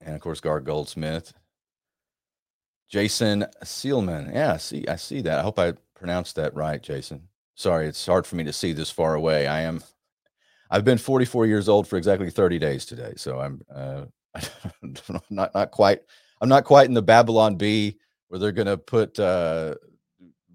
and 0.00 0.14
of 0.14 0.20
course 0.20 0.40
Gard 0.40 0.64
Goldsmith, 0.64 1.32
Jason 2.90 3.46
Sealman. 3.64 4.32
Yeah, 4.34 4.58
see, 4.58 4.86
I 4.86 4.96
see 4.96 5.22
that. 5.22 5.38
I 5.38 5.42
hope 5.42 5.58
I 5.58 5.72
pronounced 5.94 6.36
that 6.36 6.54
right, 6.54 6.82
Jason. 6.82 7.28
Sorry, 7.54 7.86
it's 7.86 8.04
hard 8.04 8.26
for 8.26 8.36
me 8.36 8.44
to 8.44 8.52
see 8.52 8.72
this 8.72 8.90
far 8.90 9.14
away. 9.14 9.46
I 9.46 9.62
am. 9.62 9.82
I've 10.70 10.84
been 10.86 10.98
44 10.98 11.46
years 11.46 11.68
old 11.68 11.86
for 11.86 11.98
exactly 11.98 12.30
30 12.30 12.58
days 12.58 12.86
today, 12.86 13.12
so 13.16 13.40
I'm 13.40 13.60
uh, 13.74 14.04
not 15.30 15.54
not 15.54 15.70
quite. 15.70 16.00
I'm 16.40 16.48
not 16.48 16.64
quite 16.64 16.86
in 16.86 16.94
the 16.94 17.02
Babylon 17.02 17.56
Bee 17.56 17.98
where 18.28 18.38
they're 18.38 18.52
going 18.52 18.66
to 18.66 18.78
put 18.78 19.18
uh, 19.18 19.74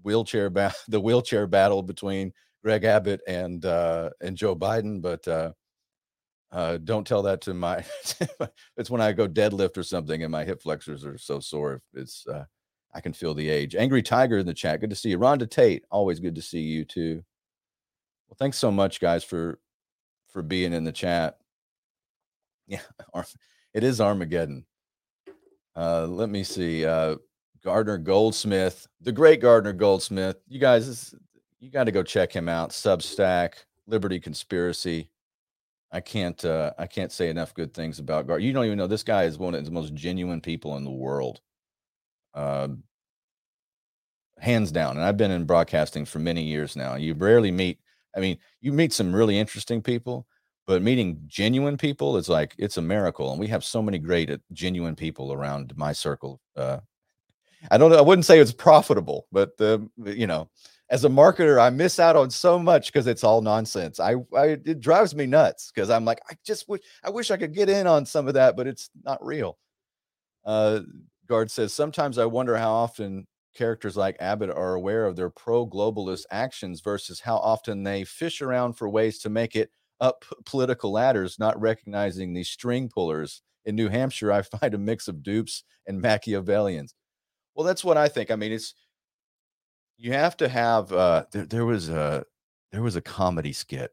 wheelchair 0.02 0.50
ba- 0.50 0.74
the 0.88 1.00
wheelchair 1.00 1.46
battle 1.46 1.82
between 1.82 2.32
Greg 2.62 2.84
Abbott 2.84 3.20
and 3.26 3.64
uh, 3.64 4.10
and 4.20 4.36
Joe 4.36 4.56
Biden, 4.56 5.00
but 5.00 5.26
uh, 5.28 5.52
uh, 6.50 6.78
don't 6.78 7.06
tell 7.06 7.22
that 7.22 7.40
to 7.42 7.54
my. 7.54 7.84
it's 8.76 8.90
when 8.90 9.00
I 9.00 9.12
go 9.12 9.28
deadlift 9.28 9.76
or 9.76 9.82
something, 9.82 10.22
and 10.22 10.32
my 10.32 10.44
hip 10.44 10.62
flexors 10.62 11.04
are 11.04 11.18
so 11.18 11.40
sore. 11.40 11.82
It's 11.94 12.26
uh, 12.26 12.44
I 12.94 13.00
can 13.00 13.12
feel 13.12 13.34
the 13.34 13.48
age. 13.48 13.74
Angry 13.74 14.02
Tiger 14.02 14.38
in 14.38 14.46
the 14.46 14.54
chat. 14.54 14.80
Good 14.80 14.90
to 14.90 14.96
see 14.96 15.10
you, 15.10 15.18
Rhonda 15.18 15.48
Tate. 15.48 15.84
Always 15.90 16.20
good 16.20 16.34
to 16.34 16.42
see 16.42 16.60
you 16.60 16.84
too. 16.84 17.22
Well, 18.28 18.36
thanks 18.38 18.58
so 18.58 18.70
much, 18.70 19.00
guys, 19.00 19.24
for 19.24 19.58
for 20.28 20.42
being 20.42 20.72
in 20.72 20.84
the 20.84 20.92
chat. 20.92 21.38
Yeah, 22.66 22.80
it 23.74 23.84
is 23.84 24.00
Armageddon. 24.00 24.64
Uh, 25.76 26.06
let 26.06 26.28
me 26.28 26.42
see. 26.42 26.84
Uh, 26.84 27.16
Gardner 27.62 27.98
Goldsmith, 27.98 28.86
the 29.00 29.12
great 29.12 29.40
Gardner 29.40 29.72
Goldsmith. 29.72 30.36
You 30.48 30.58
guys, 30.58 31.14
you 31.60 31.70
got 31.70 31.84
to 31.84 31.92
go 31.92 32.02
check 32.02 32.32
him 32.32 32.48
out. 32.48 32.70
Substack, 32.70 33.54
Liberty 33.86 34.20
Conspiracy. 34.20 35.10
I 35.90 36.00
can't, 36.00 36.44
uh, 36.44 36.72
I 36.78 36.86
can't 36.86 37.12
say 37.12 37.30
enough 37.30 37.54
good 37.54 37.72
things 37.72 37.98
about 37.98 38.26
Gardner. 38.26 38.46
You 38.46 38.52
don't 38.52 38.66
even 38.66 38.78
know 38.78 38.86
this 38.86 39.02
guy 39.02 39.24
is 39.24 39.38
one 39.38 39.54
of 39.54 39.64
the 39.64 39.70
most 39.70 39.94
genuine 39.94 40.40
people 40.40 40.76
in 40.76 40.84
the 40.84 40.90
world, 40.90 41.40
uh, 42.34 42.68
hands 44.38 44.70
down. 44.70 44.96
And 44.96 45.04
I've 45.04 45.16
been 45.16 45.30
in 45.30 45.44
broadcasting 45.44 46.04
for 46.04 46.18
many 46.18 46.42
years 46.42 46.76
now. 46.76 46.96
You 46.96 47.14
rarely 47.14 47.50
meet. 47.50 47.80
I 48.16 48.20
mean, 48.20 48.38
you 48.60 48.72
meet 48.72 48.92
some 48.92 49.14
really 49.14 49.38
interesting 49.38 49.82
people, 49.82 50.26
but 50.68 50.82
meeting 50.82 51.18
genuine 51.26 51.78
people 51.78 52.18
is 52.18 52.28
like 52.28 52.54
it's 52.58 52.76
a 52.76 52.82
miracle 52.82 53.30
and 53.30 53.40
we 53.40 53.48
have 53.48 53.64
so 53.64 53.82
many 53.82 53.98
great 53.98 54.30
uh, 54.30 54.36
genuine 54.52 54.94
people 54.94 55.32
around 55.32 55.74
my 55.76 55.92
circle 55.92 56.40
uh, 56.56 56.78
i 57.72 57.78
don't 57.78 57.92
i 57.94 58.00
wouldn't 58.00 58.26
say 58.26 58.38
it's 58.38 58.52
profitable 58.52 59.26
but 59.32 59.52
uh, 59.60 59.78
you 60.04 60.26
know 60.28 60.48
as 60.90 61.04
a 61.04 61.08
marketer 61.08 61.60
i 61.60 61.70
miss 61.70 61.98
out 61.98 62.14
on 62.16 62.30
so 62.30 62.58
much 62.58 62.92
because 62.92 63.06
it's 63.06 63.24
all 63.24 63.40
nonsense. 63.40 63.98
I, 63.98 64.16
I 64.36 64.58
it 64.64 64.80
drives 64.80 65.14
me 65.14 65.26
nuts 65.26 65.72
because 65.74 65.90
i'm 65.90 66.04
like 66.04 66.20
i 66.30 66.34
just 66.44 66.68
wish 66.68 66.82
i 67.02 67.10
wish 67.10 67.30
i 67.32 67.36
could 67.38 67.54
get 67.54 67.70
in 67.70 67.86
on 67.86 68.04
some 68.06 68.28
of 68.28 68.34
that 68.34 68.54
but 68.54 68.68
it's 68.68 68.90
not 69.04 69.24
real. 69.24 69.58
Uh 70.44 70.80
Gard 71.26 71.50
says 71.50 71.72
sometimes 71.72 72.18
i 72.18 72.26
wonder 72.26 72.56
how 72.56 72.72
often 72.72 73.26
characters 73.54 73.96
like 73.96 74.16
abbott 74.20 74.50
are 74.50 74.74
aware 74.74 75.06
of 75.06 75.16
their 75.16 75.30
pro-globalist 75.30 76.24
actions 76.30 76.80
versus 76.80 77.20
how 77.20 77.36
often 77.38 77.82
they 77.82 78.04
fish 78.04 78.40
around 78.42 78.74
for 78.74 78.88
ways 78.88 79.18
to 79.18 79.28
make 79.30 79.56
it 79.56 79.70
up 80.00 80.24
political 80.44 80.92
ladders, 80.92 81.38
not 81.38 81.60
recognizing 81.60 82.32
these 82.32 82.48
string 82.48 82.88
pullers. 82.88 83.42
In 83.64 83.74
New 83.74 83.88
Hampshire, 83.88 84.32
I 84.32 84.42
find 84.60 84.74
a 84.74 84.78
mix 84.78 85.08
of 85.08 85.22
dupes 85.22 85.64
and 85.86 86.02
Machiavellians. 86.02 86.94
Well, 87.54 87.66
that's 87.66 87.84
what 87.84 87.96
I 87.96 88.08
think. 88.08 88.30
I 88.30 88.36
mean, 88.36 88.52
it's 88.52 88.74
you 89.96 90.12
have 90.12 90.36
to 90.38 90.48
have. 90.48 90.92
Uh, 90.92 91.24
there, 91.32 91.46
there 91.46 91.66
was 91.66 91.88
a 91.88 92.24
there 92.72 92.82
was 92.82 92.96
a 92.96 93.00
comedy 93.00 93.52
skit. 93.52 93.90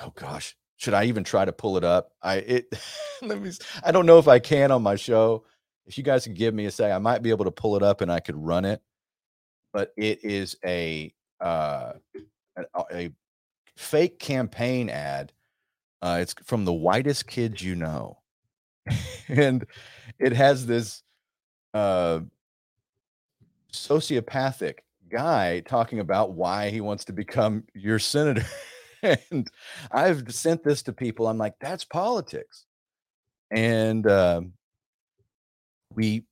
Oh 0.00 0.12
gosh, 0.14 0.54
should 0.76 0.94
I 0.94 1.04
even 1.04 1.24
try 1.24 1.44
to 1.44 1.52
pull 1.52 1.76
it 1.76 1.84
up? 1.84 2.12
I 2.22 2.36
it. 2.36 2.66
let 3.22 3.40
me. 3.40 3.50
I 3.82 3.90
don't 3.90 4.06
know 4.06 4.18
if 4.18 4.28
I 4.28 4.38
can 4.38 4.70
on 4.70 4.82
my 4.82 4.96
show. 4.96 5.44
If 5.86 5.96
you 5.96 6.04
guys 6.04 6.24
can 6.24 6.34
give 6.34 6.52
me 6.52 6.66
a 6.66 6.70
say, 6.70 6.92
I 6.92 6.98
might 6.98 7.22
be 7.22 7.30
able 7.30 7.46
to 7.46 7.50
pull 7.50 7.76
it 7.76 7.82
up 7.82 8.02
and 8.02 8.12
I 8.12 8.20
could 8.20 8.36
run 8.36 8.66
it. 8.66 8.82
But 9.72 9.92
it 9.96 10.22
is 10.22 10.56
a 10.64 11.12
uh, 11.40 11.94
a, 12.56 12.84
a 12.92 13.10
fake 13.76 14.18
campaign 14.18 14.90
ad 14.90 15.32
uh, 16.02 16.18
it's 16.20 16.34
from 16.44 16.64
the 16.64 16.72
whitest 16.72 17.26
kids 17.26 17.62
you 17.62 17.74
know, 17.74 18.18
and 19.28 19.66
it 20.18 20.32
has 20.32 20.66
this 20.66 21.02
uh, 21.74 22.20
sociopathic 23.72 24.78
guy 25.10 25.60
talking 25.60 26.00
about 26.00 26.32
why 26.32 26.70
he 26.70 26.80
wants 26.80 27.04
to 27.06 27.12
become 27.12 27.64
your 27.74 27.98
senator. 27.98 28.44
and 29.02 29.48
I've 29.90 30.32
sent 30.32 30.62
this 30.62 30.82
to 30.84 30.92
people. 30.92 31.26
I'm 31.26 31.38
like, 31.38 31.54
that's 31.60 31.84
politics, 31.84 32.64
and 33.50 34.06
uh, 34.06 34.42
we 35.94 36.24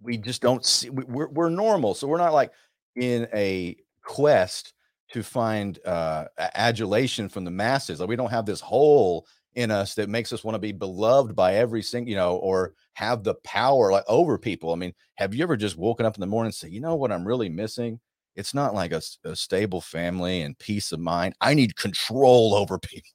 we 0.00 0.16
just 0.16 0.42
don't 0.42 0.64
see. 0.64 0.90
We're 0.90 1.28
we're 1.28 1.50
normal, 1.50 1.94
so 1.94 2.06
we're 2.06 2.18
not 2.18 2.32
like 2.32 2.52
in 2.96 3.28
a 3.34 3.76
quest 4.04 4.74
to 5.12 5.22
find 5.22 5.78
uh, 5.84 6.26
adulation 6.38 7.28
from 7.28 7.44
the 7.44 7.50
masses. 7.50 8.00
Like 8.00 8.08
we 8.08 8.16
don't 8.16 8.30
have 8.30 8.46
this 8.46 8.60
hole 8.60 9.26
in 9.54 9.70
us 9.70 9.94
that 9.94 10.08
makes 10.08 10.32
us 10.32 10.42
want 10.42 10.54
to 10.54 10.58
be 10.58 10.72
beloved 10.72 11.36
by 11.36 11.54
every 11.54 11.82
single, 11.82 12.08
you 12.08 12.16
know, 12.16 12.36
or 12.36 12.74
have 12.94 13.22
the 13.22 13.34
power 13.44 13.92
like 13.92 14.04
over 14.08 14.38
people. 14.38 14.72
I 14.72 14.76
mean, 14.76 14.94
have 15.16 15.34
you 15.34 15.42
ever 15.42 15.56
just 15.56 15.76
woken 15.76 16.06
up 16.06 16.16
in 16.16 16.20
the 16.20 16.26
morning 16.26 16.48
and 16.48 16.54
say, 16.54 16.68
you 16.68 16.80
know 16.80 16.94
what 16.94 17.12
I'm 17.12 17.26
really 17.26 17.50
missing? 17.50 18.00
It's 18.34 18.54
not 18.54 18.74
like 18.74 18.92
a, 18.92 19.02
a 19.24 19.36
stable 19.36 19.82
family 19.82 20.40
and 20.40 20.58
peace 20.58 20.92
of 20.92 21.00
mind. 21.00 21.34
I 21.40 21.52
need 21.52 21.76
control 21.76 22.54
over 22.54 22.78
people. 22.78 23.10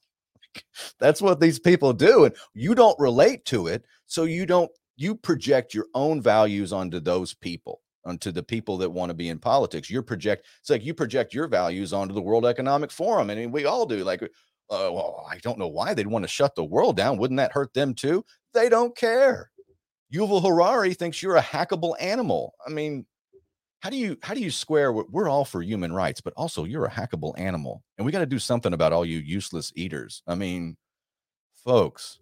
That's 1.00 1.22
what 1.22 1.39
these 1.39 1.60
people 1.60 1.93
do. 1.93 2.26
And 2.26 2.36
you 2.54 2.76
don't 2.76 3.00
relate 3.00 3.45
to 3.45 3.68
it. 3.68 3.86
So 4.06 4.24
you 4.24 4.45
don't 4.45 4.72
you 4.95 5.16
project 5.16 5.74
your 5.74 5.86
own 5.93 6.22
values 6.22 6.74
onto 6.74 7.00
those 7.00 7.34
people 7.34 7.82
onto 8.08 8.32
the 8.32 8.43
people 8.43 8.78
that 8.78 8.89
want 8.89 9.10
to 9.10 9.14
be 9.14 9.30
in 9.30 9.39
politics. 9.39 9.89
You 9.89 10.01
project 10.01 10.45
it's 10.62 10.70
like 10.70 10.86
you 10.86 10.93
project 10.93 11.34
your 11.34 11.47
values 11.47 11.93
onto 11.93 12.14
the 12.14 12.22
world 12.22 12.45
economic 12.45 12.91
forum 12.91 13.30
I 13.30 13.36
mean, 13.36 13.51
we 13.51 13.66
all 13.66 13.86
do 13.86 14.03
like 14.03 14.24
uh, 14.24 14.28
well 14.70 15.26
i 15.30 15.38
don't 15.38 15.58
know 15.58 15.68
why 15.68 15.93
they'd 15.93 16.08
want 16.08 16.24
to 16.24 16.30
shut 16.30 16.55
the 16.55 16.64
world 16.64 16.97
down. 16.97 17.18
Wouldn't 17.18 17.38
that 17.38 17.51
hurt 17.51 17.74
them 17.74 17.93
too? 17.93 18.24
They 18.53 18.70
don't 18.70 18.95
care. 18.95 19.51
Yuval 20.14 20.41
harari 20.41 20.93
thinks 20.93 21.22
you're 21.22 21.38
a 21.38 21.41
hackable 21.41 21.95
animal. 21.99 22.53
I 22.66 22.70
mean 22.70 23.05
how 23.82 23.89
do 23.89 23.97
you 23.97 24.18
how 24.24 24.34
do 24.34 24.41
you 24.41 24.51
square 24.51 24.91
what 24.91 25.12
we're 25.12 25.30
all 25.30 25.45
for 25.45 25.62
human 25.62 25.93
rights 25.93 26.20
but 26.20 26.34
also 26.36 26.64
you're 26.64 26.86
a 26.86 26.91
hackable 26.91 27.38
animal 27.38 27.84
and 27.97 28.05
we 28.05 28.12
got 28.12 28.20
to 28.20 28.26
do 28.26 28.39
something 28.39 28.74
about 28.74 28.93
all 28.93 29.05
you 29.05 29.20
useless 29.20 29.72
eaters. 29.76 30.24
I 30.28 30.36
mean 30.36 30.78
folks 31.64 32.20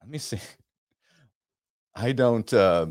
let 0.00 0.10
me 0.10 0.18
see. 0.18 0.40
I 1.94 2.12
don't 2.12 2.52
uh, 2.52 2.86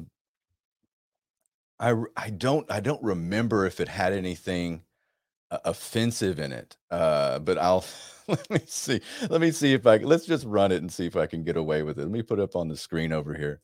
i 1.80 1.94
i 2.18 2.30
don't 2.30 2.70
i 2.72 2.80
don't 2.80 3.02
remember 3.04 3.66
if 3.66 3.80
it 3.80 3.88
had 3.88 4.14
anything 4.14 4.84
uh, 5.52 5.60
offensive 5.66 6.40
in 6.40 6.52
it 6.52 6.78
uh, 6.92 7.40
but 7.40 7.58
i'll 7.58 7.86
let 8.28 8.50
me 8.50 8.62
see 8.68 9.02
let 9.30 9.42
me 9.42 9.52
see 9.52 9.74
if 9.74 9.88
i 9.88 9.98
let's 9.98 10.26
just 10.26 10.46
run 10.46 10.72
it 10.72 10.82
and 10.82 10.92
see 10.92 11.06
if 11.06 11.16
i 11.16 11.26
can 11.26 11.44
get 11.44 11.58
away 11.58 11.84
with 11.84 11.98
it 11.98 12.04
let 12.04 12.12
me 12.12 12.22
put 12.22 12.40
it 12.40 12.44
up 12.44 12.56
on 12.56 12.68
the 12.68 12.78
screen 12.78 13.12
over 13.12 13.34
here 13.34 13.62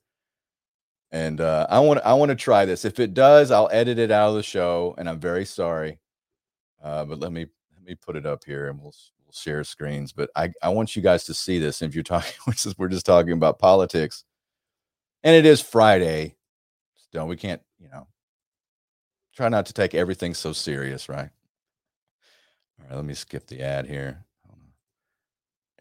and 1.16 1.40
uh, 1.40 1.66
I 1.70 1.80
want 1.80 2.02
I 2.04 2.14
want 2.14 2.30
to 2.30 2.36
try 2.36 2.66
this. 2.66 2.84
If 2.84 3.00
it 3.00 3.14
does, 3.14 3.50
I'll 3.50 3.70
edit 3.72 4.00
it 4.00 4.12
out 4.12 4.30
of 4.30 4.36
the 4.36 4.44
show, 4.44 4.96
and 4.98 5.08
I'm 5.08 5.20
very 5.20 5.46
sorry. 5.46 6.00
Uh, 6.84 7.06
but 7.06 7.20
let 7.20 7.32
me 7.32 7.46
let 7.74 7.86
me 7.86 7.96
put 7.96 8.18
it 8.18 8.26
up 8.26 8.44
here, 8.44 8.68
and 8.68 8.78
we'll 8.80 8.94
we'll 9.24 9.32
share 9.32 9.64
screens. 9.64 10.12
But 10.12 10.30
I 10.36 10.52
I 10.62 10.70
want 10.70 10.94
you 10.94 11.02
guys 11.02 11.24
to 11.26 11.34
see 11.34 11.58
this. 11.58 11.82
If 11.82 11.96
you're 11.96 12.04
talking, 12.16 12.34
which 12.46 12.66
is 12.66 12.78
we're 12.78 12.90
just 12.90 13.06
talking 13.06 13.32
about 13.32 13.60
politics, 13.60 14.26
and 15.24 15.34
it 15.36 15.46
is 15.46 15.62
Friday, 15.62 16.36
so 17.14 17.26
we 17.26 17.38
can't 17.38 17.62
you 17.80 17.88
know 17.90 18.08
try 19.36 19.50
not 19.50 19.66
to 19.66 19.74
take 19.74 19.94
everything 19.94 20.34
so 20.34 20.54
serious, 20.54 21.10
right? 21.10 21.30
All 22.80 22.88
right, 22.88 22.96
let 22.96 23.06
me 23.06 23.14
skip 23.14 23.48
the 23.48 23.62
ad 23.62 23.86
here. 23.86 24.24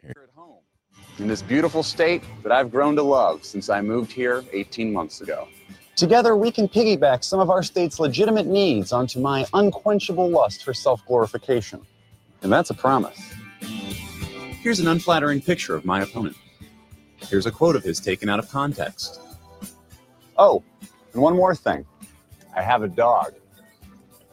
Here 0.03 0.13
at 0.23 0.31
home 0.35 0.61
in 1.19 1.29
this 1.29 1.43
beautiful 1.43 1.83
state 1.83 2.23
that 2.43 2.53
I've 2.53 2.71
grown 2.71 2.97
to 2.97 3.03
love 3.03 3.45
since 3.45 3.69
I 3.69 3.81
moved 3.81 4.13
here 4.13 4.45
18 4.53 4.93
months 4.93 5.21
ago. 5.21 5.49
Together, 5.97 6.37
we 6.37 6.51
can 6.51 6.69
piggyback 6.69 7.23
some 7.23 7.39
of 7.39 7.51
our 7.51 7.63
state's 7.63 8.01
legitimate 8.01 8.47
needs 8.47 8.93
onto 8.93 9.21
my 9.21 9.47
unquenchable 9.55 10.29
lust 10.29 10.65
for 10.65 10.75
self 10.75 11.05
glorification. 11.07 11.81
And 12.43 12.53
that's 12.53 12.71
a 12.71 12.75
promise. 12.75 13.19
Here's 13.61 14.81
an 14.81 14.89
unflattering 14.89 15.41
picture 15.41 15.75
of 15.75 15.85
my 15.85 16.03
opponent. 16.03 16.37
Here's 17.19 17.47
a 17.47 17.51
quote 17.51 17.77
of 17.77 17.85
his 17.85 18.01
taken 18.01 18.29
out 18.29 18.39
of 18.39 18.51
context. 18.51 19.21
Oh, 20.37 20.65
and 21.15 21.23
one 21.23 21.35
more 21.35 21.55
thing 21.55 21.87
I 22.55 22.63
have 22.63 22.83
a 22.83 22.89
dog. 22.89 23.35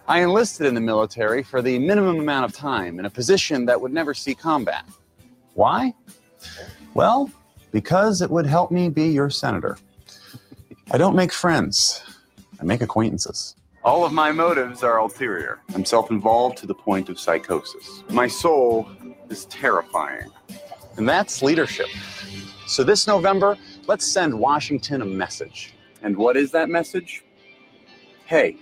I 0.08 0.22
enlisted 0.22 0.68
in 0.68 0.76
the 0.76 0.82
military 0.82 1.42
for 1.44 1.62
the 1.62 1.80
minimum 1.80 2.20
amount 2.20 2.46
of 2.46 2.54
time 2.54 3.00
in 3.00 3.06
a 3.06 3.10
position 3.10 3.66
that 3.66 3.80
would 3.80 3.94
never 3.94 4.14
see 4.14 4.36
combat. 4.36 4.84
Why? 5.54 5.94
Well, 6.94 7.32
because 7.72 8.22
it 8.22 8.30
would 8.30 8.46
help 8.46 8.72
me 8.72 8.90
be 8.90 9.08
your 9.08 9.30
senator. 9.30 9.78
I 10.92 10.98
don't 10.98 11.16
make 11.16 11.32
friends, 11.32 12.04
I 12.60 12.66
make 12.66 12.82
acquaintances. 12.82 13.56
All 13.84 14.04
of 14.04 14.12
my 14.12 14.32
motives 14.32 14.84
are 14.84 15.00
ulterior. 15.00 15.62
I'm 15.74 15.86
self 15.86 16.12
involved 16.12 16.58
to 16.60 16.68
the 16.68 16.76
point 16.76 17.10
of 17.10 17.20
psychosis. 17.20 18.04
My 18.10 18.28
soul 18.28 18.90
is 19.30 19.46
terrifying. 19.46 20.30
And 20.98 21.08
that's 21.08 21.42
leadership. 21.42 21.88
So 22.68 22.84
this 22.84 23.08
November, 23.08 23.58
let's 23.88 24.06
send 24.06 24.38
Washington 24.38 25.02
a 25.02 25.06
message. 25.06 25.74
And 26.02 26.18
what 26.18 26.36
is 26.36 26.52
that 26.52 26.70
message? 26.70 27.24
Hey, 28.26 28.58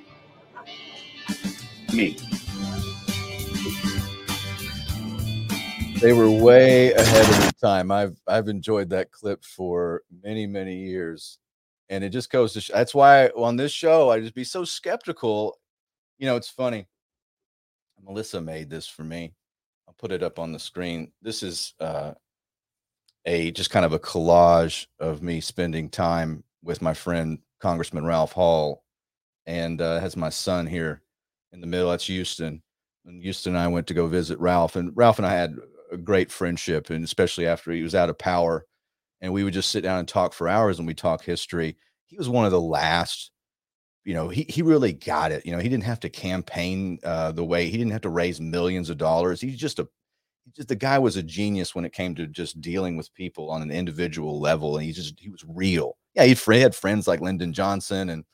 me. 1.93 2.17
They 6.01 6.13
were 6.13 6.31
way 6.31 6.93
ahead 6.93 7.29
of 7.29 7.45
the 7.45 7.53
time. 7.61 7.91
I've 7.91 8.17
I've 8.25 8.47
enjoyed 8.47 8.89
that 8.91 9.11
clip 9.11 9.43
for 9.43 10.03
many 10.23 10.47
many 10.47 10.77
years, 10.77 11.39
and 11.89 12.03
it 12.03 12.09
just 12.09 12.31
goes 12.31 12.53
to 12.53 12.61
sh- 12.61 12.71
that's 12.73 12.95
why 12.95 13.27
on 13.29 13.57
this 13.57 13.71
show 13.71 14.09
I 14.09 14.19
just 14.21 14.33
be 14.33 14.45
so 14.45 14.63
skeptical. 14.63 15.59
You 16.17 16.25
know, 16.25 16.35
it's 16.37 16.49
funny. 16.49 16.87
Melissa 18.01 18.39
made 18.39 18.69
this 18.69 18.87
for 18.87 19.03
me. 19.03 19.33
I'll 19.87 19.95
put 19.97 20.11
it 20.13 20.23
up 20.23 20.39
on 20.39 20.53
the 20.53 20.59
screen. 20.59 21.11
This 21.21 21.43
is 21.43 21.73
uh, 21.81 22.13
a 23.25 23.51
just 23.51 23.69
kind 23.69 23.85
of 23.85 23.91
a 23.91 23.99
collage 23.99 24.87
of 24.99 25.21
me 25.21 25.41
spending 25.41 25.89
time 25.89 26.43
with 26.63 26.81
my 26.81 26.93
friend 26.93 27.39
Congressman 27.59 28.05
Ralph 28.05 28.33
Hall, 28.33 28.83
and 29.45 29.81
uh, 29.81 29.99
has 29.99 30.15
my 30.15 30.29
son 30.29 30.67
here 30.67 31.01
in 31.51 31.61
the 31.61 31.67
middle. 31.67 31.89
That's 31.89 32.07
Houston. 32.07 32.61
And 33.05 33.21
Houston 33.23 33.55
and 33.55 33.63
I 33.63 33.67
went 33.67 33.87
to 33.87 33.93
go 33.93 34.07
visit 34.07 34.39
Ralph, 34.39 34.75
and 34.75 34.91
Ralph 34.95 35.17
and 35.17 35.25
I 35.25 35.33
had 35.33 35.55
a 35.91 35.97
great 35.97 36.31
friendship, 36.31 36.89
and 36.89 37.03
especially 37.03 37.47
after 37.47 37.71
he 37.71 37.81
was 37.81 37.95
out 37.95 38.09
of 38.09 38.17
power, 38.17 38.65
and 39.21 39.33
we 39.33 39.43
would 39.43 39.53
just 39.53 39.71
sit 39.71 39.81
down 39.81 39.99
and 39.99 40.07
talk 40.07 40.33
for 40.33 40.47
hours, 40.47 40.77
and 40.79 40.87
we 40.87 40.93
talk 40.93 41.23
history. 41.23 41.77
He 42.05 42.17
was 42.17 42.29
one 42.29 42.45
of 42.45 42.51
the 42.51 42.61
last. 42.61 43.31
You 44.05 44.13
know, 44.13 44.29
he 44.29 44.45
he 44.49 44.61
really 44.61 44.93
got 44.93 45.31
it. 45.31 45.45
You 45.45 45.51
know, 45.51 45.59
he 45.59 45.69
didn't 45.69 45.83
have 45.83 45.99
to 46.01 46.09
campaign 46.09 46.99
uh, 47.03 47.31
the 47.31 47.43
way 47.43 47.69
he 47.69 47.77
didn't 47.77 47.91
have 47.91 48.01
to 48.01 48.09
raise 48.09 48.39
millions 48.39 48.89
of 48.89 48.97
dollars. 48.97 49.41
He's 49.41 49.57
just 49.57 49.79
a 49.79 49.87
just 50.55 50.67
the 50.67 50.75
guy 50.75 50.97
was 50.99 51.15
a 51.15 51.23
genius 51.23 51.75
when 51.75 51.85
it 51.85 51.93
came 51.93 52.15
to 52.15 52.27
just 52.27 52.61
dealing 52.61 52.97
with 52.97 53.13
people 53.13 53.49
on 53.49 53.61
an 53.61 53.71
individual 53.71 54.39
level, 54.39 54.77
and 54.77 54.85
he 54.85 54.91
just 54.91 55.19
he 55.19 55.29
was 55.29 55.43
real. 55.47 55.97
Yeah, 56.19 56.33
he 56.35 56.61
had 56.61 56.75
friends 56.75 57.07
like 57.07 57.21
Lyndon 57.21 57.53
Johnson 57.53 58.09
and 58.09 58.25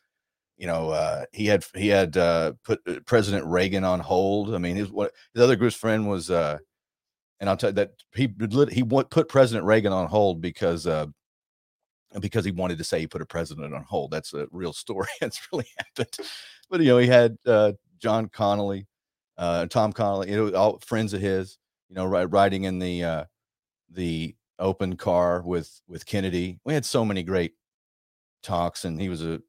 you 0.58 0.68
know, 0.68 0.90
uh, 0.90 1.26
he 1.34 1.48
had 1.48 1.66
he 1.76 1.90
had 1.90 2.16
uh, 2.16 2.54
put 2.64 2.80
uh, 2.88 3.00
President 3.06 3.46
Reagan 3.46 3.84
on 3.84 4.00
hold. 4.00 4.56
I 4.56 4.58
mean, 4.58 4.78
his 4.78 4.90
what 4.90 5.12
his 5.34 5.44
other 5.44 5.58
group's 5.58 5.76
friend 5.76 6.08
was 6.08 6.32
uh, 6.32 6.58
and 7.40 7.50
I'll 7.50 7.58
tell 7.58 7.70
you 7.72 7.76
that 7.76 7.92
he 8.16 8.34
he 8.72 8.84
put 8.84 9.30
President 9.30 9.66
Reagan 9.66 9.94
on 9.94 10.08
hold 10.08 10.42
because 10.42 10.88
uh, 10.88 11.08
because 12.20 12.46
he 12.46 12.52
wanted 12.52 12.78
to 12.78 12.84
say 12.84 13.00
he 13.00 13.08
put 13.08 13.22
a 13.22 13.26
president 13.26 13.74
on 13.74 13.84
hold. 13.84 14.12
That's 14.12 14.34
a 14.34 14.48
real 14.52 14.74
story. 14.74 15.08
That's 15.22 15.42
really 15.52 15.68
happened. 15.78 16.16
But 16.70 16.82
you 16.82 16.88
know, 16.88 16.98
he 16.98 17.08
had 17.08 17.38
uh, 17.46 17.74
John 18.00 18.28
Connally, 18.30 18.86
uh, 19.38 19.66
Tom 19.68 19.94
Connally, 19.94 20.30
you 20.30 20.52
know, 20.52 20.58
all 20.58 20.80
friends 20.80 21.14
of 21.14 21.22
his. 21.22 21.58
You 21.90 21.96
know, 21.96 22.06
riding 22.06 22.64
in 22.64 22.80
the 22.80 23.04
uh, 23.04 23.24
the 23.92 24.36
open 24.58 24.96
car 24.98 25.44
with 25.46 25.82
with 25.88 26.06
Kennedy. 26.06 26.60
We 26.66 26.74
had 26.74 26.86
so 26.86 27.06
many 27.06 27.22
great 27.22 27.54
talks, 28.46 28.86
and 28.86 29.00
he 29.00 29.10
was 29.10 29.24
a, 29.24 29.41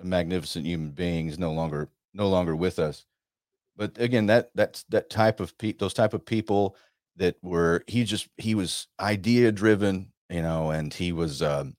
a 0.00 0.04
magnificent 0.04 0.66
human 0.66 0.90
being. 0.90 1.26
He's 1.26 1.38
no 1.38 1.52
longer 1.52 1.90
no 2.14 2.28
longer 2.28 2.54
with 2.54 2.78
us. 2.78 3.06
But 3.76 3.98
again, 3.98 4.26
that 4.26 4.50
that's 4.54 4.84
that 4.90 5.10
type 5.10 5.40
of 5.40 5.56
pe- 5.58 5.72
those 5.72 5.94
type 5.94 6.14
of 6.14 6.24
people 6.24 6.76
that 7.16 7.36
were 7.42 7.84
he 7.86 8.04
just 8.04 8.28
he 8.36 8.54
was 8.54 8.88
idea 9.00 9.52
driven 9.52 10.12
you 10.30 10.42
know 10.42 10.70
and 10.70 10.92
he 10.94 11.12
was 11.12 11.42
um, 11.42 11.76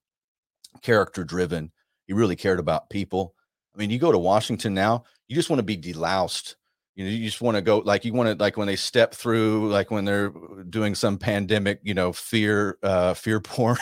character 0.82 1.24
driven 1.24 1.72
he 2.08 2.14
really 2.14 2.36
cared 2.36 2.60
about 2.60 2.90
people 2.90 3.34
i 3.76 3.78
mean 3.78 3.90
you 3.90 4.00
go 4.00 4.12
to 4.12 4.20
washington 4.20 4.74
now 4.74 5.04
you 5.28 5.36
just 5.36 5.50
want 5.50 5.60
to 5.60 5.64
be 5.64 5.78
deloused 5.78 6.56
you 6.96 7.04
know 7.04 7.10
you 7.10 7.26
just 7.26 7.42
want 7.42 7.56
to 7.56 7.62
go 7.62 7.80
like 7.80 8.06
you 8.06 8.14
want 8.14 8.30
to 8.30 8.42
like 8.42 8.58
when 8.58 8.68
they 8.68 8.76
step 8.76 9.14
through 9.14 9.70
like 9.70 9.90
when 9.90 10.06
they're 10.06 10.32
doing 10.70 10.94
some 10.94 11.18
pandemic 11.18 11.80
you 11.84 11.94
know 11.94 12.14
fear 12.14 12.78
uh 12.84 13.14
fear 13.14 13.40
porn 13.42 13.78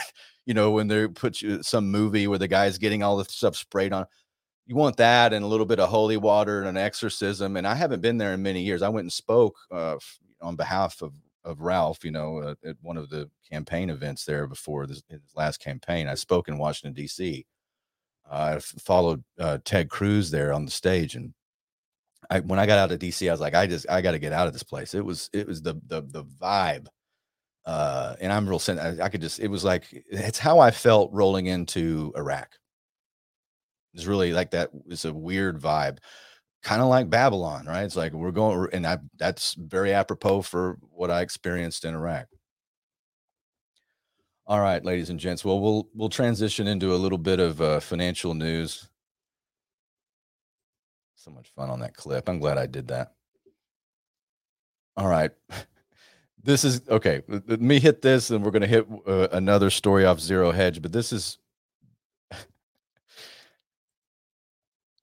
you 0.46 0.54
know 0.54 0.72
when 0.72 0.88
they 0.88 1.08
put 1.08 1.42
you 1.42 1.62
some 1.64 1.92
movie 1.92 2.28
where 2.28 2.39
the 2.39 2.48
guy's 2.48 2.78
getting 2.78 3.04
all 3.04 3.18
the 3.18 3.26
stuff 3.26 3.56
sprayed 3.56 3.94
on 3.94 4.06
you 4.66 4.76
want 4.76 4.98
that 4.98 5.34
and 5.34 5.44
a 5.44 5.48
little 5.48 5.66
bit 5.66 5.80
of 5.80 5.89
holy 5.89 6.18
water 6.18 6.60
and 6.60 6.68
an 6.68 6.78
exorcism 6.78 7.58
and 7.58 7.68
i 7.68 7.76
haven't 7.76 8.02
been 8.02 8.18
there 8.18 8.34
in 8.34 8.42
many 8.42 8.62
years 8.62 8.82
i 8.82 8.89
went 8.89 9.06
and 9.06 9.14
spoke 9.14 9.56
uh, 9.72 9.98
on 10.42 10.56
behalf 10.56 11.02
of 11.02 11.14
of 11.44 11.62
Ralph, 11.62 12.04
you 12.04 12.12
know, 12.12 12.38
uh, 12.39 12.56
at 12.66 12.76
one 12.82 12.98
of 12.98 13.10
the 13.10 13.30
campaign 13.50 13.89
events 13.89 14.26
there 14.26 14.48
before 14.48 14.86
this, 14.86 15.02
his 15.10 15.22
last 15.36 15.60
campaign. 15.60 16.08
I 16.08 16.16
spoke 16.16 16.48
in 16.48 16.58
Washington 16.58 16.94
D.C. 16.94 17.46
Uh, 18.30 18.58
I 18.58 18.60
followed 18.60 19.24
Ted 19.66 19.89
Cruz 19.89 20.32
there 20.32 20.54
on 20.54 20.66
the 20.66 20.72
stage, 20.72 21.16
and 21.16 21.34
I, 22.30 22.39
when 22.42 22.60
I 22.60 22.66
got 22.66 22.78
out 22.78 22.92
of 22.92 23.00
D.C., 23.00 23.28
I 23.28 23.34
was 23.34 23.42
like, 23.42 23.56
I 23.56 23.68
just 23.68 23.89
I 23.89 24.02
got 24.02 24.12
to 24.12 24.20
get 24.20 24.34
out 24.34 24.48
of 24.48 24.54
this 24.54 24.64
place. 24.64 24.94
It 24.94 25.04
was 25.04 25.30
it 25.34 25.48
was 25.48 25.62
the 25.62 25.76
the 25.88 26.02
the 26.02 26.24
vibe, 26.24 26.88
uh, 27.66 28.16
and 28.20 28.32
I'm 28.32 28.47
real. 28.47 28.62
I, 28.68 29.03
I 29.03 29.09
could 29.09 29.22
just 29.22 29.39
it 29.39 29.47
was 29.47 29.64
like 29.64 29.86
it's 30.09 30.39
how 30.39 30.59
I 30.59 30.72
felt 30.72 31.12
rolling 31.14 31.47
into 31.47 32.14
Iraq. 32.16 32.49
It's 33.93 34.05
really 34.05 34.34
like 34.34 34.51
that. 34.51 34.72
It's 34.88 35.05
a 35.05 35.14
weird 35.14 35.59
vibe 35.59 35.97
kind 36.64 36.82
of 36.82 36.88
like 36.88 37.09
Babylon, 37.09 37.66
right? 37.66 37.84
It's 37.84 37.95
like 37.95 38.14
we're 38.14 38.32
going, 38.32 38.70
and 38.74 38.86
I, 38.86 38.99
that's 39.18 39.55
very 39.55 39.93
apropos 39.93 40.43
for 40.43 40.78
what 40.91 41.12
I 41.12 41.22
experienced 41.22 41.86
in 41.86 41.95
Iraq. 41.95 42.28
All 44.47 44.59
right, 44.59 44.84
ladies 44.84 45.09
and 45.09 45.20
gents. 45.20 45.45
Well, 45.45 45.59
we'll 45.59 45.88
we'll 45.93 46.09
transition 46.09 46.68
into 46.68 46.93
a 46.93 46.97
little 46.97 47.18
bit 47.18 47.39
of 47.39 47.62
uh, 47.62 47.80
financial 47.80 48.34
news. 48.34 48.89
So 51.16 51.32
much 51.32 51.49
fun 51.55 51.70
on 51.70 51.80
that 51.82 51.95
clip. 51.95 52.28
I'm 52.28 52.39
glad 52.39 52.57
I 52.57 52.66
did 52.66 52.88
that. 52.89 53.14
All 54.97 55.07
right. 55.07 55.32
This 56.44 56.64
is 56.64 56.82
okay. 56.89 57.22
Let 57.28 57.62
me 57.62 57.80
hit 57.80 58.02
this, 58.02 58.32
and 58.32 58.44
we're 58.44 58.52
going 58.52 58.62
to 58.64 58.68
hit 58.68 58.88
uh, 59.08 59.28
another 59.32 59.70
story 59.70 60.06
off 60.06 60.20
Zero 60.20 60.52
Hedge. 60.52 60.82
But 60.82 60.92
this 60.92 61.14
is 61.14 61.38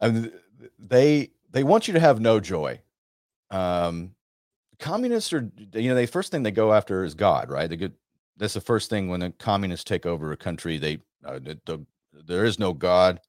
I 0.01 0.11
mean, 0.11 0.33
they 0.79 1.31
they 1.51 1.65
want 1.65 1.87
you 1.89 1.95
to 1.95 2.01
have 2.01 2.21
no 2.21 2.41
joy. 2.41 2.81
Um, 3.51 4.15
communists 4.79 5.33
are, 5.33 5.51
you 5.75 5.89
know, 5.89 5.95
the 5.95 6.07
first 6.07 6.31
thing 6.31 6.43
they 6.43 6.51
go 6.51 6.73
after 6.73 7.05
is 7.05 7.15
God, 7.15 7.51
right? 7.51 7.69
They 7.69 7.77
get 7.77 7.93
that's 8.37 8.55
the 8.55 8.61
first 8.61 8.91
thing 8.91 9.09
when 9.09 9.21
the 9.21 9.31
communists 9.39 9.85
take 9.85 10.07
over 10.07 10.33
a 10.33 10.37
country. 10.37 10.79
They 10.79 10.99
uh, 11.25 11.39
the, 11.41 11.59
the, 11.67 11.87
there 12.13 12.45
is 12.45 12.59
no 12.59 12.73
God. 12.73 13.21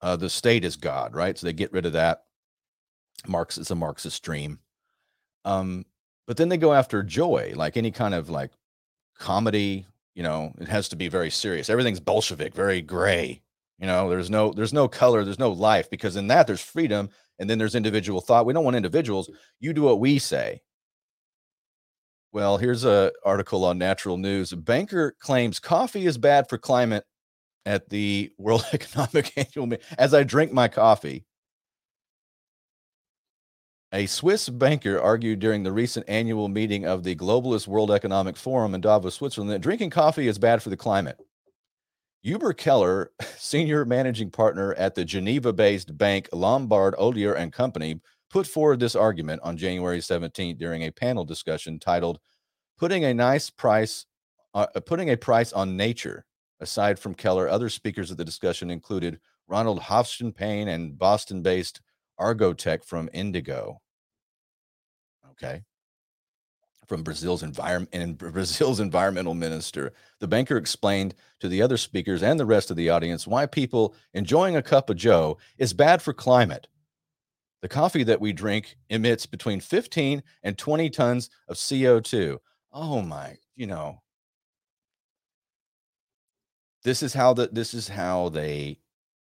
Uh, 0.00 0.16
the 0.16 0.30
state 0.30 0.64
is 0.64 0.76
God, 0.76 1.14
right? 1.14 1.36
So 1.36 1.46
they 1.46 1.52
get 1.52 1.72
rid 1.72 1.86
of 1.86 1.92
that. 1.94 2.24
Marx 3.26 3.58
is 3.58 3.70
a 3.70 3.74
Marxist 3.74 4.22
dream. 4.22 4.60
Um, 5.44 5.84
but 6.28 6.36
then 6.36 6.50
they 6.50 6.58
go 6.58 6.74
after 6.74 7.02
joy, 7.02 7.54
like 7.56 7.78
any 7.78 7.90
kind 7.90 8.14
of 8.14 8.28
like 8.28 8.52
comedy. 9.18 9.86
You 10.14 10.22
know, 10.22 10.52
it 10.60 10.68
has 10.68 10.88
to 10.90 10.96
be 10.96 11.08
very 11.08 11.30
serious. 11.30 11.70
Everything's 11.70 12.00
Bolshevik, 12.00 12.54
very 12.54 12.82
gray. 12.82 13.40
You 13.78 13.86
know, 13.86 14.10
there's 14.10 14.28
no 14.28 14.52
there's 14.52 14.74
no 14.74 14.88
color, 14.88 15.24
there's 15.24 15.38
no 15.38 15.50
life 15.50 15.88
because 15.88 16.16
in 16.16 16.26
that 16.26 16.46
there's 16.46 16.60
freedom 16.60 17.08
and 17.38 17.48
then 17.48 17.58
there's 17.58 17.74
individual 17.74 18.20
thought. 18.20 18.44
We 18.44 18.52
don't 18.52 18.64
want 18.64 18.76
individuals. 18.76 19.30
You 19.58 19.72
do 19.72 19.82
what 19.82 20.00
we 20.00 20.18
say. 20.18 20.60
Well, 22.30 22.58
here's 22.58 22.84
a 22.84 23.10
article 23.24 23.64
on 23.64 23.78
Natural 23.78 24.18
News. 24.18 24.52
Banker 24.52 25.16
claims 25.18 25.58
coffee 25.58 26.04
is 26.04 26.18
bad 26.18 26.46
for 26.50 26.58
climate 26.58 27.04
at 27.64 27.88
the 27.88 28.30
World 28.36 28.66
Economic 28.74 29.32
Annual. 29.34 29.78
As 29.96 30.12
I 30.12 30.24
drink 30.24 30.52
my 30.52 30.68
coffee, 30.68 31.24
a 33.92 34.06
Swiss 34.06 34.48
banker 34.48 35.00
argued 35.00 35.38
during 35.38 35.62
the 35.62 35.72
recent 35.72 36.08
annual 36.08 36.48
meeting 36.48 36.84
of 36.84 37.04
the 37.04 37.16
Globalist 37.16 37.66
World 37.66 37.90
Economic 37.90 38.36
Forum 38.36 38.74
in 38.74 38.80
Davos, 38.80 39.14
Switzerland, 39.14 39.50
that 39.50 39.60
drinking 39.60 39.90
coffee 39.90 40.28
is 40.28 40.38
bad 40.38 40.62
for 40.62 40.68
the 40.68 40.76
climate. 40.76 41.18
Hubert 42.22 42.58
Keller, 42.58 43.12
senior 43.38 43.84
managing 43.84 44.30
partner 44.30 44.74
at 44.74 44.94
the 44.94 45.04
Geneva-based 45.04 45.96
bank 45.96 46.28
Lombard 46.32 46.94
Odier 46.96 47.34
and 47.34 47.52
Company, 47.52 48.00
put 48.30 48.46
forward 48.46 48.80
this 48.80 48.94
argument 48.94 49.40
on 49.42 49.56
January 49.56 50.00
17th 50.00 50.58
during 50.58 50.82
a 50.82 50.90
panel 50.90 51.24
discussion 51.24 51.78
titled 51.78 52.18
"Putting 52.76 53.04
a 53.04 53.14
Nice 53.14 53.48
Price, 53.48 54.04
uh, 54.52 54.66
Putting 54.84 55.10
a 55.10 55.16
Price 55.16 55.52
on 55.52 55.76
Nature." 55.76 56.26
Aside 56.60 56.98
from 56.98 57.14
Keller, 57.14 57.48
other 57.48 57.68
speakers 57.68 58.10
at 58.10 58.18
the 58.18 58.24
discussion 58.24 58.68
included 58.68 59.20
Ronald 59.46 59.80
Hofstein 59.80 60.34
Payne 60.34 60.68
and 60.68 60.98
Boston-based 60.98 61.80
Argotec 62.18 62.84
from 62.84 63.08
Indigo. 63.12 63.80
Okay 65.30 65.62
from 66.88 67.02
Brazil's 67.02 67.42
environment 67.42 67.90
and 67.92 68.18
Brazil's 68.32 68.80
environmental 68.80 69.34
minister. 69.34 69.92
The 70.18 70.26
banker 70.26 70.56
explained 70.56 71.14
to 71.40 71.48
the 71.48 71.62
other 71.62 71.76
speakers 71.76 72.22
and 72.22 72.40
the 72.40 72.46
rest 72.46 72.70
of 72.70 72.76
the 72.76 72.90
audience 72.90 73.26
why 73.26 73.46
people 73.46 73.94
enjoying 74.14 74.56
a 74.56 74.62
cup 74.62 74.90
of 74.90 74.96
joe 74.96 75.38
is 75.58 75.72
bad 75.72 76.02
for 76.02 76.12
climate. 76.12 76.66
The 77.60 77.68
coffee 77.68 78.04
that 78.04 78.20
we 78.20 78.32
drink 78.32 78.76
emits 78.88 79.26
between 79.26 79.60
15 79.60 80.22
and 80.42 80.56
20 80.56 80.90
tons 80.90 81.28
of 81.48 81.56
CO2. 81.56 82.38
Oh 82.72 83.02
my, 83.02 83.36
you 83.56 83.66
know. 83.66 84.00
This 86.84 87.02
is 87.02 87.14
how 87.14 87.34
the 87.34 87.48
this 87.52 87.74
is 87.74 87.88
how 87.88 88.28
they 88.28 88.78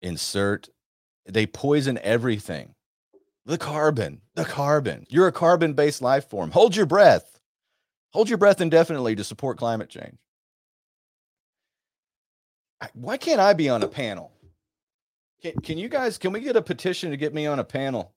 insert 0.02 0.68
they 1.26 1.46
poison 1.46 1.98
everything. 2.02 2.74
The 3.48 3.58
carbon, 3.58 4.20
the 4.34 4.44
carbon. 4.44 5.06
You're 5.08 5.26
a 5.26 5.32
carbon-based 5.32 6.02
life 6.02 6.28
form. 6.28 6.50
Hold 6.50 6.76
your 6.76 6.84
breath. 6.84 7.40
Hold 8.12 8.28
your 8.28 8.36
breath 8.36 8.60
indefinitely 8.60 9.16
to 9.16 9.24
support 9.24 9.56
climate 9.56 9.88
change. 9.88 10.18
Why 12.92 13.16
can't 13.16 13.40
I 13.40 13.54
be 13.54 13.70
on 13.70 13.82
a 13.82 13.88
panel? 13.88 14.32
Can, 15.40 15.54
can 15.62 15.78
you 15.78 15.88
guys, 15.88 16.18
can 16.18 16.32
we 16.32 16.40
get 16.40 16.56
a 16.56 16.62
petition 16.62 17.10
to 17.10 17.16
get 17.16 17.32
me 17.32 17.46
on 17.46 17.58
a 17.58 17.64
panel? 17.64 18.12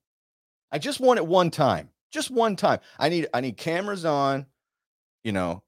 I 0.69 0.79
just 0.79 0.99
want 0.99 1.17
it 1.17 1.25
one 1.25 1.49
time, 1.49 1.89
just 2.11 2.29
one 2.29 2.57
time. 2.57 2.79
I 2.99 3.07
need, 3.07 3.27
I 3.33 3.39
need 3.39 3.55
cameras 3.55 4.03
on. 4.03 4.47
You 5.23 5.31
know, 5.31 5.63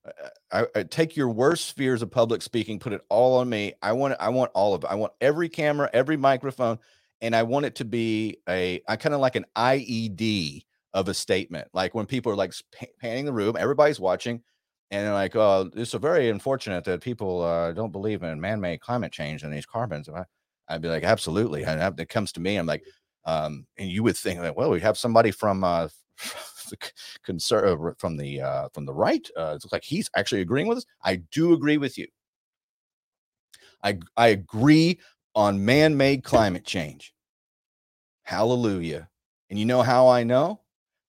I, 0.52 0.66
I 0.76 0.84
take 0.84 1.16
your 1.16 1.30
worst 1.30 1.78
fears 1.78 2.02
of 2.02 2.12
public 2.12 2.42
speaking, 2.42 2.80
put 2.80 2.92
it 2.92 3.06
all 3.08 3.38
on 3.38 3.48
me. 3.48 3.76
I 3.82 3.94
want, 3.94 4.16
I 4.20 4.28
want 4.28 4.52
all 4.56 4.74
of 4.74 4.84
it. 4.84 4.90
I 4.90 4.96
want 4.96 5.14
every 5.22 5.48
camera, 5.48 5.90
every 5.94 6.18
microphone, 6.18 6.80
and 7.22 7.36
I 7.36 7.44
want 7.44 7.66
it 7.66 7.76
to 7.76 7.86
be 7.86 8.38
a, 8.50 8.82
I 8.88 8.96
kind 8.98 9.16
of 9.16 9.22
like 9.22 9.36
an 9.36 9.46
IED 9.56 10.66
of 10.94 11.08
a 11.08 11.14
statement. 11.14 11.68
Like 11.74 11.94
when 11.96 12.06
people 12.06 12.32
are 12.32 12.36
like 12.36 12.54
panning 13.00 13.26
the 13.26 13.34
room, 13.34 13.56
everybody's 13.58 14.00
watching, 14.00 14.42
and 14.92 15.06
they're 15.06 15.14
like, 15.14 15.36
"Oh, 15.36 15.70
it's 15.76 15.94
very 15.94 16.30
unfortunate 16.30 16.84
that 16.86 17.02
people 17.02 17.42
uh, 17.42 17.72
don't 17.74 17.92
believe 17.92 18.24
in 18.24 18.40
man-made 18.42 18.82
climate 18.82 19.12
change 19.12 19.44
and 19.44 19.54
these 19.54 19.66
carbons." 19.66 20.10
I, 20.10 20.24
I'd 20.70 20.82
be 20.82 20.90
like, 20.90 21.04
"Absolutely." 21.04 21.64
And 21.64 22.00
it 22.00 22.10
comes 22.10 22.32
to 22.34 22.40
me, 22.42 22.58
I'm 22.58 22.66
like, 22.68 22.84
um, 23.26 23.66
and 23.78 23.90
you 23.90 24.04
would 24.04 24.18
think 24.18 24.42
that, 24.42 24.56
well, 24.56 24.70
we 24.70 24.82
have 24.82 24.98
somebody 24.98 25.32
from 25.32 25.64
uh, 25.64 25.88
conser- 27.28 28.00
from 28.00 28.18
the 28.18 28.42
uh, 28.42 28.70
from 28.74 28.86
the 28.86 28.94
right. 28.94 29.28
Uh, 29.38 29.52
it 29.56 29.64
looks 29.64 29.72
like 29.72 29.84
he's 29.84 30.10
actually 30.16 30.42
agreeing 30.42 30.68
with 30.68 30.80
us. 30.80 30.86
I 31.04 31.18
do 31.32 31.54
agree 31.54 31.78
with 31.78 31.98
you. 31.98 32.08
I 33.84 34.00
I 34.18 34.28
agree 34.28 35.00
on 35.36 35.66
man-made 35.66 36.24
climate 36.24 36.66
change. 36.66 37.14
Hallelujah. 38.24 39.10
And 39.50 39.60
you 39.60 39.66
know 39.66 39.82
how 39.82 40.08
I 40.08 40.24
know? 40.24 40.60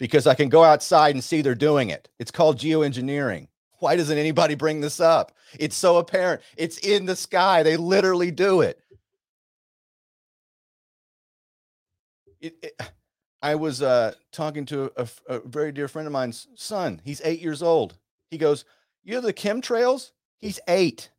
because 0.03 0.27
I 0.27 0.35
can 0.35 0.49
go 0.49 0.65
outside 0.65 1.15
and 1.15 1.23
see 1.23 1.41
they're 1.41 1.55
doing 1.55 1.89
it. 1.89 2.09
It's 2.19 2.29
called 2.29 2.57
geoengineering. 2.57 3.47
Why 3.79 3.95
doesn't 3.95 4.17
anybody 4.17 4.53
bring 4.53 4.81
this 4.81 4.99
up? 4.99 5.31
It's 5.57 5.77
so 5.77 5.95
apparent. 5.95 6.41
It's 6.57 6.77
in 6.79 7.05
the 7.05 7.15
sky. 7.15 7.63
They 7.63 7.77
literally 7.77 8.29
do 8.29 8.59
it. 8.59 8.81
it, 12.41 12.55
it 12.61 12.81
I 13.41 13.55
was 13.55 13.81
uh, 13.81 14.13
talking 14.33 14.65
to 14.65 14.91
a, 14.97 15.07
a, 15.27 15.39
very 15.39 15.71
dear 15.71 15.87
friend 15.87 16.05
of 16.05 16.11
mine's 16.11 16.47
son. 16.55 16.99
He's 17.05 17.21
eight 17.23 17.39
years 17.39 17.63
old. 17.63 17.97
He 18.29 18.37
goes, 18.37 18.65
You 19.05 19.15
have 19.15 19.23
the 19.23 19.31
chemtrails? 19.31 20.11
He's 20.39 20.59
eight. 20.67 21.11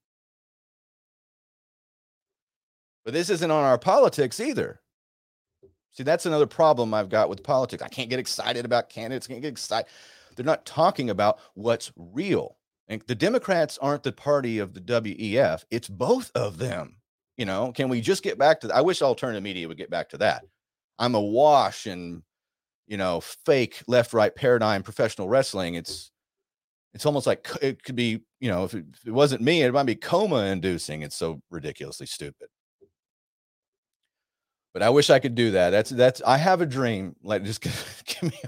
But 3.05 3.13
this 3.13 3.31
isn't 3.31 3.51
on 3.51 3.65
our 3.65 3.79
politics 3.79 4.41
either. 4.41 4.81
See, 5.93 6.03
that's 6.03 6.27
another 6.27 6.47
problem 6.47 6.93
I've 6.93 7.09
got 7.09 7.29
with 7.29 7.45
politics. 7.45 7.83
I 7.83 7.89
can't 7.89 8.11
get 8.11 8.19
excited 8.19 8.65
about 8.65 8.89
candidates. 8.89 9.27
Can't 9.27 9.43
get 9.43 9.53
excited. 9.53 9.89
They're 10.35 10.45
not 10.45 10.67
talking 10.67 11.11
about 11.11 11.39
what's 11.55 11.93
real. 11.97 12.57
And 12.89 13.01
the 13.07 13.15
Democrats 13.15 13.79
aren't 13.81 14.03
the 14.03 14.13
party 14.13 14.59
of 14.59 14.75
the 14.75 14.81
WEF. 14.81 15.65
It's 15.71 15.89
both 15.89 16.33
of 16.35 16.59
them. 16.59 16.97
You 17.37 17.45
know, 17.45 17.73
can 17.73 17.89
we 17.89 18.01
just 18.01 18.23
get 18.23 18.39
back 18.39 18.61
to? 18.61 18.75
I 18.75 18.81
wish 18.81 19.03
alternative 19.03 19.43
media 19.43 19.69
would 19.69 19.77
get 19.77 19.91
back 19.91 20.09
to 20.11 20.19
that. 20.19 20.45
I'm 20.99 21.15
awash 21.15 21.87
in, 21.87 22.23
you 22.87 22.97
know, 22.97 23.21
fake 23.21 23.83
left-right 23.87 24.35
paradigm 24.35 24.83
professional 24.83 25.29
wrestling. 25.29 25.75
It's 25.75 26.11
it's 26.93 27.07
almost 27.07 27.27
like 27.27 27.49
it 27.61 27.83
could 27.83 27.97
be, 27.97 28.21
you 28.39 28.49
know, 28.49 28.65
if 28.65 28.75
it, 28.75 28.85
if 28.93 29.07
it 29.07 29.11
wasn't 29.11 29.43
me, 29.43 29.63
it 29.63 29.73
might 29.73 29.83
be 29.85 29.97
coma 29.97 30.45
inducing. 30.45 31.03
It's 31.03 31.17
so 31.17 31.41
ridiculously 31.51 32.07
stupid 32.07 32.49
but 34.75 34.83
I 34.83 34.91
wish 34.91 35.09
I 35.09 35.21
could 35.21 35.37
do 35.37 35.53
that. 35.53 35.71
That's 35.71 35.91
that's 35.91 36.21
I 36.27 36.37
have 36.37 36.61
a 36.61 36.67
dream. 36.67 37.15
Like 37.23 37.45
just 37.45 37.63
give 37.63 38.25
me 38.25 38.39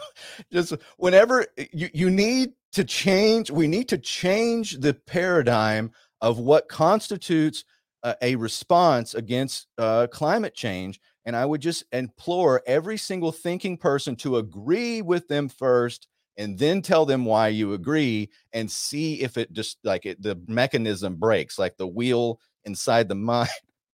just 0.52 0.74
whenever 0.98 1.46
eh, 1.56 1.66
you 1.72 1.88
you 1.94 2.10
need 2.10 2.50
to 2.72 2.84
change. 2.84 3.50
We 3.50 3.68
need 3.68 3.88
to 3.88 3.98
change 3.98 4.78
the 4.80 4.92
paradigm 4.92 5.92
of 6.20 6.38
what 6.38 6.68
constitutes 6.68 7.64
a, 8.02 8.16
a 8.20 8.36
response 8.36 9.14
against 9.14 9.68
uh, 9.78 10.08
climate 10.08 10.54
change. 10.54 11.00
And 11.24 11.34
I 11.36 11.46
would 11.46 11.60
just 11.60 11.84
implore 11.92 12.62
every 12.66 12.98
single 12.98 13.32
thinking 13.32 13.76
person 13.78 14.16
to 14.16 14.36
agree 14.36 15.02
with 15.02 15.28
them 15.28 15.48
first, 15.48 16.06
and 16.36 16.58
then 16.58 16.82
tell 16.82 17.06
them 17.06 17.24
why 17.24 17.48
you 17.48 17.72
agree, 17.72 18.30
and 18.52 18.70
see 18.70 19.22
if 19.22 19.36
it 19.38 19.52
just 19.52 19.78
like 19.84 20.06
it 20.06 20.20
the 20.20 20.40
mechanism 20.48 21.14
breaks, 21.16 21.56
like 21.56 21.76
the 21.76 21.86
wheel 21.86 22.40
inside 22.64 23.08
the 23.08 23.14
mind 23.14 23.48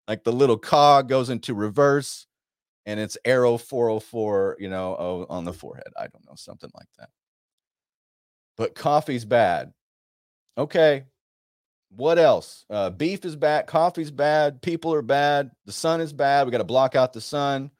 like 0.08 0.24
the 0.24 0.32
little 0.32 0.58
cog 0.58 1.08
goes 1.08 1.30
into 1.30 1.54
reverse 1.54 2.28
and 2.86 2.99
it's 2.99 3.18
error 3.26 3.58
404 3.58 4.58
you 4.60 4.70
know 4.70 5.26
on 5.30 5.45
the 5.45 5.54
forehead 5.54 5.93
i 5.97 6.08
don't 6.08 6.26
know 6.26 6.36
something 6.36 6.72
like 6.74 6.88
that. 6.97 7.10
But 8.58 8.76
coffee's 8.76 9.26
bad. 9.26 9.74
Okay 10.58 11.06
what 11.95 12.18
else? 12.18 12.66
Uh, 12.70 12.89
beef 12.89 13.26
is 13.26 13.36
bad 13.36 13.68
coffee's 13.68 14.12
bad 14.12 14.62
people 14.62 14.93
are 14.93 15.02
bad 15.02 15.52
the 15.66 15.72
sun 15.72 16.02
is 16.02 16.14
bad 16.14 16.45
we 16.45 16.52
got 16.52 16.60
to 16.60 16.64
block 16.64 16.95
out 16.95 17.14
the 17.14 17.22
sun. 17.22 17.72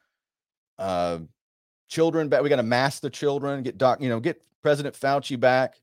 Uh, 0.78 1.19
children 1.88 2.30
bad 2.30 2.43
we 2.43 2.49
got 2.49 2.57
to 2.57 2.63
mask 2.63 3.01
the 3.01 3.09
children 3.09 3.63
get 3.63 3.78
doc 3.78 4.01
you 4.01 4.09
know 4.09 4.19
get 4.19 4.41
president 4.61 4.95
fauci 4.95 5.39
back. 5.39 5.76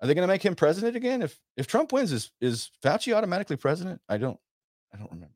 Are 0.00 0.06
they 0.06 0.14
going 0.14 0.26
to 0.26 0.32
make 0.32 0.44
him 0.44 0.54
president 0.54 0.96
again? 0.96 1.22
If 1.22 1.38
if 1.56 1.66
trump 1.66 1.92
wins 1.92 2.12
is 2.12 2.30
is 2.40 2.70
fauci 2.82 3.14
automatically 3.14 3.56
president? 3.56 4.00
I 4.08 4.18
don't 4.18 4.38
I 4.92 4.98
don't 4.98 5.10
remember. 5.10 5.34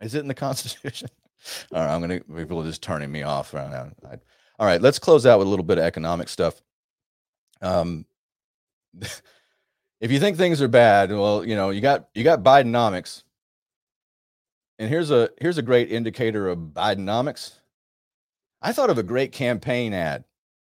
Is 0.00 0.14
it 0.14 0.20
in 0.20 0.28
the 0.28 0.34
Constitution? 0.46 1.08
All 1.72 1.80
right, 1.80 1.94
I'm 1.94 2.00
gonna 2.00 2.20
people 2.20 2.60
are 2.60 2.66
just 2.66 2.82
turning 2.82 3.10
me 3.10 3.22
off 3.22 3.54
right 3.54 3.70
now. 3.70 3.90
All 4.58 4.66
right, 4.66 4.80
let's 4.80 4.98
close 4.98 5.24
out 5.24 5.38
with 5.38 5.46
a 5.48 5.50
little 5.50 5.64
bit 5.64 5.78
of 5.78 5.84
economic 5.84 6.28
stuff. 6.28 6.60
Um, 7.62 8.04
if 10.00 10.10
you 10.10 10.20
think 10.20 10.36
things 10.36 10.60
are 10.60 10.68
bad, 10.68 11.10
well, 11.10 11.44
you 11.44 11.56
know, 11.56 11.70
you 11.70 11.80
got 11.80 12.08
you 12.14 12.24
got 12.24 12.42
Bidenomics, 12.42 13.22
and 14.78 14.88
here's 14.88 15.10
a 15.10 15.30
here's 15.40 15.58
a 15.58 15.62
great 15.62 15.90
indicator 15.90 16.48
of 16.48 16.58
Bidenomics. 16.58 17.52
I 18.60 18.72
thought 18.72 18.90
of 18.90 18.98
a 18.98 19.02
great 19.02 19.32
campaign 19.32 19.94
ad. 19.94 20.24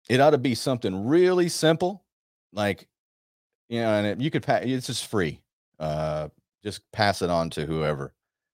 It 0.10 0.20
ought 0.20 0.32
to 0.32 0.38
be 0.38 0.56
something 0.56 1.06
really 1.08 1.48
simple, 1.48 2.04
like 2.52 2.88
you 3.70 3.80
know, 3.80 3.94
and 3.94 4.08
it, 4.08 4.20
you 4.20 4.30
could 4.30 4.44
pass. 4.44 4.64
It's 4.66 4.88
just 4.88 5.06
free. 5.08 5.42
Uh, 5.80 6.30
just 6.66 6.82
pass 6.92 7.22
it 7.22 7.30
on 7.30 7.50
to 7.52 7.66
whoever 7.66 8.14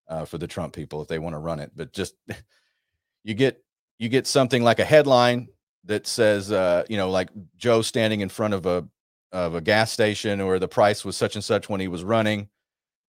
uh, 0.09 0.25
for 0.25 0.37
the 0.37 0.47
Trump 0.47 0.73
people 0.73 1.01
if 1.01 1.07
they 1.07 1.17
want 1.17 1.33
to 1.33 1.39
run 1.39 1.59
it. 1.59 1.71
But 1.75 1.93
just 1.93 2.15
you 3.23 3.33
get 3.33 3.63
you 3.97 4.09
get 4.09 4.27
something 4.27 4.63
like 4.63 4.79
a 4.79 4.85
headline 4.85 5.47
that 5.85 6.05
says, 6.05 6.51
uh, 6.51 6.83
you 6.89 6.97
know, 6.97 7.09
like 7.09 7.29
Joe 7.55 7.81
standing 7.81 8.21
in 8.21 8.29
front 8.29 8.53
of 8.53 8.65
a 8.65 8.85
of 9.31 9.55
a 9.55 9.61
gas 9.61 9.91
station, 9.91 10.41
or 10.41 10.59
the 10.59 10.67
price 10.67 11.05
was 11.05 11.15
such 11.15 11.35
and 11.35 11.43
such 11.43 11.69
when 11.69 11.79
he 11.79 11.87
was 11.87 12.03
running, 12.03 12.49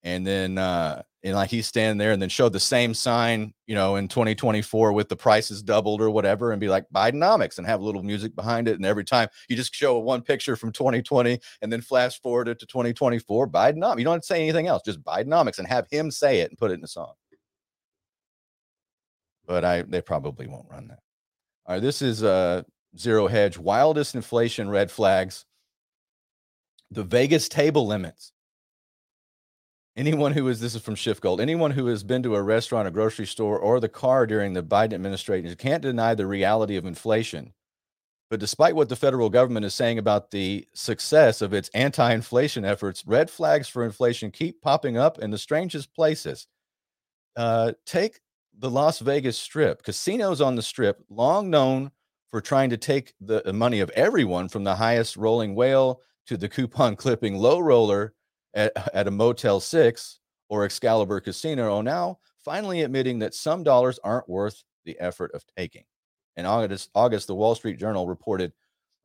and 0.03 0.25
then 0.25 0.57
uh, 0.57 1.03
and 1.23 1.35
like 1.35 1.49
he's 1.49 1.67
standing 1.67 1.97
there 1.97 2.11
and 2.11 2.21
then 2.21 2.29
showed 2.29 2.53
the 2.53 2.59
same 2.59 2.93
sign, 2.93 3.53
you 3.67 3.75
know, 3.75 3.95
in 3.97 4.07
2024 4.07 4.91
with 4.93 5.07
the 5.07 5.15
prices 5.15 5.61
doubled 5.61 6.01
or 6.01 6.09
whatever, 6.09 6.51
and 6.51 6.59
be 6.59 6.69
like 6.69 6.85
Bidenomics 6.93 7.57
and 7.57 7.67
have 7.67 7.81
a 7.81 7.83
little 7.83 8.01
music 8.01 8.35
behind 8.35 8.67
it. 8.67 8.75
And 8.75 8.85
every 8.85 9.03
time 9.03 9.29
you 9.47 9.55
just 9.55 9.73
show 9.73 9.99
one 9.99 10.21
picture 10.21 10.55
from 10.55 10.71
2020 10.71 11.39
and 11.61 11.71
then 11.71 11.81
flash 11.81 12.19
forward 12.19 12.47
it 12.47 12.59
to 12.59 12.65
2024, 12.65 13.47
Bidenomics. 13.49 13.99
You 13.99 14.05
don't 14.05 14.15
have 14.15 14.21
to 14.21 14.27
say 14.27 14.41
anything 14.41 14.67
else, 14.67 14.81
just 14.83 15.03
Bidenomics 15.03 15.59
and 15.59 15.67
have 15.67 15.85
him 15.91 16.09
say 16.09 16.39
it 16.39 16.49
and 16.49 16.57
put 16.57 16.71
it 16.71 16.75
in 16.75 16.81
the 16.81 16.87
song. 16.87 17.13
But 19.45 19.65
I 19.65 19.83
they 19.83 20.01
probably 20.01 20.47
won't 20.47 20.69
run 20.69 20.87
that. 20.87 20.99
All 21.65 21.75
right, 21.75 21.81
this 21.81 22.01
is 22.01 22.23
uh 22.23 22.63
zero 22.97 23.27
hedge, 23.27 23.57
wildest 23.57 24.15
inflation 24.15 24.69
red 24.69 24.89
flags. 24.89 25.45
The 26.89 27.03
Vegas 27.03 27.47
table 27.47 27.85
limits 27.87 28.33
Anyone 29.97 30.31
who 30.31 30.47
is 30.47 30.61
this 30.61 30.73
is 30.73 30.81
from 30.81 30.95
Schiff 30.95 31.19
Gold. 31.19 31.41
Anyone 31.41 31.71
who 31.71 31.87
has 31.87 32.01
been 32.01 32.23
to 32.23 32.35
a 32.35 32.41
restaurant, 32.41 32.87
a 32.87 32.91
grocery 32.91 33.27
store, 33.27 33.59
or 33.59 33.79
the 33.79 33.89
car 33.89 34.25
during 34.25 34.53
the 34.53 34.63
Biden 34.63 34.93
administration 34.93 35.53
can't 35.55 35.83
deny 35.83 36.15
the 36.15 36.25
reality 36.25 36.77
of 36.77 36.85
inflation. 36.85 37.53
But 38.29 38.39
despite 38.39 38.73
what 38.73 38.87
the 38.87 38.95
federal 38.95 39.29
government 39.29 39.65
is 39.65 39.73
saying 39.73 39.97
about 39.97 40.31
the 40.31 40.65
success 40.73 41.41
of 41.41 41.53
its 41.53 41.69
anti-inflation 41.73 42.63
efforts, 42.63 43.03
red 43.05 43.29
flags 43.29 43.67
for 43.67 43.83
inflation 43.83 44.31
keep 44.31 44.61
popping 44.61 44.97
up 44.97 45.19
in 45.19 45.29
the 45.29 45.37
strangest 45.37 45.93
places. 45.93 46.47
Uh, 47.35 47.73
take 47.85 48.21
the 48.57 48.69
Las 48.69 48.99
Vegas 48.99 49.37
Strip. 49.37 49.83
Casinos 49.83 50.39
on 50.39 50.55
the 50.55 50.61
Strip, 50.61 51.03
long 51.09 51.49
known 51.49 51.91
for 52.29 52.39
trying 52.39 52.69
to 52.69 52.77
take 52.77 53.13
the 53.19 53.51
money 53.51 53.81
of 53.81 53.89
everyone 53.89 54.47
from 54.47 54.63
the 54.63 54.75
highest 54.75 55.17
rolling 55.17 55.53
whale 55.53 55.99
to 56.27 56.37
the 56.37 56.47
coupon 56.47 56.95
clipping 56.95 57.35
low 57.35 57.59
roller 57.59 58.13
at, 58.53 58.71
at 58.93 59.07
a 59.07 59.11
Motel 59.11 59.59
6 59.59 60.19
or 60.49 60.65
Excalibur 60.65 61.19
Casino 61.19 61.77
are 61.77 61.83
now 61.83 62.19
finally 62.43 62.81
admitting 62.81 63.19
that 63.19 63.33
some 63.33 63.63
dollars 63.63 63.99
aren't 64.03 64.29
worth 64.29 64.63
the 64.85 64.99
effort 64.99 65.31
of 65.33 65.43
taking. 65.57 65.83
In 66.37 66.45
August, 66.45 66.89
August, 66.95 67.27
the 67.27 67.35
Wall 67.35 67.55
Street 67.55 67.77
Journal 67.77 68.07
reported 68.07 68.53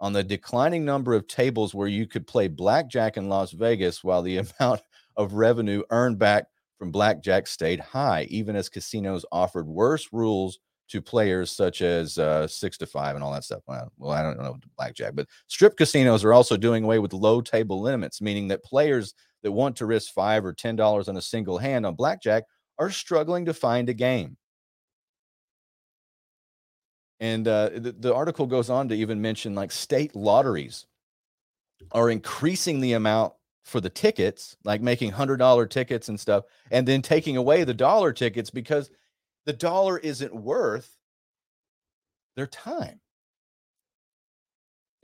on 0.01 0.13
the 0.13 0.23
declining 0.23 0.85
number 0.85 1.15
of 1.15 1.27
tables 1.27 1.75
where 1.75 1.89
you 1.89 2.07
could 2.07 2.27
play 2.27 2.49
blackjack 2.49 3.17
in 3.17 3.29
Las 3.29 3.53
Vegas 3.53 4.05
while 4.05 4.23
the 4.23 4.39
amount 4.61 4.83
of 5.17 5.35
revenue 5.35 5.83
earned 5.91 6.19
back 6.19 6.47
from 6.79 6.91
blackjack 6.91 7.47
stayed 7.47 7.81
high, 7.81 8.25
even 8.25 8.55
as 8.55 8.69
casinos 8.69 9.25
offered 9.33 9.67
worse 9.67 10.09
rules 10.13 10.59
to 10.89 11.03
players 11.03 11.51
such 11.51 11.83
as 11.83 12.17
uh, 12.19 12.47
six 12.47 12.79
to 12.79 12.87
five 12.87 13.17
and 13.17 13.25
all 13.25 13.33
that 13.33 13.45
stuff. 13.45 13.63
Well, 13.67 14.13
I 14.13 14.23
don't 14.23 14.39
know 14.39 14.57
blackjack, 14.77 15.15
but 15.15 15.27
strip 15.49 15.77
casinos 15.77 16.23
are 16.23 16.33
also 16.33 16.57
doing 16.57 16.85
away 16.85 16.99
with 16.99 17.13
low 17.13 17.41
table 17.41 17.81
limits, 17.81 18.21
meaning 18.21 18.49
that 18.49 18.63
players 18.63 19.15
that 19.47 19.53
want 19.53 19.77
to 19.77 19.87
risk 19.87 20.13
five 20.13 20.45
or 20.45 20.53
ten 20.53 20.75
dollars 20.75 21.09
on 21.09 21.17
a 21.17 21.23
single 21.23 21.57
hand 21.57 21.87
on 21.87 21.95
blackjack 21.95 22.43
are 22.81 22.91
struggling 22.91 23.45
to 23.45 23.55
find 23.55 23.89
a 23.89 23.95
game. 23.95 24.37
And 27.21 27.47
uh, 27.47 27.69
the, 27.69 27.95
the 27.97 28.13
article 28.13 28.47
goes 28.47 28.69
on 28.69 28.89
to 28.89 28.97
even 28.97 29.23
mention 29.23 29.55
like 29.55 29.71
state 29.71 30.17
lotteries 30.17 30.87
are 31.93 32.11
increasing 32.11 32.81
the 32.81 32.95
amount 32.95 33.35
for 33.65 33.81
the 33.81 33.89
tickets, 33.89 34.57
like 34.65 34.81
making 34.81 35.13
hundred 35.13 35.37
dollar 35.37 35.65
tickets 35.65 36.09
and 36.09 36.19
stuff, 36.19 36.43
and 36.73 36.89
then 36.89 37.01
taking 37.01 37.37
away 37.37 37.63
the 37.63 37.73
dollar 37.73 38.13
tickets 38.13 38.51
because 38.51 38.91
the 39.45 39.53
dollar 39.53 39.97
isn't 39.97 40.35
worth 40.35 40.91
their 42.35 42.49
time. 42.49 42.99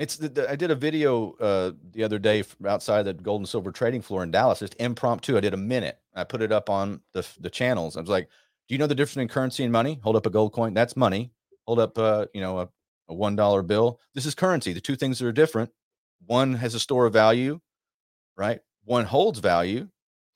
It's 0.02 0.16
the, 0.16 0.28
the, 0.28 0.50
I 0.50 0.56
did 0.56 0.72
a 0.72 0.74
video 0.74 1.34
uh, 1.34 1.70
the 1.92 2.02
other 2.02 2.18
day 2.18 2.42
outside 2.66 3.04
the 3.04 3.14
gold 3.14 3.40
and 3.42 3.48
silver 3.48 3.70
trading 3.70 4.02
floor 4.02 4.24
in 4.24 4.32
Dallas, 4.32 4.58
just 4.58 4.74
impromptu. 4.80 5.36
I 5.36 5.40
did 5.40 5.54
a 5.54 5.56
minute. 5.56 5.96
I 6.12 6.24
put 6.24 6.42
it 6.42 6.50
up 6.50 6.68
on 6.68 7.02
the 7.12 7.24
the 7.38 7.48
channels. 7.48 7.96
I 7.96 8.00
was 8.00 8.10
like, 8.10 8.28
"Do 8.66 8.74
you 8.74 8.80
know 8.80 8.88
the 8.88 8.96
difference 8.96 9.22
in 9.22 9.28
currency 9.28 9.62
and 9.62 9.70
money? 9.70 10.00
Hold 10.02 10.16
up 10.16 10.26
a 10.26 10.30
gold 10.30 10.54
coin. 10.54 10.74
That's 10.74 10.96
money. 10.96 11.30
Hold 11.68 11.78
up, 11.78 11.96
uh, 11.98 12.26
you 12.34 12.40
know, 12.40 12.58
a, 12.58 12.68
a 13.10 13.14
one 13.14 13.36
dollar 13.36 13.62
bill. 13.62 14.00
This 14.12 14.26
is 14.26 14.34
currency. 14.34 14.72
The 14.72 14.80
two 14.80 14.96
things 14.96 15.20
that 15.20 15.26
are 15.28 15.30
different. 15.32 15.70
One 16.26 16.54
has 16.54 16.74
a 16.74 16.80
store 16.80 17.06
of 17.06 17.12
value, 17.12 17.60
right? 18.36 18.58
One 18.84 19.04
holds 19.04 19.38
value, 19.38 19.86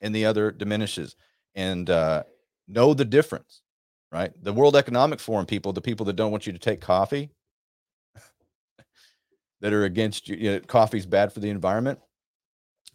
and 0.00 0.14
the 0.14 0.26
other 0.26 0.52
diminishes. 0.52 1.16
And 1.56 1.90
uh, 1.90 2.22
know 2.68 2.94
the 2.94 3.04
difference, 3.04 3.62
right? 4.12 4.30
The 4.40 4.52
World 4.52 4.76
Economic 4.76 5.18
Forum 5.18 5.44
people, 5.44 5.72
the 5.72 5.80
people 5.80 6.06
that 6.06 6.14
don't 6.14 6.30
want 6.30 6.46
you 6.46 6.52
to 6.52 6.58
take 6.60 6.80
coffee, 6.80 7.30
that 9.60 9.72
are 9.72 9.84
against 9.84 10.28
you, 10.28 10.36
you 10.36 10.52
know, 10.52 10.60
coffee's 10.60 11.06
bad 11.06 11.32
for 11.32 11.40
the 11.40 11.50
environment. 11.50 11.98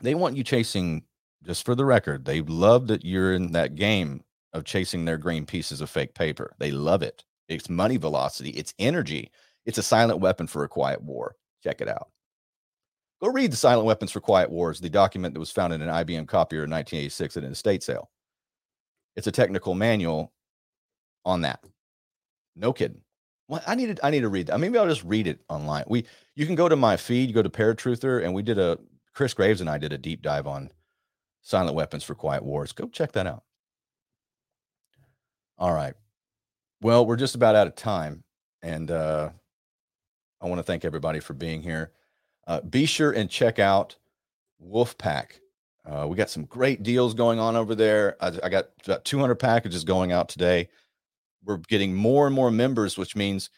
They 0.02 0.16
want 0.16 0.38
you 0.38 0.44
chasing, 0.44 1.04
just 1.44 1.66
for 1.66 1.76
the 1.76 1.86
record, 1.86 2.26
they 2.26 2.42
love 2.42 2.88
that 2.88 3.06
you're 3.06 3.34
in 3.34 3.52
that 3.54 3.76
game 3.76 4.24
of 4.54 4.66
chasing 4.66 5.06
their 5.06 5.18
green 5.18 5.46
pieces 5.46 5.82
of 5.82 5.90
fake 5.90 6.14
paper. 6.14 6.54
They 6.60 6.72
love 6.72 7.02
it. 7.02 7.24
It's 7.48 7.70
money 7.70 7.98
velocity, 7.98 8.52
it's 8.52 8.74
energy. 8.80 9.32
It's 9.66 9.78
a 9.78 9.84
silent 9.84 10.20
weapon 10.20 10.48
for 10.48 10.64
a 10.64 10.70
quiet 10.70 11.02
war. 11.04 11.36
Check 11.64 11.82
it 11.82 11.88
out. 11.88 12.10
Go 13.22 13.30
read 13.30 13.52
the 13.52 13.58
Silent 13.58 13.86
Weapons 13.86 14.12
for 14.12 14.20
Quiet 14.20 14.50
Wars, 14.50 14.80
the 14.80 14.90
document 14.90 15.36
that 15.36 15.40
was 15.40 15.52
found 15.52 15.74
in 15.74 15.82
an 15.84 15.90
IBM 15.90 16.28
copier 16.28 16.64
in 16.64 16.72
1986 16.72 17.38
at 17.38 17.44
an 17.44 17.52
estate 17.52 17.84
sale. 17.84 18.10
It's 19.16 19.28
a 19.28 19.32
technical 19.32 19.76
manual 19.76 20.34
on 21.24 21.42
that. 21.42 21.64
No 22.56 22.74
kidding. 22.74 23.02
Well, 23.52 23.62
I 23.68 23.76
needed 23.76 24.00
I 24.02 24.12
need 24.12 24.22
to 24.22 24.30
read 24.30 24.48
that. 24.48 24.58
Maybe 24.62 24.78
I'll 24.78 24.88
just 24.88 25.04
read 25.04 25.28
it 25.28 25.42
online. 25.50 25.84
We 25.86 26.06
you 26.36 26.46
can 26.46 26.56
go 26.56 26.70
to 26.70 26.78
my 26.78 26.96
feed, 26.96 27.34
go 27.34 27.44
to 27.44 27.50
Paratruther, 27.50 28.24
and 28.24 28.34
we 28.34 28.44
did 28.44 28.58
a 28.58 28.80
Chris 29.14 29.34
Graves 29.34 29.60
and 29.60 29.70
I 29.70 29.78
did 29.78 29.92
a 29.92 29.98
deep 29.98 30.22
dive 30.22 30.48
on 30.48 30.72
silent 31.42 31.76
weapons 31.76 32.06
for 32.06 32.16
quiet 32.16 32.46
wars. 32.46 32.72
Go 32.72 32.88
check 32.88 33.12
that 33.12 33.28
out. 33.28 33.44
All 35.58 35.74
right. 35.74 35.96
Well, 36.82 37.06
we're 37.06 37.18
just 37.18 37.36
about 37.36 37.56
out 37.56 37.68
of 37.68 37.76
time, 37.76 38.24
and 38.62 38.90
uh, 38.90 39.32
I 40.40 40.48
want 40.48 40.60
to 40.60 40.64
thank 40.64 40.86
everybody 40.86 41.20
for 41.20 41.34
being 41.34 41.62
here. 41.62 41.92
Uh, 42.48 42.62
be 42.62 42.86
sure 42.86 43.12
and 43.12 43.30
check 43.30 43.60
out 43.60 43.98
Wolfpack. 44.66 45.42
Uh, 45.86 46.08
we 46.08 46.16
got 46.16 46.30
some 46.30 46.46
great 46.46 46.84
deals 46.84 47.14
going 47.14 47.38
on 47.38 47.58
over 47.58 47.76
there. 47.76 48.16
I, 48.22 48.32
I 48.44 48.48
got 48.48 48.70
about 48.86 49.04
200 49.04 49.36
packages 49.36 49.84
going 49.84 50.14
out 50.14 50.30
today 50.30 50.70
we're 51.44 51.58
getting 51.58 51.94
more 51.94 52.28
and 52.28 52.36
more 52.36 52.52
members, 52.52 52.98
which 52.98 53.16
means 53.16 53.50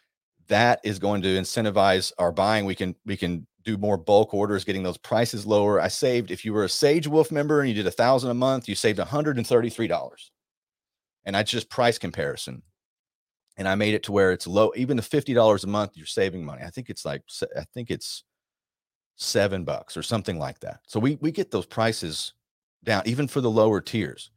that 0.48 0.80
is 0.84 1.00
going 1.00 1.22
to 1.22 1.40
incentivize 1.40 2.12
our 2.18 2.32
buying. 2.32 2.66
We 2.66 2.76
can 2.76 2.96
we 3.06 3.18
can 3.18 3.48
do 3.64 3.78
more 3.78 3.98
bulk 3.98 4.34
orders, 4.34 4.64
getting 4.64 4.84
those 4.84 4.98
prices 4.98 5.46
lower. 5.46 5.80
I 5.80 5.88
saved 5.88 6.32
if 6.32 6.44
you 6.44 6.54
were 6.54 6.66
a 6.66 6.70
Sage 6.70 7.08
Wolf 7.08 7.32
member 7.32 7.62
and 7.62 7.70
you 7.70 7.76
did 7.76 7.88
a 7.88 7.92
thousand 7.92 8.30
a 8.30 8.34
month, 8.34 8.68
you 8.68 8.76
saved 8.76 9.00
$133. 9.00 10.30
And 11.26 11.36
that's 11.36 11.52
just 11.52 11.70
price 11.70 11.98
comparison. 11.98 12.62
And 13.56 13.68
I 13.68 13.76
made 13.76 13.94
it 13.94 14.04
to 14.04 14.12
where 14.12 14.32
it's 14.32 14.48
low, 14.48 14.74
even 14.76 14.98
the 14.98 15.04
$50 15.04 15.64
a 15.64 15.68
month, 15.68 15.92
you're 15.96 16.06
saving 16.06 16.44
money. 16.44 16.64
I 16.64 16.70
think 16.70 16.90
it's 16.90 17.06
like 17.06 17.22
I 17.56 17.64
think 17.74 17.92
it's 17.92 18.24
seven 19.16 19.64
bucks 19.64 19.96
or 19.96 20.04
something 20.04 20.40
like 20.40 20.60
that. 20.60 20.80
So 20.88 21.00
we 21.00 21.18
we 21.22 21.32
get 21.32 21.52
those 21.52 21.66
prices 21.66 22.34
down 22.84 23.04
even 23.06 23.28
for 23.28 23.42
the 23.42 23.52
lower 23.52 23.80
tiers. 23.80 24.32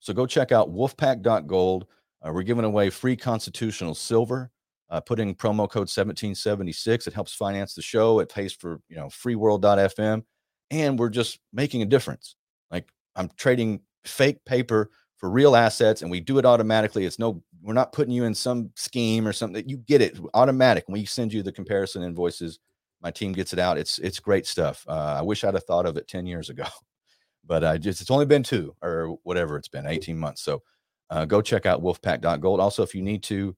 So 0.00 0.12
go 0.12 0.26
check 0.26 0.50
out 0.50 0.74
wolfpack.gold. 0.74 1.86
Uh, 2.24 2.32
we're 2.32 2.42
giving 2.42 2.64
away 2.64 2.90
free 2.90 3.16
constitutional 3.16 3.94
silver. 3.94 4.50
Uh, 4.90 5.00
putting 5.00 5.34
promo 5.34 5.68
code 5.68 5.88
1776. 5.88 7.06
It 7.06 7.14
helps 7.14 7.34
finance 7.34 7.74
the 7.74 7.82
show. 7.82 8.20
It 8.20 8.28
pays 8.28 8.52
for 8.52 8.80
you 8.88 8.96
know 8.96 9.06
freeworld.fm, 9.06 10.22
and 10.70 10.98
we're 10.98 11.08
just 11.08 11.40
making 11.52 11.82
a 11.82 11.86
difference. 11.86 12.36
Like 12.70 12.88
I'm 13.16 13.30
trading 13.36 13.80
fake 14.04 14.44
paper 14.44 14.90
for 15.16 15.30
real 15.30 15.56
assets, 15.56 16.02
and 16.02 16.10
we 16.10 16.20
do 16.20 16.38
it 16.38 16.44
automatically. 16.44 17.06
It's 17.06 17.18
no, 17.18 17.42
we're 17.62 17.72
not 17.72 17.92
putting 17.92 18.12
you 18.12 18.24
in 18.24 18.34
some 18.34 18.70
scheme 18.76 19.26
or 19.26 19.32
something. 19.32 19.66
You 19.66 19.78
get 19.78 20.02
it 20.02 20.18
automatic. 20.34 20.84
We 20.86 21.06
send 21.06 21.32
you 21.32 21.42
the 21.42 21.50
comparison 21.50 22.02
invoices. 22.02 22.58
My 23.00 23.10
team 23.10 23.32
gets 23.32 23.52
it 23.54 23.58
out. 23.58 23.78
It's 23.78 23.98
it's 23.98 24.20
great 24.20 24.46
stuff. 24.46 24.84
Uh, 24.86 25.16
I 25.18 25.22
wish 25.22 25.44
I'd 25.44 25.54
have 25.54 25.64
thought 25.64 25.86
of 25.86 25.96
it 25.96 26.08
ten 26.08 26.26
years 26.26 26.50
ago, 26.50 26.66
but 27.44 27.64
I 27.64 27.78
just 27.78 28.02
it's 28.02 28.10
only 28.10 28.26
been 28.26 28.42
two 28.42 28.76
or 28.82 29.16
whatever 29.22 29.56
it's 29.56 29.68
been, 29.68 29.86
eighteen 29.86 30.18
months. 30.18 30.42
So 30.42 30.62
uh, 31.10 31.24
go 31.24 31.42
check 31.42 31.66
out 31.66 31.82
wolfpack.gold. 31.82 32.60
Also, 32.60 32.82
if 32.82 32.94
you 32.94 33.02
need 33.02 33.22
to 33.24 33.56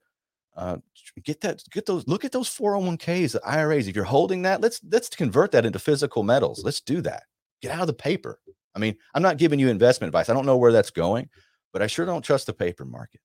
uh, 0.56 0.78
get 1.22 1.40
that, 1.42 1.62
get 1.70 1.86
those, 1.86 2.06
look 2.08 2.24
at 2.24 2.32
those 2.32 2.48
401ks, 2.48 3.32
the 3.32 3.40
IRAs. 3.44 3.88
If 3.88 3.94
you're 3.94 4.04
holding 4.04 4.42
that, 4.42 4.60
let's 4.60 4.80
let's 4.90 5.08
convert 5.08 5.52
that 5.52 5.66
into 5.66 5.78
physical 5.78 6.22
metals. 6.22 6.64
Let's 6.64 6.80
do 6.80 7.00
that. 7.02 7.24
Get 7.60 7.72
out 7.72 7.82
of 7.82 7.86
the 7.86 7.92
paper. 7.92 8.40
I 8.74 8.78
mean, 8.78 8.96
I'm 9.14 9.22
not 9.22 9.38
giving 9.38 9.58
you 9.58 9.68
investment 9.68 10.08
advice. 10.08 10.28
I 10.28 10.34
don't 10.34 10.46
know 10.46 10.56
where 10.56 10.72
that's 10.72 10.90
going, 10.90 11.28
but 11.72 11.82
I 11.82 11.86
sure 11.86 12.04
don't 12.04 12.22
trust 12.22 12.46
the 12.46 12.52
paper 12.52 12.84
markets. 12.84 13.24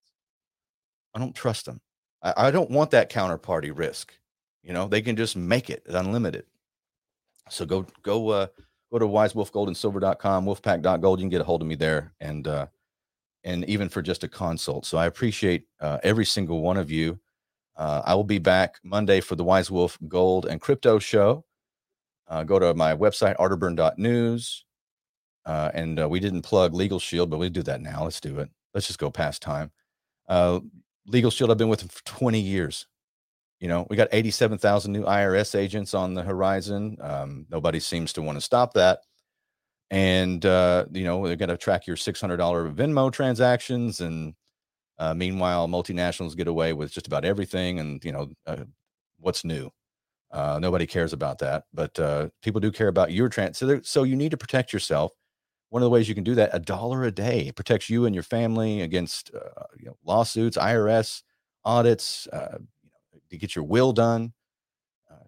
I 1.14 1.18
don't 1.18 1.34
trust 1.34 1.66
them. 1.66 1.80
I, 2.22 2.34
I 2.36 2.50
don't 2.50 2.70
want 2.70 2.90
that 2.92 3.10
counterparty 3.10 3.70
risk. 3.74 4.14
You 4.62 4.72
know, 4.72 4.86
they 4.86 5.02
can 5.02 5.16
just 5.16 5.36
make 5.36 5.70
it 5.70 5.84
unlimited. 5.88 6.44
So 7.50 7.66
go 7.66 7.86
go 8.02 8.28
uh, 8.28 8.46
go 8.92 8.98
to 8.98 9.06
wisewolfgoldandsilver.com, 9.06 10.46
wolfpack.gold. 10.46 11.18
You 11.18 11.24
can 11.24 11.30
get 11.30 11.40
a 11.40 11.44
hold 11.44 11.62
of 11.62 11.68
me 11.68 11.74
there, 11.74 12.12
and 12.20 12.46
uh, 12.46 12.66
and 13.44 13.64
even 13.68 13.88
for 13.88 14.02
just 14.02 14.24
a 14.24 14.28
consult. 14.28 14.86
So 14.86 14.98
I 14.98 15.06
appreciate 15.06 15.66
uh, 15.80 15.98
every 16.02 16.24
single 16.24 16.60
one 16.62 16.76
of 16.76 16.90
you. 16.90 17.18
Uh, 17.76 18.02
I 18.04 18.14
will 18.14 18.24
be 18.24 18.38
back 18.38 18.78
Monday 18.84 19.20
for 19.20 19.34
the 19.34 19.44
Wise 19.44 19.70
Wolf 19.70 19.98
Gold 20.08 20.46
and 20.46 20.60
Crypto 20.60 20.98
Show. 20.98 21.44
Uh, 22.28 22.44
go 22.44 22.58
to 22.58 22.74
my 22.74 22.94
website, 22.94 23.36
arterburn.news. 23.36 24.64
Uh, 25.44 25.70
and 25.74 26.00
uh, 26.00 26.08
we 26.08 26.20
didn't 26.20 26.42
plug 26.42 26.74
Legal 26.74 27.00
Shield, 27.00 27.30
but 27.30 27.38
we 27.38 27.48
do 27.48 27.62
that 27.64 27.80
now. 27.80 28.04
Let's 28.04 28.20
do 28.20 28.38
it. 28.38 28.50
Let's 28.74 28.86
just 28.86 28.98
go 28.98 29.10
past 29.10 29.42
time. 29.42 29.70
Uh, 30.28 30.60
Legal 31.06 31.30
Shield, 31.30 31.50
I've 31.50 31.58
been 31.58 31.68
with 31.68 31.80
them 31.80 31.88
for 31.88 32.04
20 32.04 32.38
years. 32.38 32.86
You 33.58 33.68
know, 33.68 33.86
we 33.90 33.96
got 33.96 34.08
87,000 34.12 34.92
new 34.92 35.04
IRS 35.04 35.54
agents 35.54 35.94
on 35.94 36.14
the 36.14 36.22
horizon. 36.22 36.96
Um, 37.00 37.46
nobody 37.50 37.80
seems 37.80 38.12
to 38.14 38.22
want 38.22 38.36
to 38.36 38.40
stop 38.40 38.74
that. 38.74 39.00
And, 39.92 40.46
uh, 40.46 40.86
you 40.92 41.04
know, 41.04 41.26
they're 41.26 41.36
going 41.36 41.50
to 41.50 41.58
track 41.58 41.86
your 41.86 41.98
$600 41.98 42.74
Venmo 42.74 43.12
transactions. 43.12 44.00
And 44.00 44.34
uh, 44.98 45.14
meanwhile, 45.14 45.68
multinationals 45.68 46.36
get 46.36 46.48
away 46.48 46.72
with 46.74 46.92
just 46.92 47.06
about 47.08 47.24
everything. 47.24 47.80
And, 47.80 48.04
you 48.04 48.12
know, 48.12 48.30
uh, 48.46 48.64
what's 49.18 49.44
new? 49.44 49.70
Uh, 50.32 50.58
nobody 50.60 50.86
cares 50.86 51.12
about 51.12 51.38
that, 51.38 51.64
but 51.74 51.98
uh, 52.00 52.28
people 52.42 52.60
do 52.60 52.72
care 52.72 52.88
about 52.88 53.12
your 53.12 53.28
trans. 53.28 53.58
So, 53.58 53.80
so 53.82 54.04
you 54.04 54.16
need 54.16 54.30
to 54.32 54.38
protect 54.38 54.72
yourself. 54.72 55.12
One 55.70 55.82
of 55.82 55.86
the 55.86 55.90
ways 55.90 56.08
you 56.08 56.14
can 56.14 56.24
do 56.24 56.34
that, 56.36 56.50
a 56.54 56.60
dollar 56.60 57.04
a 57.04 57.12
day, 57.12 57.48
it 57.48 57.56
protects 57.56 57.90
you 57.90 58.06
and 58.06 58.14
your 58.14 58.24
family 58.24 58.82
against 58.82 59.30
uh, 59.34 59.64
you 59.78 59.86
know, 59.86 59.96
lawsuits, 60.04 60.56
IRS 60.58 61.22
audits, 61.64 62.28
to 63.30 63.38
get 63.38 63.56
your 63.56 63.64
will 63.64 63.92
done. 63.92 64.32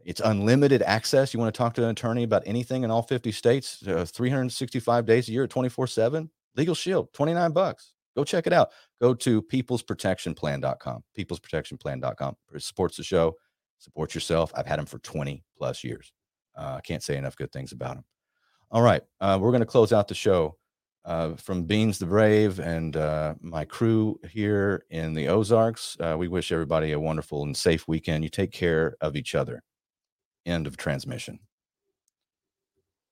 Uh, 0.04 0.10
it's 0.10 0.20
unlimited 0.20 0.82
access. 0.82 1.32
You 1.32 1.40
want 1.40 1.54
to 1.54 1.58
talk 1.58 1.74
to 1.74 1.84
an 1.84 1.90
attorney 1.90 2.22
about 2.22 2.42
anything 2.46 2.84
in 2.84 2.90
all 2.90 3.02
50 3.02 3.32
states, 3.32 3.86
uh, 3.86 4.04
365 4.04 5.06
days 5.06 5.28
a 5.28 5.32
year, 5.32 5.46
24 5.46 5.86
7. 5.86 6.30
Legal 6.56 6.74
Shield, 6.74 7.12
29 7.12 7.52
bucks. 7.52 7.92
Go 8.16 8.22
check 8.22 8.46
it 8.46 8.52
out. 8.52 8.70
Go 9.00 9.12
to 9.12 9.42
peoplesprotectionplan.com. 9.42 11.02
Peoplesprotectionplan.com. 11.18 12.36
Supports 12.58 12.96
the 12.96 13.02
show 13.02 13.34
support 13.84 14.14
yourself. 14.14 14.50
I've 14.54 14.66
had 14.66 14.78
them 14.78 14.86
for 14.86 14.98
20 14.98 15.44
plus 15.56 15.84
years. 15.84 16.12
Uh, 16.56 16.76
I 16.78 16.80
can't 16.80 17.02
say 17.02 17.16
enough 17.16 17.36
good 17.36 17.52
things 17.52 17.72
about 17.72 17.96
them. 17.96 18.04
All 18.70 18.82
right. 18.82 19.02
Uh, 19.20 19.38
we're 19.40 19.50
going 19.50 19.60
to 19.60 19.66
close 19.66 19.92
out 19.92 20.08
the 20.08 20.14
show 20.14 20.56
uh, 21.04 21.34
from 21.34 21.64
Beans 21.64 21.98
the 21.98 22.06
Brave 22.06 22.58
and 22.58 22.96
uh, 22.96 23.34
my 23.40 23.64
crew 23.64 24.18
here 24.30 24.84
in 24.90 25.14
the 25.14 25.28
Ozarks. 25.28 25.96
Uh, 26.00 26.16
we 26.18 26.28
wish 26.28 26.50
everybody 26.50 26.92
a 26.92 27.00
wonderful 27.00 27.42
and 27.42 27.56
safe 27.56 27.86
weekend. 27.86 28.24
You 28.24 28.30
take 28.30 28.52
care 28.52 28.96
of 29.00 29.16
each 29.16 29.34
other. 29.34 29.62
End 30.46 30.66
of 30.66 30.76
transmission. 30.76 31.38